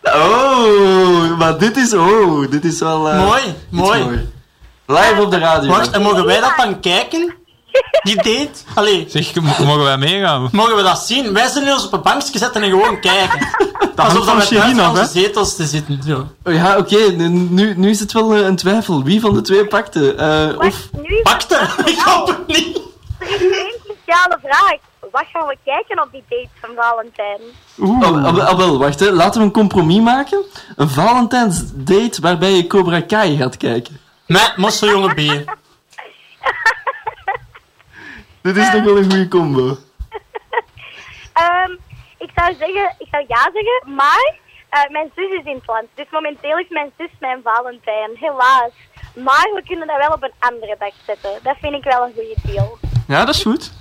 Oh, 0.03 1.39
maar 1.39 1.59
dit 1.59 1.76
is, 1.76 1.95
oh, 1.95 2.51
dit 2.51 2.64
is 2.64 2.78
wel... 2.80 3.09
eh, 3.09 3.24
Mooi, 3.24 3.43
mooi. 3.70 4.28
Live 4.87 5.14
op 5.22 5.30
de 5.30 5.39
radio. 5.39 5.70
Wacht, 5.70 5.91
en 5.91 6.03
mogen 6.03 6.24
wij 6.24 6.41
dat 6.41 6.53
dan 6.57 6.80
kijken? 6.80 7.34
Die 8.03 8.16
date? 8.16 8.51
Allee, 8.74 9.05
Zeg, 9.09 9.34
mogen 9.34 9.82
wij 9.82 9.99
meegaan? 9.99 10.49
mogen 10.53 10.76
we 10.76 10.82
dat 10.82 10.99
zien? 10.99 11.32
Wij 11.32 11.49
zullen 11.49 11.72
ons 11.72 11.84
op 11.87 11.93
een 11.93 12.03
bankje 12.03 12.39
zetten 12.39 12.62
en 12.62 12.70
gewoon 12.70 13.01
kijken. 13.01 13.39
hangt 13.97 13.99
Alsof 13.99 14.24
dat 14.24 14.49
we 14.49 14.82
af, 14.82 14.91
onze 14.91 15.11
zetels 15.12 15.57
te 15.57 15.66
zitten. 15.66 16.01
Zo. 16.07 16.26
Oh 16.45 16.53
ja, 16.55 16.76
oké, 16.76 16.97
nu, 17.11 17.28
nu, 17.28 17.74
nu 17.76 17.91
is 17.91 18.01
het 18.01 18.12
wel 18.12 18.34
eh, 18.34 18.41
een 18.41 18.57
twijfel. 18.57 19.03
Wie 19.03 19.20
van 19.20 19.34
de 19.34 19.41
twee 19.41 19.66
pakte? 19.66 20.14
Eh, 20.14 20.66
of... 20.66 20.89
Nu 21.03 21.20
Pakte? 21.22 21.61
Ik 21.84 21.99
hoop 21.99 22.26
het 22.26 22.47
niet. 22.47 22.80
er 23.18 23.28
is 23.28 23.41
één 23.41 23.74
cruciale 23.84 24.39
vraag. 24.43 24.76
Wat 25.11 25.24
gaan 25.32 25.46
we 25.46 25.57
kijken 25.64 26.02
op 26.02 26.12
die 26.12 26.24
date 26.28 26.48
van 26.61 26.70
Valentijn? 26.76 27.40
Oh, 27.78 28.57
wel- 28.57 28.78
wacht, 28.78 29.00
hè. 29.00 29.11
laten 29.11 29.40
we 29.40 29.46
een 29.46 29.52
compromis 29.52 30.00
maken. 30.00 30.44
Een 30.76 30.88
Valentijnsdate 30.88 32.20
waarbij 32.20 32.50
je 32.50 32.66
Cobra 32.66 33.00
Kai 33.00 33.36
gaat 33.36 33.57
kijken. 33.57 34.00
Met 34.26 34.57
Mosseljongen 34.57 35.14
B. 35.14 35.16
Dit 38.42 38.57
is 38.57 38.70
toch 38.70 38.82
wel 38.82 38.96
een 38.96 39.11
goede 39.11 39.28
combo. 39.28 39.66
Ehm, 41.32 41.70
ik 42.18 42.30
zou 42.34 42.54
zeggen, 42.59 42.94
ik 42.98 43.07
zou 43.11 43.24
ja 43.28 43.50
zeggen, 43.52 43.94
maar 43.94 44.34
eh, 44.68 44.90
mijn 44.90 45.11
zus 45.14 45.30
is 45.38 45.44
in 45.44 45.54
het 45.54 45.66
land. 45.66 45.86
Dus 45.94 46.07
momenteel 46.11 46.59
is 46.59 46.68
mijn 46.68 46.90
zus 46.98 47.11
mijn 47.20 47.40
Valentijn, 47.44 48.11
helaas. 48.14 48.70
Maar 49.14 49.50
we 49.54 49.62
kunnen 49.66 49.86
dat 49.86 49.96
wel 49.96 50.12
op 50.12 50.22
een 50.22 50.32
andere 50.38 50.76
dag 50.78 50.92
zetten. 51.07 51.30
Dat 51.42 51.57
vind 51.61 51.74
ik 51.74 51.84
wel 51.84 52.04
een 52.04 52.12
goede 52.14 52.36
deal. 52.42 52.78
Ja, 53.07 53.24
dat 53.24 53.34
is 53.34 53.42
goed. 53.42 53.72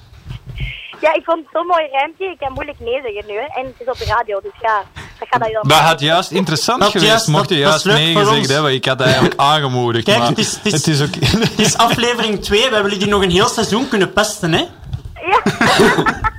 Ja, 1.01 1.13
ik 1.13 1.21
vond 1.23 1.39
het 1.39 1.47
zo'n 1.53 1.65
mooi 1.67 1.87
ruimte. 1.91 2.23
Ik 2.23 2.37
kan 2.39 2.53
moeilijk 2.53 2.79
nee 2.79 3.01
zeggen 3.01 3.23
nu. 3.27 3.33
Hè. 3.33 3.59
En 3.61 3.65
het 3.65 3.75
is 3.79 3.87
op 3.87 3.97
de 3.97 4.05
radio, 4.05 4.39
dus 4.43 4.51
ja, 4.61 4.81
dat 5.19 5.27
gaat 5.31 5.41
dat 5.41 5.51
wel. 5.51 5.63
Dat 5.63 5.77
had 5.77 5.99
juist 5.99 6.31
interessant 6.31 6.79
Dat 6.81 6.91
geweest, 6.91 7.09
juist- 7.11 7.27
mocht 7.27 7.49
je 7.49 7.57
juist 7.57 7.85
nee 7.85 8.15
gezegd 8.15 8.49
hebben. 8.49 8.73
Ik 8.73 8.85
had 8.85 8.97
dat 8.97 9.07
eigenlijk 9.07 9.39
aangemoedigd, 9.51 10.05
Kijk, 10.05 10.17
maar 10.17 10.27
het 10.27 10.37
is- 10.37 10.55
het 10.55 10.65
is- 10.65 10.71
het 10.71 10.87
is 10.87 11.01
ook... 11.01 11.15
Het 11.49 11.59
is 11.59 11.77
aflevering 11.77 12.41
2. 12.43 12.67
We 12.69 12.73
hebben 12.73 12.91
jullie 12.91 13.07
nog 13.07 13.23
een 13.23 13.29
heel 13.31 13.47
seizoen 13.47 13.87
kunnen 13.87 14.13
pesten, 14.13 14.51
hè? 14.53 14.65
Ja, 15.29 15.41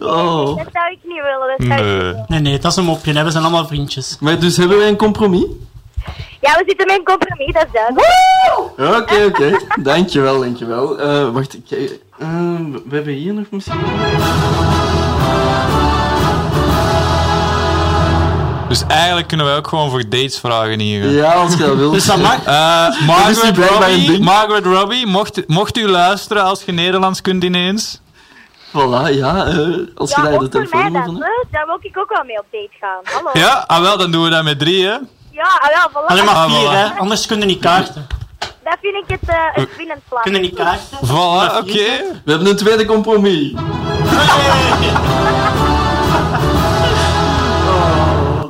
Oh. 0.00 0.56
dat 0.56 0.66
zou 0.72 0.92
ik 0.92 0.98
niet 1.02 1.22
willen. 1.22 1.56
Dat 1.56 1.56
zou 1.56 1.56
ik 1.56 1.58
niet 1.58 1.68
Nee. 1.68 1.82
willen. 1.84 2.24
Nee, 2.28 2.40
nee, 2.40 2.58
dat 2.58 2.70
is 2.70 2.76
een 2.76 2.84
mopje. 2.84 3.12
Hè. 3.12 3.24
We 3.24 3.30
zijn 3.30 3.42
allemaal 3.44 3.66
vriendjes. 3.66 4.16
Maar 4.20 4.38
dus 4.38 4.56
hebben 4.56 4.78
wij 4.78 4.88
een 4.88 4.96
compromis? 4.96 5.44
Ja, 6.40 6.52
we 6.52 6.62
zitten 6.66 6.86
met 6.86 6.98
een 6.98 7.04
compromis, 7.04 7.52
dat 7.54 7.64
is 7.66 7.72
duidelijk. 7.72 9.02
Oké, 9.02 9.24
oké. 9.24 9.58
Dankjewel, 9.82 10.40
dankjewel. 10.40 10.98
Eh 11.00 11.28
wacht, 11.30 11.54
ik, 11.54 11.98
eh, 12.18 12.28
we 12.88 12.94
hebben 12.96 13.12
hier 13.14 13.34
nog 13.34 13.44
misschien... 13.50 13.80
Dus 18.68 18.82
eigenlijk 18.88 19.28
kunnen 19.28 19.46
we 19.46 19.52
ook 19.52 19.66
gewoon 19.68 19.90
voor 19.90 20.02
dates 20.08 20.38
vragen 20.38 20.78
hier. 20.80 21.10
Ja, 21.10 21.32
als 21.32 21.52
je 21.52 21.58
dat 21.58 21.76
wilt. 21.76 21.92
Dus 21.94 22.06
dat 22.06 22.18
mag. 22.18 22.44
Eh, 22.44 23.00
Margaret, 23.06 23.58
Robbie. 23.58 24.20
Margaret 24.22 24.64
Robbie, 24.66 25.06
mocht, 25.06 25.48
mocht 25.48 25.76
u 25.78 25.88
luisteren 25.88 26.44
als 26.44 26.62
je 26.64 26.72
Nederlands 26.72 27.20
kunt 27.20 27.44
ineens? 27.44 28.00
Voilà, 28.70 29.10
ja. 29.10 29.46
eh, 29.46 29.56
als 29.94 30.10
je 30.14 30.20
Ja, 30.20 30.22
daar 30.22 30.30
de 30.30 30.32
voor 30.32 30.40
mij 30.40 30.48
telefoonnummer 30.48 30.92
dan. 30.92 31.04
van 31.04 31.14
hebt. 31.14 31.24
hè. 31.42 31.48
Daar 31.50 31.66
wil 31.66 31.78
ik 31.80 31.98
ook 31.98 32.08
wel 32.08 32.24
mee 32.24 32.38
op 32.38 32.46
date 32.50 32.70
gaan. 32.80 33.00
Hallo. 33.04 33.30
Ja, 33.32 33.64
ah, 33.66 33.80
wel, 33.80 33.98
dan 33.98 34.10
doen 34.10 34.24
we 34.24 34.30
dat 34.30 34.44
met 34.44 34.58
drie, 34.58 34.84
hè? 34.84 34.90
Ja, 34.90 34.98
ah, 35.60 35.70
ja, 35.74 35.88
voilà. 35.90 36.06
Alleen 36.06 36.24
maar 36.24 36.34
Ah, 36.34 36.50
vier, 36.50 36.68
voilà. 36.68 36.72
hè? 36.92 36.98
Anders 36.98 37.26
kunnen 37.26 37.46
niet 37.46 37.60
kaarten. 37.60 38.06
Dat 38.64 38.76
vind 38.80 38.94
ik 38.94 39.04
het, 39.20 39.28
uh, 39.30 39.34
het 39.52 39.76
winnend 39.76 40.00
plan. 40.08 40.22
Kunnen 40.22 40.40
niet 40.40 40.54
kaarten. 40.54 40.98
Voilà, 41.06 41.56
oké. 41.58 42.12
We 42.24 42.30
hebben 42.30 42.46
een 42.48 42.56
tweede 42.56 42.84
compromis. 42.84 43.52
Oh, 47.66 48.44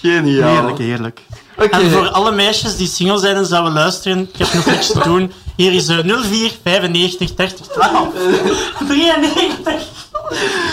geniaal. 0.00 0.50
Heerlijk, 0.54 0.78
heerlijk. 0.78 1.20
Oké. 1.56 1.68
En 1.76 1.90
voor 1.90 2.08
alle 2.08 2.32
meisjes 2.32 2.76
die 2.76 2.86
single 2.86 3.18
zijn 3.18 3.36
en 3.36 3.46
zouden 3.46 3.72
luisteren, 3.72 4.18
ik 4.32 4.38
heb 4.38 4.52
nog 4.52 4.66
niks 4.66 4.86
te 4.92 5.00
doen. 5.08 5.32
Hier 5.56 5.72
is 5.72 5.88
eh, 5.88 5.98
04 5.98 6.50
95 6.62 7.34
30 7.34 7.66
12 7.66 8.08
93. 8.88 9.74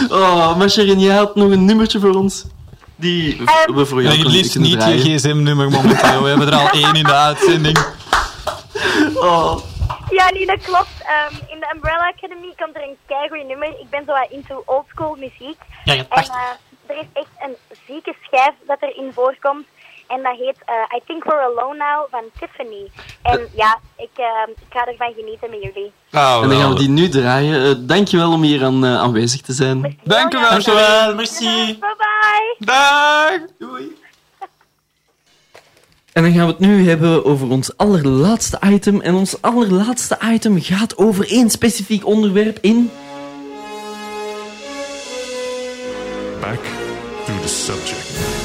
Oh, 0.10 0.58
maar 0.58 0.70
Sharon, 0.70 1.00
jij 1.00 1.16
had 1.16 1.36
nog 1.36 1.52
een 1.52 1.66
nummertje 1.66 2.00
voor 2.00 2.14
ons. 2.16 2.44
Die 2.96 3.42
Ehm, 3.46 3.74
we 3.76 3.86
voor 3.86 4.02
jou 4.02 4.14
Nee, 4.14 4.24
kunnen, 4.24 4.42
liefst 4.42 4.58
niet 4.60 4.80
draaien. 4.80 5.10
je 5.10 5.18
gsm-nummer 5.18 5.70
momenteel. 5.70 6.22
We 6.24 6.30
hebben 6.30 6.48
er 6.48 6.56
al 6.60 6.70
één 6.70 6.94
in 6.94 7.04
de 7.04 7.14
uitzending. 7.14 7.78
Oh. 9.16 9.58
Ja, 10.10 10.30
nee, 10.30 10.46
dat 10.46 10.62
klopt. 10.62 10.90
Ehm, 11.02 11.36
in 11.54 11.60
de 11.60 11.72
Umbrella 11.76 12.08
Academy 12.18 12.54
komt 12.58 12.76
er 12.76 12.84
een 12.84 12.98
keigoed 13.08 13.48
nummer. 13.48 13.68
Ik 13.68 13.90
ben 13.90 14.04
zo 14.06 14.12
wat 14.14 14.28
into 14.30 14.64
oldschool 14.66 15.16
muziek. 15.16 15.58
Ja, 15.84 15.94
hebt 15.96 16.10
En 16.14 16.18
echt. 16.18 16.30
eh, 16.30 16.96
er 16.96 16.98
is 16.98 17.06
echt 17.14 17.30
een 17.46 17.56
zieke 17.88 18.16
schijf 18.22 18.54
dat 18.68 18.78
erin 18.82 19.12
voorkomt. 19.14 19.66
En 20.08 20.24
dat 20.24 20.36
heet 20.38 20.58
eh, 20.66 20.98
I 20.98 21.02
Think 21.06 21.24
We're 21.24 21.42
Alone 21.42 21.78
Now 21.78 22.08
van 22.12 22.24
Tiffany. 22.40 22.92
En 23.22 23.48
ja, 23.56 23.80
ik, 23.98 24.10
ehm, 24.16 24.50
ik 24.50 24.66
ga 24.70 24.86
ervan 24.86 25.14
genieten 25.18 25.50
met 25.50 25.64
jullie. 25.64 25.92
Oh, 26.12 26.40
En 26.44 26.50
dan 26.50 26.60
gaan 26.60 26.70
we 26.74 26.76
die 26.80 26.90
nu 26.90 27.10
draaien. 27.10 27.64
Eh, 27.66 27.76
dankjewel 27.80 28.32
om 28.32 28.42
hier 28.42 28.64
aan, 28.64 28.86
eh, 28.86 29.00
aanwezig 29.02 29.42
te 29.42 29.54
zijn. 29.54 30.00
Dank 30.04 30.34
u 30.34 30.40
wel. 30.40 30.50
Dankjewel, 30.50 31.16
merci. 31.16 31.78
Bye 31.80 31.96
bye. 31.98 32.56
Dag! 32.60 33.99
En 36.14 36.24
dan 36.24 36.32
gaan 36.32 36.45
we 36.45 36.51
het 36.51 36.60
nu 36.60 36.88
hebben 36.88 37.26
over 37.26 37.49
ons 37.49 37.78
allerlaatste 37.78 38.60
item. 38.66 39.01
En 39.01 39.14
ons 39.14 39.41
allerlaatste 39.41 40.18
item 40.34 40.62
gaat 40.62 40.97
over 40.97 41.32
één 41.32 41.49
specifiek 41.49 42.05
onderwerp 42.05 42.57
in... 42.62 42.89
Back 46.41 46.64
to 47.26 47.34
the 47.41 47.47
subject. 47.47 48.38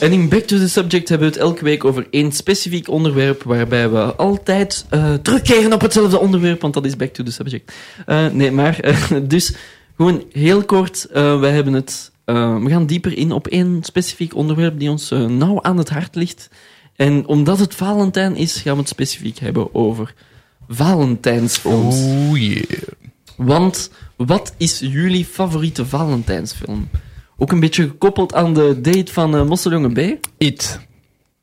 En 0.00 0.12
in 0.12 0.28
Back 0.28 0.42
to 0.42 0.58
the 0.58 0.68
Subject 0.68 1.08
hebben 1.08 1.28
we 1.28 1.34
het 1.34 1.42
elke 1.42 1.64
week 1.64 1.84
over 1.84 2.06
één 2.10 2.32
specifiek 2.32 2.88
onderwerp, 2.88 3.42
waarbij 3.42 3.90
we 3.90 4.14
altijd 4.14 4.86
eh, 4.90 5.14
terugkeren 5.14 5.72
op 5.72 5.80
hetzelfde 5.80 6.18
onderwerp, 6.18 6.60
want 6.60 6.74
dat 6.74 6.84
is 6.84 6.96
Back 6.96 7.12
to 7.12 7.22
the 7.22 7.32
Subject. 7.32 7.72
Eh, 8.06 8.26
nee, 8.26 8.50
maar 8.50 8.80
eh, 8.80 8.96
dus 9.22 9.54
gewoon 9.96 10.24
heel 10.32 10.64
kort, 10.64 11.06
wij 11.12 11.50
hebben 11.50 11.72
het, 11.72 12.10
eh, 12.26 12.62
we 12.62 12.70
gaan 12.70 12.86
dieper 12.86 13.16
in 13.18 13.32
op 13.32 13.46
één 13.46 13.82
specifiek 13.82 14.34
onderwerp 14.34 14.78
die 14.78 14.90
ons 14.90 15.10
eh, 15.10 15.26
nauw 15.26 15.62
aan 15.62 15.78
het 15.78 15.88
hart 15.88 16.14
ligt. 16.14 16.48
En 16.96 17.26
omdat 17.26 17.58
het 17.58 17.74
Valentijn 17.74 18.36
is, 18.36 18.60
gaan 18.60 18.72
we 18.72 18.80
het 18.80 18.88
specifiek 18.88 19.38
hebben 19.38 19.74
over 19.74 20.14
Valentijnsfilms. 20.68 21.94
Oh 21.94 22.38
yeah. 22.38 22.82
Want 23.36 23.90
wat 24.16 24.54
is 24.56 24.78
jullie 24.78 25.24
favoriete 25.24 25.86
Valentijnsfilm? 25.86 26.88
Ook 27.36 27.52
een 27.52 27.60
beetje 27.60 27.82
gekoppeld 27.82 28.34
aan 28.34 28.54
de 28.54 28.80
date 28.80 29.12
van 29.12 29.34
uh, 29.34 29.44
Mosseljongen 29.44 29.92
B. 29.92 30.26
It. 30.38 30.80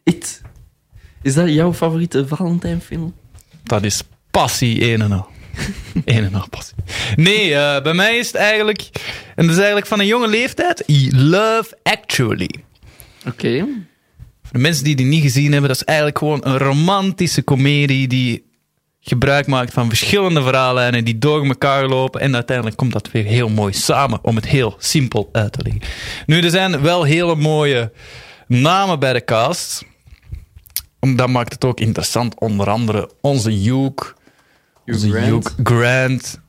It. 0.04 0.42
Is 1.22 1.34
dat 1.34 1.50
jouw 1.50 1.74
favoriete 1.74 2.28
Valentijnfilm? 2.28 3.14
Dat 3.64 3.84
is 3.84 4.04
passie, 4.32 4.94
een 4.94 5.02
en 5.02 5.12
al. 5.12 5.28
een 6.06 6.24
en 6.24 6.36
al 6.36 6.50
passie. 6.50 6.76
Nee, 7.16 7.56
eh, 7.56 7.82
bij 7.82 7.94
mij 7.94 8.18
is 8.18 8.28
het 8.28 8.36
eigenlijk... 8.36 8.90
En 9.36 9.44
dat 9.44 9.52
is 9.52 9.58
eigenlijk 9.58 9.88
van 9.88 10.00
een 10.00 10.06
jonge 10.06 10.28
leeftijd. 10.28 10.84
Love 11.12 11.78
Actually. 11.84 12.56
Oké. 13.28 13.58
Voor 14.44 14.52
de 14.52 14.60
mensen 14.60 14.84
die 14.84 14.96
die 14.96 15.06
niet 15.06 15.22
gezien 15.22 15.52
hebben, 15.52 15.70
dat 15.70 15.78
is 15.78 15.84
eigenlijk 15.84 16.18
gewoon 16.18 16.40
een 16.44 16.58
romantische 16.58 17.42
komedie 17.42 18.08
die 18.08 18.52
gebruik 19.04 19.48
maakt 19.48 19.74
van 19.74 19.88
verschillende 19.88 20.42
verhaallijnen 20.42 21.06
die 21.06 21.20
door 21.20 21.46
elkaar 21.46 21.88
lopen. 21.88 22.22
En 22.22 22.36
uiteindelijk 22.36 22.78
komt 22.78 22.94
dat 22.94 23.12
weer 23.12 23.24
heel 23.24 23.50
mooi 23.50 23.74
samen, 23.74 24.20
om 24.22 24.36
het 24.36 24.48
heel 24.48 24.76
simpel 24.78 25.30
uit 25.32 25.52
te 25.52 25.62
leggen. 25.64 25.82
Nu, 26.26 26.42
er 26.42 26.50
zijn 26.50 26.82
wel 26.82 27.04
hele 27.04 27.36
mooie 27.36 27.92
namen 28.48 29.00
bij 29.00 29.14
de 29.14 29.24
cast. 29.24 29.84
Dat 31.00 31.30
maakt 31.30 31.54
het 31.54 31.66
ook 31.66 31.80
interessant. 31.80 32.40
Onder 32.40 32.70
andere 32.70 33.10
onze 33.22 33.52
Hugh. 33.52 34.14
Hugh 34.86 35.46
Grant. 35.64 36.42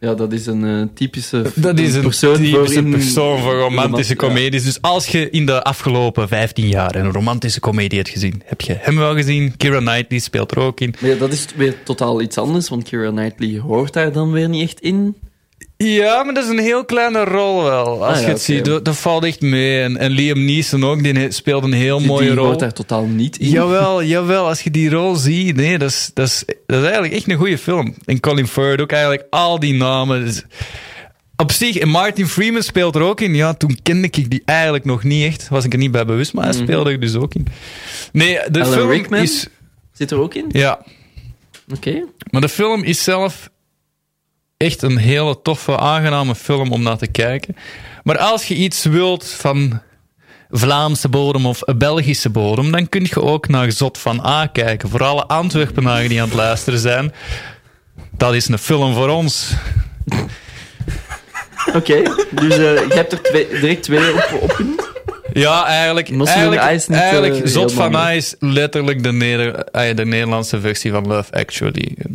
Ja, 0.00 0.14
dat 0.14 0.32
is 0.32 0.46
een 0.46 0.64
eh, 0.64 0.82
typische 0.94 1.44
Dat 1.54 1.78
is 1.78 1.94
een 1.94 2.02
persoon 2.02 2.36
typische 2.36 2.82
persoon 2.82 3.38
voor 3.38 3.58
romantische 3.58 4.12
Ja. 4.12 4.18
comedies. 4.18 4.64
Dus 4.64 4.82
als 4.82 5.06
je 5.06 5.30
in 5.30 5.46
de 5.46 5.62
afgelopen 5.62 6.28
15 6.28 6.68
jaar 6.68 6.94
een 6.94 7.12
romantische 7.12 7.60
comedie 7.60 7.98
hebt 7.98 8.10
gezien, 8.10 8.42
heb 8.44 8.60
je 8.60 8.76
hem 8.80 8.96
wel 8.96 9.14
gezien. 9.14 9.56
Kira 9.56 9.78
Knightley 9.78 10.18
speelt 10.18 10.50
er 10.50 10.58
ook 10.58 10.80
in. 10.80 10.94
Maar 11.00 11.10
ja, 11.10 11.16
dat 11.16 11.32
is 11.32 11.46
weer 11.56 11.82
totaal 11.82 12.20
iets 12.20 12.38
anders, 12.38 12.68
want 12.68 12.88
Keira 12.88 13.10
Knightley 13.10 13.58
hoort 13.58 13.92
daar 13.92 14.12
dan 14.12 14.32
weer 14.32 14.48
niet 14.48 14.62
echt 14.62 14.80
in. 14.80 15.16
Ja, 15.84 16.22
maar 16.22 16.34
dat 16.34 16.44
is 16.44 16.50
een 16.50 16.58
heel 16.58 16.84
kleine 16.84 17.24
rol 17.24 17.62
wel. 17.62 18.06
Als 18.06 18.16
Ah, 18.16 18.22
je 18.22 18.28
het 18.28 18.42
ziet, 18.42 18.64
dat, 18.64 18.84
dat 18.84 18.96
valt 18.96 19.24
echt 19.24 19.40
mee. 19.40 19.82
En, 19.82 19.96
en 19.96 20.10
Liam 20.10 20.44
Neeson 20.44 20.84
ook, 20.84 21.02
die 21.02 21.30
speelt 21.30 21.64
een 21.64 21.72
heel 21.72 21.98
Die, 21.98 22.06
mooie 22.06 22.26
die 22.26 22.34
rol. 22.36 22.44
hoort 22.46 22.58
daar 22.58 22.72
totaal 22.72 23.04
niet 23.04 23.36
in. 23.38 23.48
Jawel, 23.48 24.02
jawel, 24.02 24.46
als 24.46 24.60
je 24.60 24.70
die 24.70 24.90
rol 24.90 25.14
ziet, 25.14 25.56
nee, 25.56 25.78
dat 25.78 25.90
is, 25.90 26.10
dat 26.14 26.26
is, 26.26 26.44
dat 26.66 26.76
is 26.78 26.82
eigenlijk 26.84 27.12
echt 27.14 27.28
een 27.30 27.36
goede 27.36 27.58
film. 27.58 27.94
En 28.04 28.20
Colin 28.20 28.46
Firth 28.46 28.80
ook 28.80 28.92
eigenlijk, 28.92 29.26
al 29.30 29.58
die 29.60 29.74
namen. 29.74 30.24
Dus 30.24 30.42
op 31.36 31.52
zich, 31.52 31.76
en 31.76 31.88
Martin 31.88 32.26
Freeman 32.28 32.62
speelt 32.62 32.94
er 32.94 33.02
ook 33.02 33.20
in. 33.20 33.34
Ja, 33.34 33.54
toen 33.54 33.78
kende 33.82 34.06
ik 34.10 34.30
die 34.30 34.42
eigenlijk 34.44 34.84
nog 34.84 35.02
niet 35.04 35.24
echt. 35.26 35.48
Was 35.48 35.64
ik 35.64 35.72
er 35.72 35.78
niet 35.78 35.90
bij 35.90 36.04
bewust, 36.04 36.32
maar 36.32 36.44
hij 36.44 36.54
Mhm. 36.54 36.62
speelde 36.62 36.90
er 36.90 37.00
dus 37.00 37.14
ook 37.14 37.34
in. 37.34 37.46
Nee, 38.12 38.38
de 38.50 38.60
Alan 38.60 38.72
film 38.72 38.90
Rickman? 38.90 39.20
is... 39.20 39.46
Zit 39.92 40.10
er 40.10 40.18
ook 40.18 40.34
in? 40.34 40.44
Ja, 40.48 40.78
Oké. 41.74 42.04
maar 42.30 42.40
de 42.40 42.48
film 42.48 42.82
is 42.84 43.04
zelf 43.04 43.50
echt 44.60 44.82
een 44.82 44.96
hele 44.96 45.42
toffe, 45.42 45.78
aangename 45.78 46.34
film 46.34 46.72
om 46.72 46.82
naar 46.82 46.96
te 46.96 47.06
kijken. 47.06 47.56
Maar 48.02 48.18
als 48.18 48.46
je 48.48 48.54
iets 48.54 48.84
wilt 48.84 49.28
van 49.28 49.80
Vlaamse 50.50 51.08
bodem 51.08 51.46
of 51.46 51.62
Belgische 51.76 52.30
bodem, 52.30 52.70
dan 52.70 52.88
kun 52.88 53.02
je 53.04 53.22
ook 53.22 53.48
naar 53.48 53.72
Zot 53.72 53.98
van 53.98 54.26
A 54.26 54.46
kijken. 54.46 54.88
Voor 54.88 55.04
alle 55.04 55.26
Antwerpenaren 55.26 56.08
die 56.08 56.20
aan 56.22 56.28
het 56.28 56.36
luisteren 56.36 56.78
zijn. 56.78 57.12
Dat 58.16 58.34
is 58.34 58.48
een 58.48 58.58
film 58.58 58.94
voor 58.94 59.08
ons. 59.08 59.52
Oké, 61.76 62.02
dus 62.30 62.52
eh, 62.56 62.88
je 62.88 62.94
hebt 62.94 63.12
er 63.12 63.22
twee, 63.22 63.48
direct 63.48 63.82
twee 63.82 64.12
op, 64.14 64.38
opgenoemd. 64.40 64.88
Ja, 65.32 65.64
eigenlijk, 65.66 66.08
eigenlijk, 66.08 67.32
niet, 67.34 67.42
eh, 67.42 67.50
Zot 67.50 67.72
van 67.72 67.94
A 67.94 68.12
is 68.12 68.34
letterlijk 68.38 69.02
de, 69.02 69.12
Neder 69.12 69.54
eh, 69.54 69.96
de 69.96 70.04
Nederlandse 70.04 70.60
versie 70.60 70.90
van 70.90 71.06
Love 71.06 71.32
Actually. 71.32 71.94
Het 71.96 72.08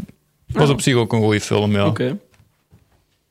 was 0.47 0.67
Oh. 0.67 0.73
op 0.73 0.81
zich 0.81 0.95
ook 0.95 1.13
een 1.13 1.21
goede 1.21 1.41
film, 1.41 1.71
ja. 1.71 1.85
Oké. 1.85 2.17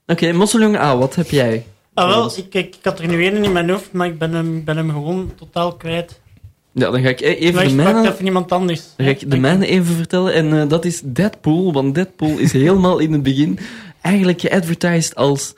Oké, 0.07 0.33
Mosseljong 0.33 0.77
A, 0.77 0.97
wat 0.97 1.15
heb 1.15 1.31
jij? 1.31 1.67
Ah, 1.95 2.09
wel, 2.09 2.27
ik, 2.37 2.55
ik, 2.55 2.77
ik 2.77 2.79
had 2.83 2.99
er 2.99 3.09
nu 3.09 3.25
één 3.25 3.45
in 3.45 3.53
mijn 3.53 3.71
hoofd, 3.71 3.93
maar 3.93 4.07
ik 4.07 4.19
ben 4.19 4.33
hem, 4.33 4.65
ben 4.65 4.77
hem 4.77 4.91
gewoon 4.91 5.33
totaal 5.37 5.73
kwijt. 5.75 6.21
Ja, 6.73 6.91
dan 6.91 7.03
ga 7.03 7.09
ik 7.09 7.21
e- 7.21 7.25
even 7.25 7.69
de 7.69 7.75
mijne, 7.75 8.13
even 8.13 8.25
iemand 8.25 8.53
anders. 8.53 8.83
dan 8.97 9.07
ga 9.07 9.13
ik 9.13 9.31
de 9.31 9.37
mijne 9.37 9.67
even 9.67 9.95
vertellen. 9.95 10.35
En 10.35 10.61
eh, 10.61 10.69
dat 10.69 10.85
is 10.85 11.01
Deadpool, 11.05 11.73
want 11.73 11.95
Deadpool 11.95 12.39
is 12.39 12.53
helemaal 12.67 12.99
in 12.99 13.13
het 13.13 13.23
begin 13.23 13.59
eigenlijk 14.01 14.41
geadvertised 14.41 15.15
als... 15.15 15.55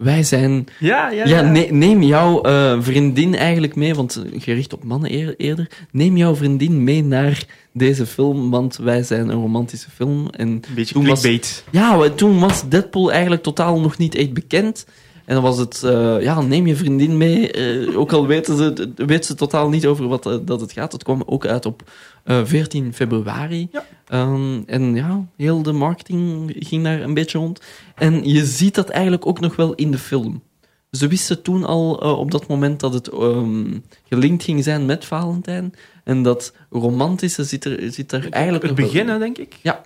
Wij 0.00 0.22
zijn 0.22 0.66
Ja, 0.78 1.10
ja, 1.10 1.26
Ja, 1.26 1.40
ne- 1.40 1.68
neem 1.70 2.02
jouw 2.02 2.40
eh, 2.42 2.76
vriendin 2.80 3.34
eigenlijk 3.34 3.74
mee, 3.76 3.94
want 3.94 4.16
eh, 4.32 4.40
gericht 4.42 4.72
op 4.72 4.84
mannen 4.84 5.12
eer- 5.12 5.34
eerder. 5.36 5.68
Neem 5.92 6.16
jouw 6.16 6.34
vriendin 6.34 6.84
mee 6.84 7.02
naar 7.04 7.44
deze 7.72 8.06
film, 8.06 8.50
want 8.50 8.76
wij 8.76 9.02
zijn 9.02 9.28
een 9.28 9.40
romantische 9.40 9.90
film. 9.90 10.28
En 10.30 10.48
Een 10.48 10.62
beetje 10.74 10.94
toen 10.94 11.06
was, 11.06 11.26
ja, 11.70 12.08
toen 12.08 12.38
was 12.38 12.68
Deadpool 12.68 13.12
eigenlijk 13.12 13.42
totaal 13.42 13.80
nog 13.80 13.98
niet 13.98 14.14
echt 14.14 14.32
bekend. 14.32 14.86
En 15.24 15.34
dan 15.34 15.44
was 15.44 15.58
het, 15.58 15.82
eh, 15.82 16.16
ja, 16.20 16.40
neem 16.40 16.66
je 16.66 16.76
vriendin 16.76 17.16
mee. 17.16 17.50
ook 17.96 18.12
al 18.12 18.26
weten 18.26 18.56
ze, 18.56 18.92
weten 18.96 19.24
ze 19.24 19.34
totaal 19.34 19.68
niet 19.68 19.86
over 19.86 20.08
wat 20.08 20.40
dat 20.44 20.60
het 20.60 20.72
gaat. 20.72 20.92
Het 20.92 21.02
kwam 21.02 21.22
ook 21.26 21.46
uit 21.46 21.66
op 21.66 21.82
eh, 22.30 22.44
14 22.44 22.94
februari. 22.94 23.68
Ja. 23.72 23.84
Ehm, 24.06 24.60
en 24.66 24.94
ja, 24.94 25.26
heel 25.36 25.62
de 25.62 25.72
marketing 25.72 26.52
ging 26.58 26.84
daar 26.84 27.00
een 27.00 27.14
beetje 27.14 27.38
rond. 27.38 27.60
En 27.94 28.28
je 28.28 28.46
ziet 28.46 28.74
dat 28.74 28.88
eigenlijk 28.88 29.26
ook 29.26 29.40
nog 29.40 29.56
wel 29.56 29.74
in 29.74 29.90
de 29.90 29.98
film. 29.98 30.42
Ze 30.90 31.08
wisten 31.08 31.42
toen 31.42 31.64
al 31.64 32.02
eh, 32.02 32.18
op 32.18 32.30
dat 32.30 32.46
moment 32.46 32.80
dat 32.80 32.94
het 32.94 33.08
ehm, 33.08 33.78
gelinkt 34.08 34.42
ging 34.44 34.64
zijn 34.64 34.86
met 34.86 35.04
Valentijn. 35.04 35.74
En 36.04 36.22
dat 36.22 36.52
romantische 36.70 37.44
zit 37.44 37.64
er, 37.64 37.92
zit 37.92 38.12
er 38.12 38.28
eigenlijk 38.30 38.62
Het 38.64 38.70
nog 38.72 38.80
wel 38.80 38.90
begin, 38.90 39.06
in. 39.06 39.12
hè, 39.12 39.18
denk 39.18 39.38
ik. 39.38 39.56
Ja. 39.62 39.82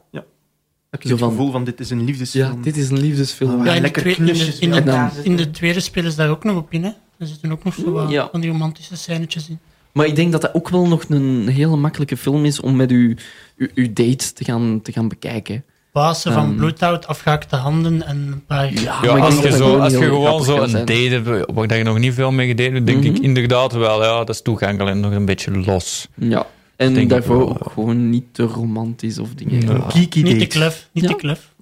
Heb 0.90 1.03
je 1.03 1.09
Zo 1.09 1.14
het 1.14 1.24
van- 1.24 1.32
gevoel 1.32 1.51
van 1.51 1.64
dit 1.64 1.80
is 1.80 1.90
een 1.90 1.99
Ja, 1.99 2.05
liefdesfilm? 2.05 2.62
dit 2.62 2.76
is 2.76 2.90
een 2.90 3.01
liefdesfilm. 3.01 3.51
Ah, 3.61 3.64
Ja, 3.66 3.70
in 3.70 3.76
de, 3.76 3.80
lekker 3.80 4.07
in, 4.07 4.24
de, 4.26 4.57
in, 4.61 4.70
de, 4.70 5.11
in 5.22 5.36
de 5.36 5.51
tweede 5.51 5.80
spelen 5.80 6.16
daar 6.16 6.28
ook 6.30 6.45
nog 6.45 6.57
op 6.57 6.72
in. 6.72 6.84
Hè. 6.84 6.90
Er 7.18 7.26
zitten 7.26 7.53
ook 7.53 7.64
nog 7.64 7.74
zo 7.74 7.90
wat 7.90 8.11
Ja. 8.11 8.28
van 8.30 8.40
die 8.40 8.51
romantische 8.51 8.97
scènetjes 8.97 9.49
in. 9.49 9.59
Maar 9.95 10.07
ik 10.07 10.16
denk 10.16 10.32
dat 10.32 10.40
dat 10.40 10.55
ook 10.55 10.68
wel 10.68 10.86
nog 10.86 11.05
een 11.09 11.49
hele 11.49 11.76
makkelijke 11.76 12.16
film 12.16 12.45
is 12.45 12.61
om 12.61 12.76
met 12.76 12.90
uw, 12.90 13.14
uw, 13.57 13.68
uw 13.74 13.86
date 13.92 14.32
te 14.32 14.45
gaan, 14.45 14.80
te 14.82 14.92
gaan 14.92 15.09
bekijken. 15.09 15.64
Basen 15.92 16.32
van 16.32 16.45
Ehm. 16.49 16.57
bloedhout, 16.57 17.07
afgehaakte 17.07 17.57
handen 17.57 18.07
en 18.07 18.16
een 18.16 18.45
paar... 18.47 18.72
Ja, 18.72 18.92
als 19.01 19.40
je, 19.40 19.51
zo, 19.51 19.57
gewoon 19.57 19.80
als 19.80 19.92
je 19.92 19.99
gewoon 19.99 20.45
zo 20.45 20.62
een 20.62 20.72
date 20.72 20.92
hebt 20.92 21.51
waar 21.53 21.76
je 21.76 21.82
nog 21.84 21.99
niet 21.99 22.14
veel 22.14 22.30
mee 22.32 22.47
gedaan 22.47 22.72
hebt, 22.74 22.86
denk 22.86 23.05
Mhm. 23.05 23.14
ik 23.14 23.18
inderdaad 23.22 23.72
wel, 23.72 24.03
ja, 24.05 24.18
dat 24.18 24.28
is 24.28 24.42
toegankelijk 24.42 24.97
en 24.97 25.01
nog 25.01 25.12
een 25.12 25.24
beetje 25.24 25.51
los. 25.51 26.09
Ja. 26.14 26.47
En 26.76 27.09
daarvoor 27.09 27.38
wel, 27.38 27.49
ook 27.49 27.72
gewoon 27.72 28.11
niet 28.11 28.24
te 28.32 28.42
romantisch 28.42 29.18
of 29.18 29.34
dingen. 29.34 29.61
Ja. 29.61 29.84
Geeky 29.90 30.22
Niet 30.22 30.38
te 30.38 30.47
klef, 30.47 30.88
niet 30.92 31.05
Ja. 31.05 31.11
te 31.11 31.16
klef. 31.16 31.53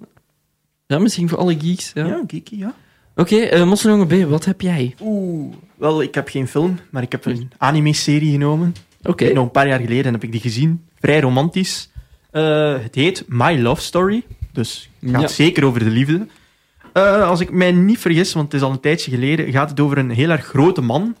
Ja, 0.85 0.99
misschien 0.99 1.29
voor 1.29 1.37
alle 1.37 1.57
geeks. 1.59 1.91
Ja. 1.93 2.05
Ja, 2.05 2.21
geeky, 2.27 2.55
ja. 2.55 2.73
Oké, 3.15 3.35
eh 3.35 3.63
Mosseljongen 3.65 4.07
B, 4.07 4.29
wat 4.29 4.45
heb 4.45 4.61
jij? 4.61 4.95
Oeh, 5.01 5.53
wel, 5.75 6.01
ik 6.01 6.15
heb 6.15 6.27
geen 6.29 6.47
film, 6.47 6.79
maar 6.89 7.01
ik 7.03 7.11
heb 7.11 7.25
een 7.25 7.51
anime-serie 7.57 8.31
genomen. 8.31 8.75
Oké. 9.03 9.33
Nog 9.33 9.43
een 9.45 9.51
paar 9.51 9.67
jaar 9.67 9.79
geleden 9.79 10.13
heb 10.13 10.23
ik 10.23 10.31
die 10.31 10.41
gezien. 10.41 10.83
Vrij 10.99 11.19
romantisch. 11.21 11.89
Eh, 12.31 12.73
het 12.81 12.95
heet 12.95 13.23
My 13.27 13.59
Love 13.61 13.81
Story. 13.81 14.23
Dus 14.51 14.89
het 14.99 15.09
gaat 15.11 15.21
Ja. 15.21 15.27
zeker 15.27 15.65
over 15.65 15.79
de 15.83 15.89
liefde. 15.89 16.27
Eh, 16.93 17.27
als 17.27 17.39
ik 17.39 17.51
mij 17.51 17.71
niet 17.71 17.99
vergis, 17.99 18.33
want 18.33 18.45
het 18.51 18.61
is 18.61 18.67
al 18.67 18.71
een 18.73 18.79
tijdje 18.79 19.11
geleden, 19.11 19.51
gaat 19.51 19.69
het 19.69 19.79
over 19.79 19.97
een 19.97 20.09
heel 20.09 20.29
erg 20.29 20.45
grote 20.45 20.81
man 20.81 21.15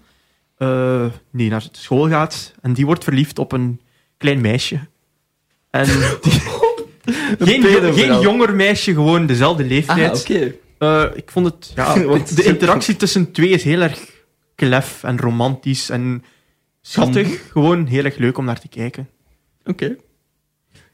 eh, 0.57 1.05
die 1.31 1.49
naar 1.49 1.67
school 1.71 2.07
gaat 2.09 2.53
en 2.61 2.73
die 2.73 2.85
wordt 2.85 3.03
verliefd 3.03 3.39
op 3.39 3.51
een 3.51 3.79
klein 4.17 4.41
meisje. 4.41 4.79
En 5.69 5.85
die- 7.39 7.61
geen, 7.93 8.19
jonger 8.21 8.55
meisje, 8.55 8.93
gewoon 8.93 9.25
dezelfde 9.25 9.63
Ah, 9.63 9.69
leeftijd. 9.69 10.27
Eh, 10.83 11.03
ik 11.15 11.31
vond 11.31 11.45
het... 11.45 11.71
Ja, 11.75 11.93
de, 11.93 12.35
de 12.35 12.43
interactie 12.43 12.95
tussen 12.95 13.31
twee 13.31 13.49
is 13.49 13.63
heel 13.63 13.81
erg 13.81 13.99
klef 14.55 15.03
en 15.03 15.19
romantisch 15.19 15.89
en 15.89 16.23
schattig. 16.81 17.51
Gewoon 17.51 17.85
heel 17.85 18.03
erg 18.03 18.17
leuk 18.17 18.37
om 18.37 18.45
naar 18.45 18.59
te 18.59 18.67
kijken. 18.67 19.09
Oké. 19.65 19.95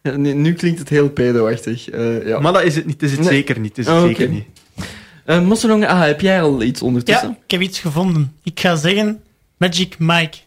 Ja, 0.01 0.15
nu, 0.15 0.33
nu 0.33 0.53
klinkt 0.53 0.79
het 0.79 0.89
heel 0.89 1.09
pedo-achtig. 1.09 1.89
eh, 1.89 2.27
ja. 2.27 2.39
Maar 2.39 2.53
dat 2.53 2.63
is 2.63 2.75
het 2.75 2.85
niet. 2.85 3.01
Het 3.01 3.03
is 3.03 3.11
het 3.17 3.19
Nee. 3.19 3.29
zeker 3.29 3.59
niet. 3.59 3.77
Het 3.77 3.85
is 3.87 3.93
het 3.93 4.01
Oh, 4.01 4.07
zeker 4.07 4.29
niet. 4.29 4.45
Eh, 5.25 5.89
A, 5.89 6.05
heb 6.05 6.21
jij 6.21 6.41
al 6.41 6.61
iets 6.61 6.81
ondertussen? 6.81 7.27
Ja, 7.27 7.37
ik 7.45 7.51
heb 7.51 7.61
iets 7.61 7.79
gevonden. 7.79 8.33
Ik 8.43 8.59
ga 8.59 8.75
zeggen 8.75 9.21
Magic 9.57 9.95
Mike. 9.99 10.37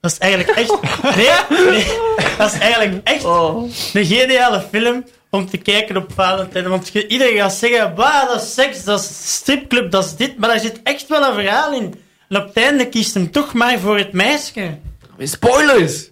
Dat 0.00 0.10
is 0.12 0.18
eigenlijk 0.18 0.58
echt... 0.58 0.70
Nee, 1.16 1.68
nee. 1.70 1.86
Dat 2.38 2.52
is 2.52 2.58
eigenlijk 2.58 3.08
echt 3.08 3.24
Oh. 3.24 3.70
een 3.92 4.04
geniale 4.06 4.64
film 4.72 5.04
om 5.30 5.46
te 5.46 5.56
kijken 5.56 5.96
op 5.96 6.12
Valentijn. 6.14 6.68
Want 6.68 6.88
iedereen 6.88 7.36
gaat 7.36 7.54
zeggen, 7.54 7.94
bah, 7.94 8.28
dat 8.28 8.42
is 8.42 8.54
seks, 8.54 8.84
dat 8.84 9.00
is 9.00 9.34
stripclub, 9.34 9.90
dat 9.90 10.04
is 10.04 10.16
dit. 10.16 10.38
Maar 10.38 10.48
daar 10.48 10.60
zit 10.60 10.80
echt 10.82 11.08
wel 11.08 11.22
een 11.22 11.34
verhaal 11.34 11.72
in. 11.72 11.94
En 12.28 12.36
op 12.36 12.46
het 12.46 12.56
einde 12.56 12.88
kiest 12.88 13.14
hem 13.14 13.30
toch 13.30 13.54
maar 13.54 13.78
voor 13.78 13.98
het 13.98 14.12
meisje. 14.12 14.78
Spoilers! 15.18 16.10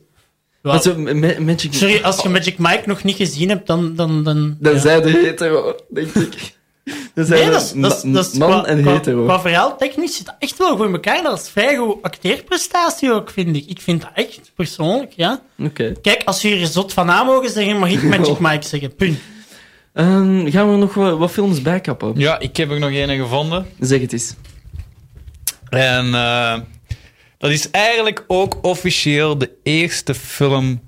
Wat? 0.62 0.82
Zo, 0.82 0.94
Magic... 1.38 1.74
Sorry, 1.74 2.02
als 2.02 2.22
je 2.22 2.28
Magic 2.28 2.58
Mike 2.58 2.82
nog 2.86 3.04
niet 3.04 3.16
gezien 3.16 3.48
hebt, 3.48 3.66
dan... 3.66 3.94
dan, 3.94 4.24
dan 4.24 4.56
Dan 4.60 4.72
ja. 4.72 4.78
zijn 4.78 5.02
de 5.02 5.10
hetero, 5.10 5.76
denk 5.90 6.14
ik. 6.14 6.54
Zijn 7.14 7.28
Nee, 7.28 7.44
de 7.44 7.50
dat 7.50 7.62
is, 7.62 7.72
dat 7.72 7.96
is, 7.96 8.02
ma- 8.04 8.12
dat 8.12 8.26
is 8.26 8.32
man 8.38 8.48
qua, 8.50 8.64
en 8.64 8.82
qua- 8.82 8.92
hetero. 8.92 9.24
Qua 9.24 9.40
verhaal 9.40 9.76
technisch 9.76 10.16
zit 10.16 10.26
dat 10.26 10.34
echt 10.38 10.58
wel 10.58 10.76
goed 10.76 10.86
in 10.86 10.92
elkaar. 10.92 11.22
Dat 11.22 11.40
is 11.40 11.48
vrij 11.48 11.76
goed 11.76 12.02
acteerprestatie 12.02 13.12
ook, 13.12 13.30
vind 13.30 13.56
ik. 13.56 13.66
Ik 13.66 13.80
vind 13.80 14.00
dat 14.00 14.10
echt, 14.14 14.52
persoonlijk, 14.54 15.12
ja. 15.12 15.40
Oké. 15.58 15.92
Kijk, 16.02 16.22
als 16.24 16.42
jullie 16.42 16.60
er 16.60 16.66
zot 16.66 16.92
van 16.92 17.10
aan 17.10 17.26
mogen 17.26 17.50
zeggen, 17.50 17.78
mag 17.78 17.90
ik 17.90 18.02
Magic 18.18 18.38
Mike 18.38 18.66
zeggen. 18.66 18.94
Punt. 18.94 19.18
Ehm, 19.92 20.50
gaan 20.50 20.70
we 20.70 20.76
nog 20.76 20.94
wat, 20.94 21.18
wat 21.18 21.30
films 21.30 21.62
bijkappen? 21.62 22.12
Ja, 22.16 22.38
ik 22.38 22.56
heb 22.56 22.70
er 22.70 22.78
nog 22.78 22.90
een 22.90 23.08
gevonden. 23.16 23.66
Zeg 23.80 24.00
het 24.00 24.12
eens. 24.12 24.34
En 25.68 26.14
eh, 26.14 26.58
dat 27.38 27.50
is 27.50 27.70
eigenlijk 27.70 28.24
ook 28.26 28.58
officieel 28.62 29.38
de 29.38 29.50
eerste 29.62 30.14
film 30.14 30.80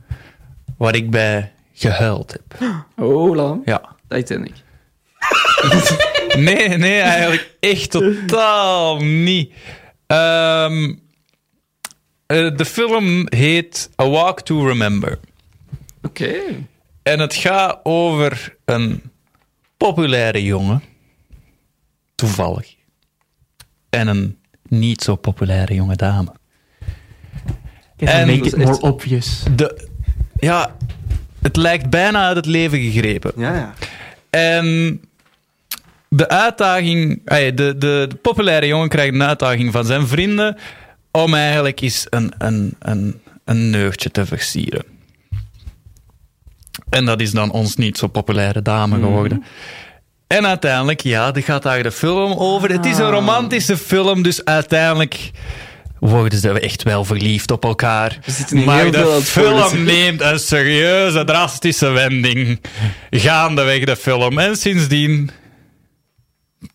waar 0.79 0.95
ik 0.95 1.11
bij 1.11 1.53
gehuild 1.73 2.33
heb. 2.33 2.71
Oh, 2.97 3.35
la. 3.37 3.59
Ja. 3.65 3.83
Titanic. 4.09 4.53
Nee, 6.37 6.69
nee, 6.69 7.01
eigenlijk 7.01 7.57
echt 7.61 7.91
totaal 7.91 8.97
niet. 8.97 9.53
Ehm, 10.07 10.95
eh, 12.27 12.57
de 12.57 12.65
film 12.65 13.27
heet 13.29 13.91
A 14.03 14.09
Walk 14.09 14.41
to 14.41 14.67
Remember. 14.67 15.19
Oké. 16.03 16.35
En 17.03 17.21
het 17.21 17.35
gaat 17.35 17.81
over 17.83 18.57
een 18.65 19.03
populaire 19.77 20.45
jongen, 20.45 20.83
toevallig, 22.15 22.75
en 23.91 24.09
een 24.09 24.39
niet 24.69 25.03
zo 25.03 25.17
populaire 25.17 25.75
jonge 25.75 25.97
dame. 25.97 26.33
En 27.97 28.27
make 28.27 28.47
it 28.47 28.57
more 28.57 28.81
obvious. 28.81 29.43
De, 29.55 29.89
ja, 30.39 30.77
het 31.43 31.57
lijkt 31.57 31.91
bijna 31.91 32.27
uit 32.27 32.37
het 32.37 32.47
leven 32.47 32.81
gegrepen. 32.81 33.33
Ja, 33.37 33.55
ja. 33.55 33.75
En 34.31 35.01
de 36.17 36.29
uitdaging, 36.29 37.21
ey, 37.25 37.55
de, 37.55 37.79
de, 37.79 38.07
de 38.09 38.17
populaire 38.23 38.67
jongen 38.67 38.89
krijgt 38.89 39.15
een 39.15 39.23
uitdaging 39.23 39.73
van 39.73 39.85
zijn 39.85 40.07
vrienden 40.07 40.57
om 41.11 41.35
eigenlijk 41.35 41.81
eens 41.81 42.07
een, 42.11 42.33
een, 42.39 42.75
een, 42.79 43.21
een 43.45 43.71
neugtje 43.71 44.11
te 44.11 44.27
versieren. 44.27 44.85
En 46.91 47.05
dat 47.05 47.21
is 47.21 47.31
dan 47.31 47.51
ons 47.51 47.77
niet 47.77 47.99
zo 47.99 48.07
populaire 48.07 48.63
dame 48.63 48.99
geworden. 48.99 49.45
En 50.27 50.47
uiteindelijk, 50.47 51.01
ja, 51.01 51.35
er 51.35 51.43
gaat 51.43 51.63
daar 51.63 51.83
de 51.83 51.93
film 51.93 52.33
over. 52.33 52.71
Het 52.71 52.87
is 52.87 52.99
een 52.99 53.11
romantische 53.11 53.77
film, 53.77 54.23
dus 54.23 54.45
uiteindelijk 54.45 55.31
worden 55.99 56.39
ze 56.39 56.61
echt 56.61 56.83
wel 56.83 57.05
verliefd 57.05 57.51
op 57.51 57.65
elkaar. 57.65 58.19
Maar 58.65 58.91
de 58.91 59.21
film 59.23 59.85
neemt 59.85 60.21
een 60.21 60.39
serieuze, 60.39 61.25
drastische 61.25 61.89
wending 61.89 62.61
gaandeweg 63.11 63.85
de 63.85 63.97
film. 63.97 64.39
En 64.39 64.57
sindsdien 64.57 65.31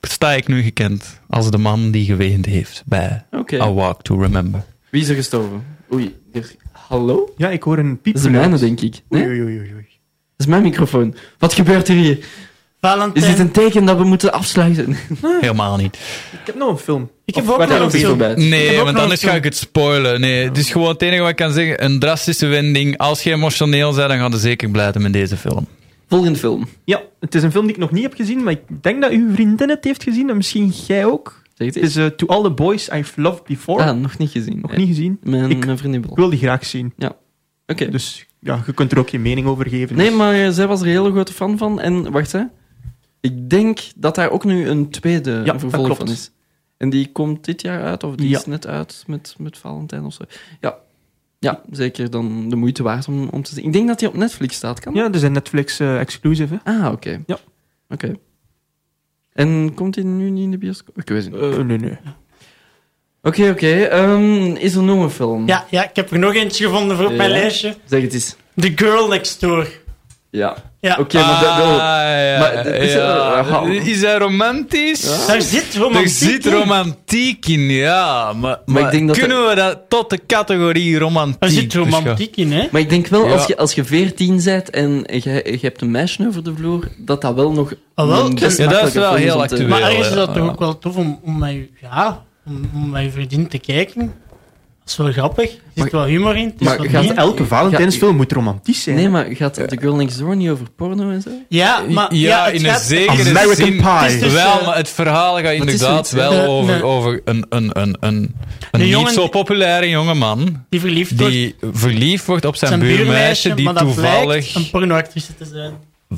sta 0.01 0.31
ik 0.33 0.47
nu 0.47 0.61
gekend 0.61 1.19
als 1.29 1.51
de 1.51 1.57
man 1.57 1.91
die 1.91 2.05
geweend 2.05 2.45
heeft 2.45 2.83
bij. 2.85 3.25
A 3.53 3.73
Walk 3.73 4.01
to 4.01 4.21
Remember. 4.21 4.63
Wie 4.89 5.01
is 5.01 5.09
er 5.09 5.15
gestorven? 5.15 5.63
Oei. 5.93 6.15
er- 6.33 6.55
Hallo? 6.71 7.33
Ja, 7.37 7.49
ik 7.49 7.63
hoor 7.63 7.77
een 7.77 8.01
piep. 8.01 8.13
Dat 8.13 8.23
is 8.23 8.29
de 8.31 8.37
mijne, 8.37 8.57
denk 8.57 8.81
ik. 8.81 9.01
Nee? 9.09 9.23
Oei, 9.27 9.41
oei, 9.41 9.57
oei, 9.59 9.73
oei. 9.73 9.85
Dat 10.37 10.37
is 10.37 10.45
mijn 10.45 10.61
microfoon. 10.61 11.15
Wat 11.39 11.53
gebeurt 11.53 11.87
er 11.87 11.95
hier? 11.95 12.17
Is 12.17 12.25
Valentijn. 12.89 13.25
dit 13.25 13.39
een 13.39 13.51
teken 13.51 13.85
dat 13.85 13.97
we 13.97 14.03
moeten 14.03 14.31
afsluiten? 14.31 14.97
Helemaal 15.41 15.77
niet. 15.77 15.95
Ik 16.31 16.39
heb 16.45 16.55
nog 16.55 16.69
een 16.69 16.77
film. 16.77 17.09
Ik 17.25 17.35
heb 17.35 17.43
Of 17.43 17.49
ook 17.53 17.67
nog 17.69 17.79
een 17.79 17.91
film. 17.91 18.19
heb 18.21 18.37
Nee, 18.37 18.77
want 18.77 18.97
anders 18.97 19.23
ga 19.23 19.33
ik 19.33 19.43
het 19.43 19.55
spoilen. 19.55 20.19
Nee, 20.21 20.45
het 20.47 20.57
is 20.57 20.71
gewoon 20.71 20.87
het 20.89 21.01
enige 21.01 21.21
wat 21.21 21.29
ik 21.29 21.35
kan 21.35 21.51
zeggen. 21.51 21.83
Een 21.83 21.99
drastische 21.99 22.45
wending. 22.47 22.97
Als 22.97 23.23
je 23.23 23.31
emotioneel 23.31 23.93
bent, 23.95 24.09
dan 24.09 24.17
ga 24.17 24.27
je 24.27 24.37
zeker 24.37 24.69
blijven 24.69 25.01
met 25.01 25.13
deze 25.13 25.37
film. 25.37 25.67
Volgende 26.11 26.39
film. 26.39 26.67
Ja, 26.83 27.01
het 27.19 27.35
is 27.35 27.43
een 27.43 27.51
film 27.51 27.65
die 27.65 27.73
ik 27.75 27.79
nog 27.81 27.91
niet 27.91 28.03
heb 28.03 28.13
gezien, 28.13 28.43
maar 28.43 28.53
ik 28.53 28.83
denk 28.83 29.01
dat 29.01 29.11
uw 29.11 29.33
vriendin 29.33 29.69
het 29.69 29.83
heeft 29.83 30.03
gezien 30.03 30.29
en 30.29 30.35
misschien 30.37 30.67
jij 30.87 31.05
ook. 31.05 31.41
Zeg 31.53 31.67
het 31.67 31.75
is 31.83 31.95
eh, 31.95 32.05
To 32.05 32.25
All 32.27 32.43
the 32.43 32.51
Boys 32.51 32.89
I've 32.89 33.21
Loved 33.21 33.43
Before. 33.43 33.83
Ah, 33.83 33.97
nog 33.97 34.17
niet 34.17 34.29
gezien. 34.29 34.59
nog 34.61 34.75
niet 34.75 34.87
gezien. 34.87 35.19
Mijn, 35.23 35.49
Ik- 35.49 35.65
mijn 35.65 35.77
vriendin 35.77 36.05
wil 36.13 36.29
die 36.29 36.39
graag 36.39 36.65
zien. 36.65 36.93
Oké. 37.67 37.89
Dus 37.89 38.25
ja, 38.39 38.63
je 38.65 38.73
kunt 38.73 38.91
er 38.91 38.99
ook 38.99 39.09
je 39.09 39.19
mening 39.19 39.47
over 39.47 39.69
geven. 39.69 39.95
Nee, 39.95 40.07
Dus- 40.09 40.17
maar 40.17 40.33
eh, 40.33 40.49
zij 40.49 40.67
was 40.67 40.81
er 40.81 40.85
een 40.87 40.91
hele 40.93 41.11
grote 41.11 41.33
fan 41.33 41.57
van. 41.57 41.79
En 41.79 42.11
wacht, 42.11 42.31
hè. 42.31 42.43
Ik 43.19 43.49
denk 43.49 43.79
dat 43.95 44.15
daar 44.15 44.29
ook 44.31 44.43
nu 44.45 44.67
een 44.67 44.89
tweede 44.89 45.41
Ja, 45.45 45.59
vervolg 45.59 45.97
van 45.97 46.09
is. 46.09 46.31
En 46.77 46.89
die 46.89 47.11
komt 47.11 47.45
dit 47.45 47.61
jaar 47.61 47.83
uit, 47.83 48.03
of 48.03 48.15
die 48.15 48.29
Ja. 48.29 48.37
is 48.37 48.45
net 48.45 48.67
uit 48.67 49.03
met, 49.07 49.35
met 49.37 49.57
Valentijn 49.57 50.03
of 50.05 50.13
zo. 50.13 50.23
Ja. 50.59 50.77
Ja, 51.41 51.61
zeker 51.71 52.09
dan 52.09 52.49
de 52.49 52.55
moeite 52.55 52.83
waard 52.83 53.07
om, 53.07 53.27
om 53.29 53.43
te 53.43 53.53
zien. 53.53 53.63
Ik 53.65 53.73
denk 53.73 53.87
dat 53.87 53.99
die 53.99 54.07
op 54.07 54.13
Netflix 54.15 54.55
staat, 54.55 54.79
kan 54.79 54.93
Ja, 54.93 55.11
is 55.11 55.21
een 55.21 55.31
Netflix 55.31 55.79
eh, 55.79 55.99
exclusive. 55.99 56.59
hè. 56.63 56.71
Ah, 56.83 56.91
oké. 56.91 57.21
Ja. 57.25 57.37
Oké. 57.89 58.13
En 59.33 59.73
komt 59.73 59.93
die 59.93 60.03
nu 60.03 60.29
niet 60.29 60.43
in 60.43 60.51
de 60.51 60.57
bioscoop? 60.57 60.97
Ik 60.97 61.09
weet 61.09 61.23
het 61.23 61.33
niet. 61.33 61.41
Eh, 61.41 61.57
nee, 61.57 61.77
nee. 61.77 61.97
Oké, 63.21 63.49
oké. 63.49 63.67
Ehm, 63.83 64.43
is 64.55 64.75
er 64.75 64.83
nog 64.83 65.03
een 65.03 65.09
film? 65.09 65.47
Ja, 65.47 65.65
ja, 65.69 65.89
ik 65.89 65.95
heb 65.95 66.11
er 66.11 66.19
nog 66.19 66.35
eentje 66.35 66.65
gevonden 66.65 66.97
voor 66.97 67.05
op 67.05 67.15
mijn 67.15 67.29
lijstje. 67.29 67.75
Zeg 67.85 68.01
het 68.01 68.13
eens. 68.13 68.35
The 68.55 68.71
Girl 68.75 69.07
Next 69.07 69.39
Door. 69.41 69.67
Ja. 70.31 70.55
Ja. 70.81 70.97
Oké, 70.99 71.17
maar 71.19 71.41
dat... 71.41 71.49
Ah, 71.49 72.39
maar 72.39 72.65
is, 72.65 72.93
ja. 72.93 73.61
is 73.83 74.01
hij 74.01 74.17
romantisch? 74.17 75.01
Ja. 75.01 75.27
Daar 75.27 75.41
zit 75.41 75.73
Er 75.73 75.79
romantiek 75.81 76.07
zit 76.11 76.45
in. 76.45 76.51
romantiek 76.51 77.45
in, 77.45 77.59
ja. 77.69 78.33
Maar, 78.33 78.59
maar, 78.65 78.81
ik 78.83 78.91
denk 78.91 79.07
dat 79.07 79.17
kunnen 79.17 79.47
we 79.49 79.55
dat 79.55 79.79
tot 79.87 80.09
de 80.09 80.19
categorie 80.27 80.97
romantiek 80.99 81.43
Er 81.43 81.49
zit 81.49 81.73
romantiek 81.73 82.35
in, 82.35 82.51
hè? 82.51 82.67
Maar 82.71 82.81
ik 82.81 82.89
denk 82.89 83.07
wel, 83.07 83.25
Ja. 83.25 83.31
als, 83.33 83.45
je, 83.45 83.57
als 83.57 83.73
je 83.73 83.83
14 83.83 84.41
bent 84.43 84.69
en 84.69 84.91
je, 85.07 85.31
je 85.51 85.57
hebt 85.61 85.81
een 85.81 85.91
meisje 85.91 86.27
over 86.27 86.43
de 86.43 86.53
vloer, 86.55 86.87
dat 86.97 87.21
dat 87.21 87.35
wel 87.35 87.51
nog 87.51 87.73
Ah, 87.95 88.07
wel, 88.07 88.25
een 88.25 88.35
best 88.35 88.57
ja, 88.57 88.67
dat 88.67 88.87
is 88.87 88.93
wel 88.93 89.13
heel 89.13 89.33
te- 89.35 89.41
actueel. 89.41 89.67
Maar 89.67 89.81
ergens 89.81 90.07
is 90.07 90.13
dat 90.13 90.27
ja. 90.27 90.33
toch 90.33 90.49
ook 90.49 90.59
wel 90.59 90.77
tof 90.77 90.95
om, 90.95 91.19
om, 91.23 91.37
met, 91.37 91.51
je- 91.51 91.69
ja, 91.81 92.23
om, 92.45 92.69
om 92.73 92.89
met 92.89 93.03
je 93.03 93.11
vriendin 93.11 93.47
te 93.47 93.57
kijken. 93.57 94.13
Dat 94.97 95.07
is 95.07 95.13
wel 95.15 95.23
grappig. 95.23 95.51
Er 95.51 95.59
Maar- 95.73 95.83
zit 95.83 95.91
wel 95.91 96.05
humor 96.05 96.35
in. 96.37 96.45
Het 96.45 96.59
maar 96.61 96.79
gaat 96.89 97.03
meer. 97.03 97.15
Elke 97.15 97.45
Valentijnsfilm 97.45 98.15
moet 98.15 98.31
romantisch 98.31 98.83
zijn. 98.83 98.95
Nee, 98.95 99.09
maar 99.09 99.25
gaat 99.29 99.53
The 99.53 99.77
Girl 99.79 99.95
Next 99.95 100.19
Door 100.19 100.35
niet 100.35 100.49
over 100.49 100.65
porno 100.75 101.09
en 101.11 101.21
zo? 101.21 101.29
Ja, 101.49 101.83
maar... 101.89 102.13
ja, 102.15 102.45
het 102.45 102.53
in 102.53 102.65
een 102.65 102.71
gaat- 102.71 102.81
zekere 102.81 103.11
American 103.29 103.55
zin 103.55 103.81
Pie. 103.81 104.19
Dus, 104.19 104.33
wel, 104.33 104.59
eh, 104.59 104.65
maar 104.65 104.75
het 104.75 104.89
verhaal 104.89 105.35
gaat 105.37 105.53
inderdaad 105.53 106.07
zoiets, 106.07 106.11
wel 106.11 106.31
hè? 106.31 106.47
over, 106.47 106.73
Nee. 106.73 106.83
over 106.83 107.21
een, 107.25 107.45
een, 107.49 107.69
een, 107.73 107.97
een, 107.99 108.35
een 108.71 108.81
Een 108.81 108.87
jongen 108.87 109.05
niet 109.05 109.15
zo 109.15 109.27
populaire 109.27 109.89
jonge 109.89 110.13
man 110.13 110.65
Die 110.69 110.79
verliefd 110.79 111.19
wordt 111.19 111.33
die 111.33 111.55
verliefd 111.71 112.25
wordt 112.25 112.45
op 112.45 112.55
zijn, 112.55 112.69
zijn 112.71 112.97
buurmeisje 112.97 113.53
die 113.53 113.73
toevallig... 113.73 114.55
een 114.55 114.69
pornoactrice 114.69 115.35
te 115.35 115.45
zijn. 115.45 115.73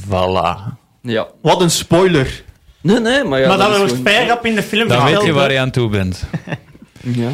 Voilà. 0.08 0.74
Ja. 1.02 1.28
Wat 1.42 1.62
een 1.62 1.72
spoiler. 1.72 2.44
Nee, 2.82 3.00
nee, 3.00 3.24
maar 3.24 3.40
ja... 3.40 3.48
maar 3.48 3.58
dat 3.58 3.72
is 3.72 3.78
wordt 3.78 3.94
vrij 4.04 4.28
rap 4.28 4.46
in 4.46 4.56
de 4.56 4.64
film 4.64 4.88
Dan 4.88 5.06
weet 5.06 5.24
je 5.24 5.32
waar 5.34 5.52
je 5.52 5.60
aan 5.60 5.72
toe 5.72 5.90
bent. 5.90 6.24
Ja. 7.06 7.32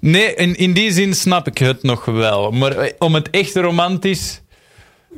Nee, 0.00 0.34
in, 0.34 0.54
in 0.56 0.72
die 0.72 0.92
zin 0.92 1.14
snap 1.14 1.46
ik 1.46 1.58
het 1.58 1.82
nog 1.82 2.04
wel. 2.04 2.50
Maar 2.50 2.76
eh, 2.76 2.92
om 2.98 3.14
het 3.14 3.30
echt 3.30 3.56
romantisch... 3.56 4.40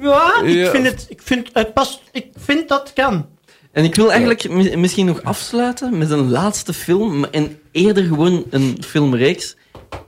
Ja, 0.01 0.43
ik 0.43 0.55
Ja. 0.55 0.71
vind 0.71 0.87
het... 0.87 1.07
Ik 1.09 1.21
vind, 1.23 1.49
het 1.53 1.73
past, 1.75 2.01
ik 2.13 2.27
vind 2.37 2.69
dat 2.69 2.93
kan. 2.95 3.27
En 3.73 3.85
ik 3.85 3.95
wil 3.95 4.09
eigenlijk 4.11 4.49
mi- 4.49 4.77
misschien 4.77 5.07
nog 5.07 5.23
afsluiten 5.23 5.99
met 5.99 6.11
een 6.11 6.31
laatste 6.31 6.73
film, 6.73 7.19
maar- 7.21 7.31
en 7.31 7.59
eerder 7.73 8.05
gewoon 8.05 8.45
een 8.51 8.77
filmreeks. 8.87 9.57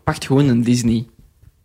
Pakt 0.05 0.26
gewoon 0.26 0.49
een 0.49 0.62
Disney. 0.62 1.07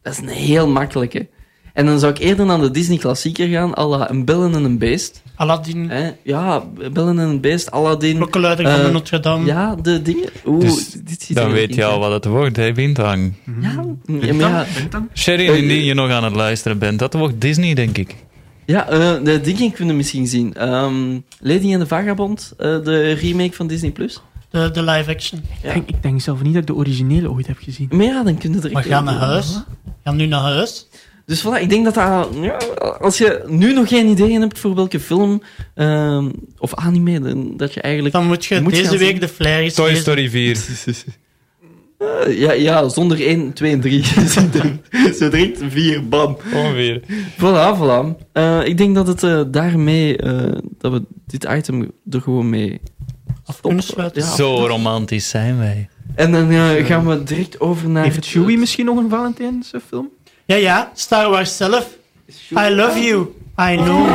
Dat 0.02 0.14
is 0.14 0.20
een 0.20 0.28
heel 0.28 0.68
makkelijke. 0.68 1.28
En 1.76 1.86
dan 1.86 2.00
zou 2.00 2.12
ik 2.14 2.20
eerder 2.20 2.46
naar 2.46 2.60
de 2.62 2.72
Disney-klassieker 2.72 3.48
gaan, 3.48 3.78
à 3.78 3.88
la 3.88 4.10
Een 4.10 4.26
Bellen 4.26 4.54
en 4.56 4.64
een 4.64 4.78
Beest. 4.78 5.22
Aladdin? 5.36 5.92
Ja, 6.24 6.64
Bellen 6.94 7.20
en 7.20 7.28
een 7.28 7.42
Beest, 7.42 7.72
Aladdin. 7.72 8.16
klokkenluider 8.16 8.66
van 8.70 8.80
Eh, 8.80 8.86
de 8.86 8.92
Notre 8.92 9.20
Dame. 9.20 9.46
Ja, 9.46 9.76
de 9.76 10.02
dingen. 10.02 10.30
Oeh, 10.46 10.62
Dus 10.62 10.92
dit 11.04 11.22
ziet 11.22 11.36
Dan 11.36 11.46
er 11.46 11.52
weet 11.52 11.76
je 11.76 11.84
al 11.86 12.00
wat 12.00 12.12
het 12.12 12.26
wordt, 12.26 12.56
hè, 12.56 12.72
Bintang. 12.72 13.34
Ja, 13.62 13.86
ja, 14.22 14.34
maar 14.34 14.50
ja, 14.50 14.66
Sherry, 15.14 15.48
Eh, 15.48 15.58
indien 15.58 15.84
je 15.84 15.94
nog 15.94 16.10
aan 16.10 16.24
het 16.24 16.36
luisteren 16.36 16.78
bent, 16.78 17.00
dat 17.00 17.14
wordt 17.14 17.42
Disney, 17.42 17.74
denk 17.74 17.98
ik. 17.98 18.16
ja 18.66 18.88
eh, 18.90 19.24
de 19.24 19.42
dingen 19.42 19.72
kunnen 19.72 19.88
we 19.94 19.98
misschien 19.98 20.28
zien. 20.28 20.54
Ehm, 20.54 21.20
Lady 21.40 21.74
en 21.74 21.80
de 21.80 21.88
Vagabond, 21.88 22.54
eh, 22.58 22.84
de 22.84 23.12
remake 23.12 23.54
van 23.54 23.68
Disney+. 23.68 23.92
Plus. 23.92 24.22
De, 24.50 24.72
de 24.72 24.84
live 24.84 25.10
action. 25.10 25.42
Ja. 25.64 25.68
Ik, 25.70 25.74
denk, 25.74 25.90
ik 25.90 26.04
denk 26.04 26.22
zelf 26.22 26.42
niet 26.42 26.54
dat 26.54 26.62
ik 26.62 26.68
de 26.68 26.76
originele 26.76 27.32
ooit 27.32 27.48
heb 27.48 27.58
gezien. 27.60 27.88
Maar 27.92 28.06
ja, 28.06 28.24
dan 28.24 28.38
kunnen 28.38 28.62
we 28.62 28.68
We 28.68 28.74
direct... 28.74 28.88
gaan 28.88 29.04
naar 29.04 29.14
huis. 29.16 29.60
Gaan 30.04 30.16
nu 30.16 30.26
naar 30.26 30.42
huis. 30.42 30.88
Dus 31.26 31.42
voilà, 31.46 31.62
ik 31.62 31.70
denk 31.70 31.86
dat 31.86 31.94
dat... 31.94 32.30
Ja, 32.42 32.58
als 33.00 33.18
je 33.18 33.44
nu 33.48 33.74
nog 33.74 33.88
geen 33.88 34.08
ideeën 34.08 34.42
hebt 34.42 34.60
voor 34.60 34.76
welke 34.76 35.00
film 35.00 35.42
ehm, 35.74 36.30
of 36.58 36.76
anime, 36.76 37.20
dan, 37.20 37.58
dat 37.58 37.74
je 37.74 37.82
eigenlijk... 37.82 38.14
Dan 38.14 38.26
moet 38.28 38.46
je 38.46 38.62
Moet 38.62 38.72
deze 38.72 38.98
week 38.98 39.10
zien. 39.10 39.20
de 39.20 39.28
flyer 39.28 39.60
eens 39.60 39.74
Toy. 39.74 39.96
Story 39.96 40.30
4. 40.30 40.58
eh, 41.98 42.40
ja, 42.40 42.52
ja, 42.52 42.90
zonder 42.90 43.22
1, 43.22 43.54
2 43.54 43.72
en 43.72 43.82
3. 43.82 44.04
Zo 45.20 45.30
direct 45.30 45.60
4, 45.70 46.08
bam. 46.08 46.38
Ongeveer. 46.54 47.02
Voilà, 47.38 47.78
voilà. 47.80 48.26
Eh, 48.32 48.60
ik 48.66 48.78
denk 48.78 48.96
dat 48.96 49.08
het 49.08 49.24
eh, 49.24 49.42
daarmee... 49.48 50.18
eh, 50.18 50.52
dat 50.78 50.92
we 50.92 51.02
dit 51.28 51.44
item 51.44 51.92
er 52.10 52.22
gewoon 52.22 52.50
mee 52.50 52.82
Af 53.46 53.62
kunnen 53.62 53.84
sluiten. 53.84 54.22
Ja. 54.22 54.36
Zo 54.36 54.68
romantisch 54.68 55.30
zijn 55.30 55.58
wij. 55.58 55.90
En 56.16 56.32
dan 56.32 56.52
gaan 56.86 57.08
we 57.08 57.24
direct 57.24 57.60
over 57.60 57.90
naar... 57.90 58.04
Heeft 58.04 58.26
Chewie 58.26 58.58
misschien 58.58 58.86
nog 58.86 58.98
een 58.98 59.10
Valentijnsfilm? 59.10 60.10
Ja, 60.46 60.56
ja. 60.56 60.92
Star 60.94 61.30
Wars 61.30 61.58
zelf. 61.58 61.88
I 62.52 62.70
love 62.76 63.00
you. 63.00 63.28
I 63.60 63.76
know. 63.76 64.08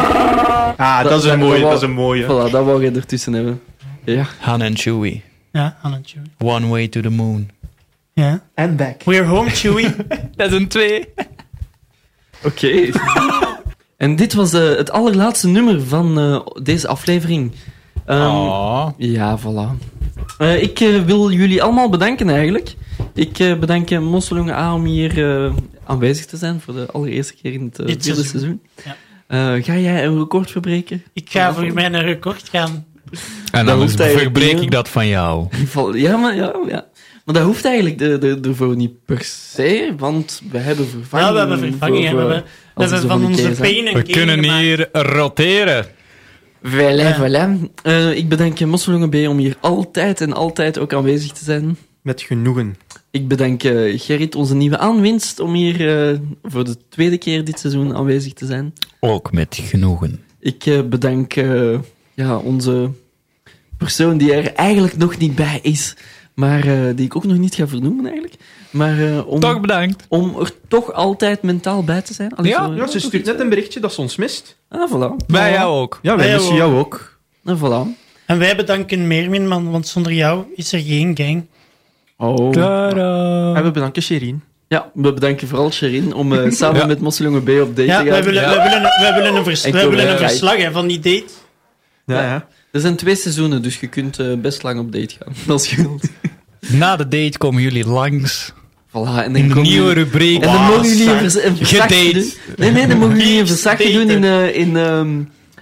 Ah, 0.77 1.03
dat, 1.03 1.11
Dat- 1.11 1.19
is 1.25 1.31
een 1.31 1.39
dat- 1.39 1.49
mooie. 1.49 1.61
dat 1.61 1.71
Dat 1.71 1.83
is 1.83 1.89
een 1.89 1.95
mooie. 1.95 2.25
Voilà, 2.25 2.51
dat 2.51 2.65
wou 2.65 2.85
je 2.85 2.91
ertussen 2.91 3.33
hebben. 3.33 3.61
Ja. 4.05 4.27
Han 4.39 4.63
en 4.63 4.77
Chewie. 4.77 5.23
Ja, 5.53 5.77
Han 5.81 5.95
en 5.95 6.03
Chewie. 6.05 6.31
One 6.39 6.67
way 6.69 6.89
to 6.89 7.01
the 7.01 7.09
moon. 7.11 7.51
Ja. 8.13 8.43
And 8.55 8.77
back. 8.77 9.03
We're 9.05 9.25
home, 9.25 9.51
Chewie. 9.51 9.95
Dat 10.37 10.51
is 10.53 10.57
een 10.59 10.69
twee. 10.69 11.09
Oké. 12.45 12.69
en 13.97 14.17
dit 14.17 14.35
was 14.35 14.53
eh, 14.53 14.69
het 14.77 14.91
allerlaatste 14.91 15.49
nummer 15.49 15.83
van 15.87 16.19
eh, 16.19 16.41
deze 16.63 16.89
aflevering. 16.89 17.53
Ehm, 18.07 18.21
Oh. 18.27 18.89
Ja, 18.97 19.39
voilà. 19.39 19.87
Eh, 20.39 20.63
ik 20.63 20.79
wil 21.07 21.31
jullie 21.31 21.63
allemaal 21.63 21.89
bedanken 21.89 22.29
eigenlijk. 22.31 22.75
Ik 23.15 23.39
eh, 23.39 23.55
bedank 23.59 23.91
uh, 23.91 23.99
Mosseljonge 23.99 24.53
A 24.55 24.75
om 24.75 24.85
hier 24.85 25.45
eh, 25.45 25.53
aanwezig 25.91 26.27
te 26.27 26.37
zijn 26.37 26.61
voor 26.61 26.75
de 26.75 26.87
allereerste 26.93 27.35
keer 27.43 27.53
in 27.53 27.65
het 27.65 27.79
eh, 27.79 27.87
Dit 27.87 28.05
vierde 28.05 28.23
seizoen. 28.25 28.61
seizoen. 28.75 28.99
Eh, 29.27 29.65
ga 29.65 29.77
jij 29.77 30.05
een 30.05 30.19
record 30.19 30.51
verbreken? 30.51 31.03
Ik 31.13 31.31
ga 31.31 31.55
voor 31.55 31.73
mijn 31.73 32.01
record 32.03 32.49
gaan. 32.49 32.85
En 33.53 33.67
Dat 33.67 33.97
dan 33.97 34.09
verbreek 34.09 34.61
ik 34.61 34.71
dat 34.71 34.89
van 34.89 35.09
jou. 35.09 35.47
Ja, 35.93 36.17
maar, 36.17 36.35
ja, 36.37 36.53
ja. 36.69 36.87
maar 37.25 37.35
dat 37.35 37.45
hoeft 37.45 37.65
eigenlijk 37.65 37.99
de, 37.99 38.19
de, 38.19 38.39
ervoor 38.49 38.77
niet 38.77 39.05
per 39.05 39.23
se, 39.25 39.95
want 39.99 40.43
we 40.51 40.59
hebben 40.59 40.89
vervanging. 40.89 41.29
Ja, 41.29 41.33
we 41.33 41.39
hebben 41.39 41.59
vervanging. 41.71 42.11
voor, 42.11 42.21
hè. 42.21 42.27
we 42.27 42.35
eh, 42.35 42.43
hebben, 42.75 43.01
we 43.01 43.07
van 43.07 43.25
onze 43.25 43.43
keer 43.43 43.55
zijn. 43.55 43.73
pain 43.73 43.87
en 43.87 43.95
We 43.95 44.03
kunnen 44.03 44.39
gemaakt. 44.45 44.61
hier 44.61 44.89
roteren. 44.93 45.87
Voilà, 46.67 46.73
Ja. 46.97 47.17
voilà. 47.19 47.71
Eh, 47.83 48.17
ik 48.17 48.29
bedank 48.29 48.61
Mosselongen 48.61 49.11
B 49.11 49.15
om 49.15 49.39
hier 49.39 49.57
altijd 49.61 50.21
en 50.21 50.33
altijd 50.33 50.79
ook 50.79 50.93
aanwezig 50.93 51.33
te 51.33 51.45
zijn. 51.45 51.77
Met 52.03 52.23
genoegen. 52.23 52.77
Ik 53.11 53.29
bedank 53.29 53.63
eh, 53.63 54.01
Gerrit, 54.01 54.35
onze 54.35 54.55
nieuwe 54.55 54.79
aanwinst, 54.79 55.41
om 55.41 55.53
hier 55.55 56.09
eh, 56.11 56.19
voor 56.43 56.65
de 56.65 56.77
tweede 56.89 57.19
keer 57.19 57.45
dit 57.45 57.59
seizoen 57.59 57.95
aanwezig 57.95 58.33
te 58.33 58.47
zijn. 58.47 58.73
Ook 59.01 59.33
met 59.33 59.59
genoegen. 59.63 60.21
Ik 60.39 60.67
eh, 60.67 60.83
bedank 60.83 61.33
ja, 62.15 62.37
onze 62.37 62.91
persoon 63.77 64.19
die 64.19 64.33
er 64.33 64.55
eigenlijk 64.55 64.97
nog 64.97 65.19
niet 65.19 65.35
bij 65.35 65.59
is, 65.63 65.97
maar 66.35 66.67
eh, 66.67 66.97
die 66.97 67.05
ik 67.05 67.17
ook 67.17 67.25
nog 67.25 67.39
niet 67.39 67.55
ga 67.55 67.69
vernoemen 67.69 68.05
eigenlijk. 68.05 68.35
Maar 68.71 68.99
eh, 69.09 69.27
om, 69.27 69.41
Toch 69.41 69.61
bedankt. 69.61 70.05
om 70.09 70.37
er 70.39 70.53
toch 70.69 70.93
altijd 70.93 71.43
mentaal 71.43 71.85
bij 71.85 72.03
te 72.03 72.15
zijn. 72.15 72.35
Allee, 72.35 72.51
Ja, 72.51 72.67
zo, 72.67 72.75
Ja, 72.75 72.87
ze 72.87 73.01
stuurt 73.01 73.27
net 73.27 73.41
een 73.41 73.49
berichtje 73.49 73.81
dat 73.81 73.93
ze 73.93 74.01
ons 74.01 74.17
mist. 74.17 74.57
Ah, 74.69 74.91
voilà. 74.93 75.27
Bij 75.27 75.53
jou 75.53 75.81
ook. 75.81 75.99
Ja, 76.03 76.17
wij 76.17 76.27
Wij 76.27 76.35
missen 76.35 76.53
ook. 76.53 76.59
jou 76.59 76.75
ook. 76.77 77.19
Ah, 77.45 77.59
voilà. 77.63 77.89
En 78.27 78.39
wij 78.39 78.57
bedanken 78.57 79.07
Meermin, 79.07 79.49
man, 79.49 79.71
want 79.71 79.87
zonder 79.89 80.13
jou 80.13 80.45
is 80.55 80.73
er 80.73 80.81
geen 80.81 81.17
gang. 81.17 81.47
Oh. 82.21 82.57
En 83.57 83.63
we 83.63 83.71
bedanken 83.73 84.03
Sherine. 84.03 84.39
Ja, 84.69 84.91
we 84.95 85.13
bedanken 85.13 85.49
vooral 85.49 85.71
Sherin 85.73 86.15
om 86.15 86.33
eh, 86.33 86.51
samen 86.51 86.81
Ja. 86.81 86.87
met 86.87 87.01
Mosseljongen 87.01 87.43
B 87.43 87.49
op 87.49 87.77
date 87.77 87.85
Ja, 87.85 87.99
te 87.99 88.05
wij 88.05 88.13
gaan. 88.15 88.25
willen, 88.25 88.43
Ja. 88.43 88.49
wij 88.57 88.63
willen, 88.69 88.83
wij 89.01 89.15
willen 89.15 89.35
een, 89.37 89.45
vers, 89.45 89.63
wij 89.63 89.73
willen 89.73 89.91
een 89.99 90.07
Correct. 90.11 90.31
verslag 90.31 90.57
hè, 90.57 90.71
van 90.73 90.87
die 90.87 90.99
date. 90.99 91.25
Ja, 92.07 92.15
Ja. 92.15 92.23
ja. 92.23 92.47
Er 92.73 92.81
zijn 92.81 92.97
twee 92.97 93.15
seizoenen, 93.17 93.63
dus 93.63 93.81
je 93.81 93.87
kunt 93.87 94.19
eh, 94.19 94.27
best 94.39 94.63
lang 94.63 94.81
op 94.81 94.93
date 94.93 95.15
gaan, 95.19 95.35
als 95.55 95.71
je 95.71 95.77
wilt. 95.77 96.03
Na 96.61 96.97
de 96.97 97.09
date 97.09 97.39
komen 97.39 97.63
jullie 97.63 97.87
langs. 97.87 98.53
Voilà, 98.89 98.93
en 99.25 99.37
In 99.37 99.47
dan 99.47 99.49
komen 99.57 99.63
nieuwe 99.63 99.93
rubriek. 99.93 100.43
En 100.43 100.53
dan 100.53 100.63
mogen 100.65 100.89
jullie 100.89 101.11
een, 101.11 101.19
vers- 101.19 101.43
een 101.45 101.57
verzakje 101.57 101.95
Gedate. 101.97 102.13
doen. 102.19 102.33
Nee, 102.57 102.71
nee, 102.71 102.87
dan 102.87 102.99
mogen 102.99 103.17
jullie 103.19 103.41
een 103.41 103.47
verzakje 103.47 103.93
doen 103.93 104.11
in, 104.11 104.25
eh, 104.25 104.57
in, 104.57 104.77
ehm, 104.77 105.09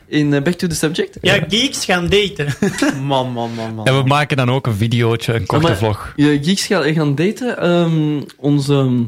in 0.09 0.33
eh, 0.35 0.43
Back 0.43 0.55
to 0.55 0.67
the 0.67 0.75
Subject. 0.75 1.19
Ja, 1.21 1.45
geeks 1.49 1.85
gaan 1.85 2.09
daten. 2.09 2.47
Man, 3.07 3.33
man, 3.33 3.51
man, 3.55 3.75
man. 3.75 3.87
En 3.87 3.97
we 3.97 4.09
maken 4.09 4.37
dan 4.37 4.51
ook 4.51 4.67
een 4.67 4.75
videootje, 4.75 5.35
een 5.35 5.47
korte 5.47 5.67
maar- 5.67 5.77
vlog. 5.77 6.13
Je 6.17 6.39
geeks 6.43 6.67
gaan, 6.67 6.93
gaan 6.95 7.15
daten. 7.15 7.59
Ehm, 7.59 8.21
onze 8.37 8.75
ehm, 8.75 9.03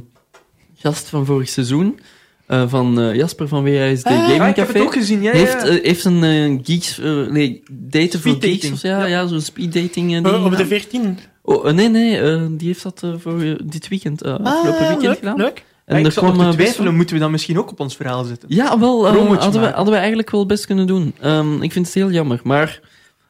gast 0.77 1.09
van 1.09 1.27
vorig 1.27 1.49
seizoen, 1.49 2.01
eh, 2.47 2.63
van 2.69 3.01
eh, 3.01 3.15
Jasper 3.15 3.49
van 3.49 3.65
WASD 3.65 4.05
Ah, 4.07 4.13
Gaming 4.13 4.49
ik 4.51 4.57
heb 4.57 4.67
het 4.67 4.77
Café, 4.77 4.81
ook 4.81 4.93
gezien. 4.93 5.23
Ja, 5.23 5.33
ja, 5.33 5.37
heeft, 5.39 5.63
ja. 5.67 5.79
heeft 5.83 6.05
een 6.05 6.61
geeks... 6.65 6.99
eh, 6.99 7.27
nee, 7.27 7.63
daten 7.71 8.21
voor 8.21 8.37
geeks 8.41 8.71
of. 8.73 8.83
Ja, 8.83 8.99
Ja. 8.99 9.05
ja 9.07 9.27
zo'n 9.27 9.41
speed 9.41 9.73
dating. 9.73 10.15
eh, 10.27 10.33
Oh, 10.35 10.45
op 10.45 10.51
de 10.51 10.57
gedaan. 10.57 10.67
14. 10.67 11.19
Oh, 11.43 11.65
nee, 11.71 11.89
nee, 11.89 12.57
die 12.57 12.67
heeft 12.67 12.83
dat 12.83 13.05
voor 13.19 13.57
dit 13.65 13.89
weekend, 13.89 14.23
eh, 14.23 14.33
afgelopen 14.33 14.79
weekend 14.79 14.97
Ah, 14.97 15.03
leuk, 15.03 15.19
gedaan. 15.19 15.37
leuk. 15.37 15.65
Ja, 15.91 15.97
En 15.97 16.01
ik 16.01 16.07
er 16.07 16.13
zat 16.13 16.25
nog 16.25 16.33
kwam 16.35 16.51
te 16.51 16.57
best 16.57 16.69
twijfelen, 16.69 16.97
moeten 16.97 17.15
we 17.15 17.21
dan 17.21 17.31
misschien 17.31 17.59
ook 17.59 17.71
op 17.71 17.81
ons 17.81 17.97
verhaal 17.97 18.25
zetten? 18.25 18.49
Ja, 18.55 18.79
wel, 18.79 19.07
eh, 19.07 19.13
hadden, 19.39 19.61
we, 19.61 19.67
hadden 19.69 19.93
we 19.95 19.99
eigenlijk 19.99 20.31
wel 20.31 20.47
best 20.47 20.67
kunnen 20.67 20.87
doen. 20.87 21.15
Ehm, 21.21 21.63
ik 21.63 21.73
vind 21.73 21.87
het 21.87 21.95
heel 21.95 22.11
jammer, 22.11 22.41
maar 22.45 22.81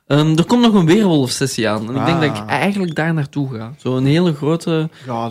ehm, 0.07 0.37
er 0.39 0.45
komt 0.45 0.63
nog 0.63 0.75
een 0.75 0.87
weerwolf-sessie 0.87 1.69
aan. 1.69 1.89
En 1.89 1.97
ik 2.01 2.07
denk 2.07 2.21
dat 2.21 2.31
ik 2.37 2.43
Ah. 2.43 2.49
eigenlijk 2.49 2.95
daar 2.95 3.15
naartoe 3.15 3.49
ga. 3.55 3.75
Zo'n 3.79 4.05
hele 4.05 4.35
grote 4.35 4.89
Ja, 5.07 5.29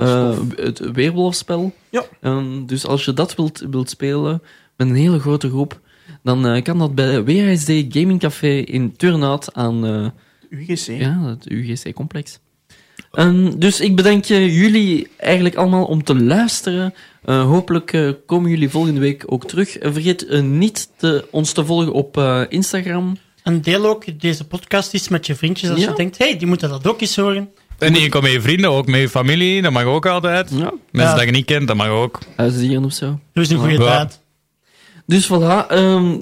het 0.55 0.79
weerwolfspel. 0.93 1.73
Ja. 1.89 2.03
Ehm, 2.21 2.65
dus 2.65 2.85
als 2.85 3.05
je 3.05 3.13
dat 3.13 3.35
wilt, 3.35 3.63
wilt 3.71 3.89
spelen 3.89 4.41
met 4.77 4.87
een 4.89 4.95
hele 4.95 5.19
grote 5.19 5.49
groep, 5.49 5.79
dan 6.23 6.47
eh, 6.47 6.63
kan 6.63 6.77
dat 6.79 6.95
bij 6.95 7.23
WSD 7.23 7.71
Gaming 7.89 8.19
Café 8.19 8.57
in 8.57 8.95
Turnhout 8.95 9.53
aan 9.53 10.11
UGC. 10.49 10.87
ja, 10.87 11.21
het 11.25 11.49
UGC-complex. 11.51 12.39
Dus 13.57 13.79
ik 13.79 13.95
bedank 13.95 14.25
eh, 14.25 14.59
jullie 14.61 15.07
eigenlijk 15.17 15.55
allemaal 15.55 15.85
om 15.85 16.03
te 16.03 16.15
luisteren. 16.23 16.93
Eh, 17.25 17.43
hopelijk 17.45 17.93
eh, 17.93 18.09
komen 18.25 18.49
jullie 18.49 18.69
volgende 18.69 18.99
week 18.99 19.23
ook 19.25 19.47
terug. 19.47 19.77
En 19.77 19.93
vergeet 19.93 20.25
eh, 20.25 20.41
niet 20.41 20.89
te, 20.97 21.27
ons 21.31 21.51
te 21.51 21.65
volgen 21.65 21.91
op 21.93 22.17
eh, 22.17 22.41
Instagram. 22.49 23.17
En 23.43 23.61
deel 23.61 23.85
ook 23.85 24.19
deze 24.19 24.43
podcast 24.47 24.93
eens 24.93 25.07
met 25.07 25.25
je 25.25 25.35
vriendjes 25.35 25.69
als 25.69 25.79
Ja. 25.79 25.89
je 25.89 25.95
denkt, 25.95 26.17
hey, 26.17 26.37
die 26.37 26.47
moeten 26.47 26.69
dat 26.69 26.87
ook 26.87 27.01
eens 27.01 27.15
horen. 27.15 27.49
En 27.77 27.91
niet 27.91 28.03
enkel 28.03 28.21
met 28.21 28.31
je 28.31 28.41
vrienden, 28.41 28.69
ook 28.71 28.87
met 28.87 28.99
je 28.99 29.09
familie. 29.09 29.61
Dat 29.61 29.71
mag 29.71 29.83
ook 29.83 30.05
altijd. 30.05 30.49
Ja, 30.49 30.55
Mensen 30.91 31.11
Ja. 31.11 31.15
dat 31.15 31.23
je 31.25 31.31
niet 31.31 31.45
kent, 31.45 31.67
dat 31.67 31.77
mag 31.77 31.87
ook. 31.87 32.19
huisdieren 32.35 32.85
of 32.85 32.93
zo. 32.93 33.05
Doe 33.05 33.19
eens 33.33 33.49
een 33.49 33.57
goede 33.59 33.73
Ja. 33.73 33.79
daad. 33.79 34.21
Dus 35.05 35.27
voilà, 35.27 35.67
ehm, 35.67 36.17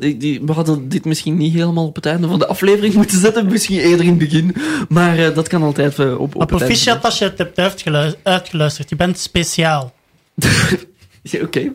we 0.45 0.51
hadden 0.53 0.89
dit 0.89 1.05
misschien 1.05 1.37
niet 1.37 1.53
helemaal 1.53 1.85
op 1.87 1.95
het 1.95 2.05
einde 2.05 2.27
van 2.27 2.39
de 2.39 2.47
aflevering 2.47 2.93
moeten 2.93 3.19
zetten. 3.19 3.45
Misschien 3.47 3.77
eerder 3.79 4.05
in 4.05 4.09
het 4.09 4.17
begin. 4.17 4.55
Maar 4.89 5.17
eh, 5.17 5.35
dat 5.35 5.47
kan 5.47 5.63
altijd 5.63 5.99
op, 5.99 6.05
op 6.05 6.19
Maar 6.19 6.19
het 6.19 6.39
einde. 6.39 6.45
proficiat 6.45 7.03
als 7.03 7.17
je 7.17 7.23
het 7.25 7.37
hebt 7.37 7.59
uitgelu- 7.59 8.13
uitgeluisterd. 8.23 8.89
Je 8.89 8.95
bent 8.95 9.19
speciaal. 9.19 9.93
Ja, 11.21 11.41
Oké. 11.45 11.73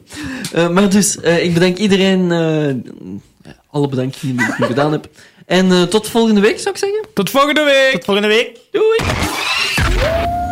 Eh, 0.52 0.68
maar 0.68 0.88
dus, 0.88 1.20
eh, 1.20 1.44
ik 1.44 1.54
bedank 1.54 1.76
iedereen. 1.76 2.32
eh, 2.32 3.52
alle 3.70 3.88
bedankingen 3.88 4.36
die 4.36 4.46
ik 4.46 4.58
nu 4.58 4.66
gedaan 4.66 4.92
heb. 4.92 5.08
En 5.46 5.72
eh, 5.72 5.82
tot 5.82 6.08
volgende 6.08 6.40
week, 6.40 6.58
zou 6.58 6.74
ik 6.74 6.80
zeggen. 6.80 7.06
Tot 7.14 7.30
volgende 7.30 7.62
week! 7.64 7.92
Tot 7.92 8.04
volgende 8.04 8.28
week. 8.28 8.58
Doei! 8.70 8.98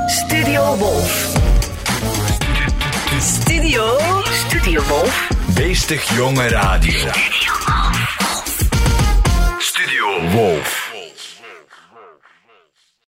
Studio 0.07 0.77
Wolf. 0.77 1.33
Studio. 3.21 3.99
Studio 4.49 4.83
Wolf. 4.89 5.29
Beestig 5.55 6.17
jonge 6.17 6.49
radio. 6.49 6.99
Studio 9.59 10.21
Wolf. 10.33 10.80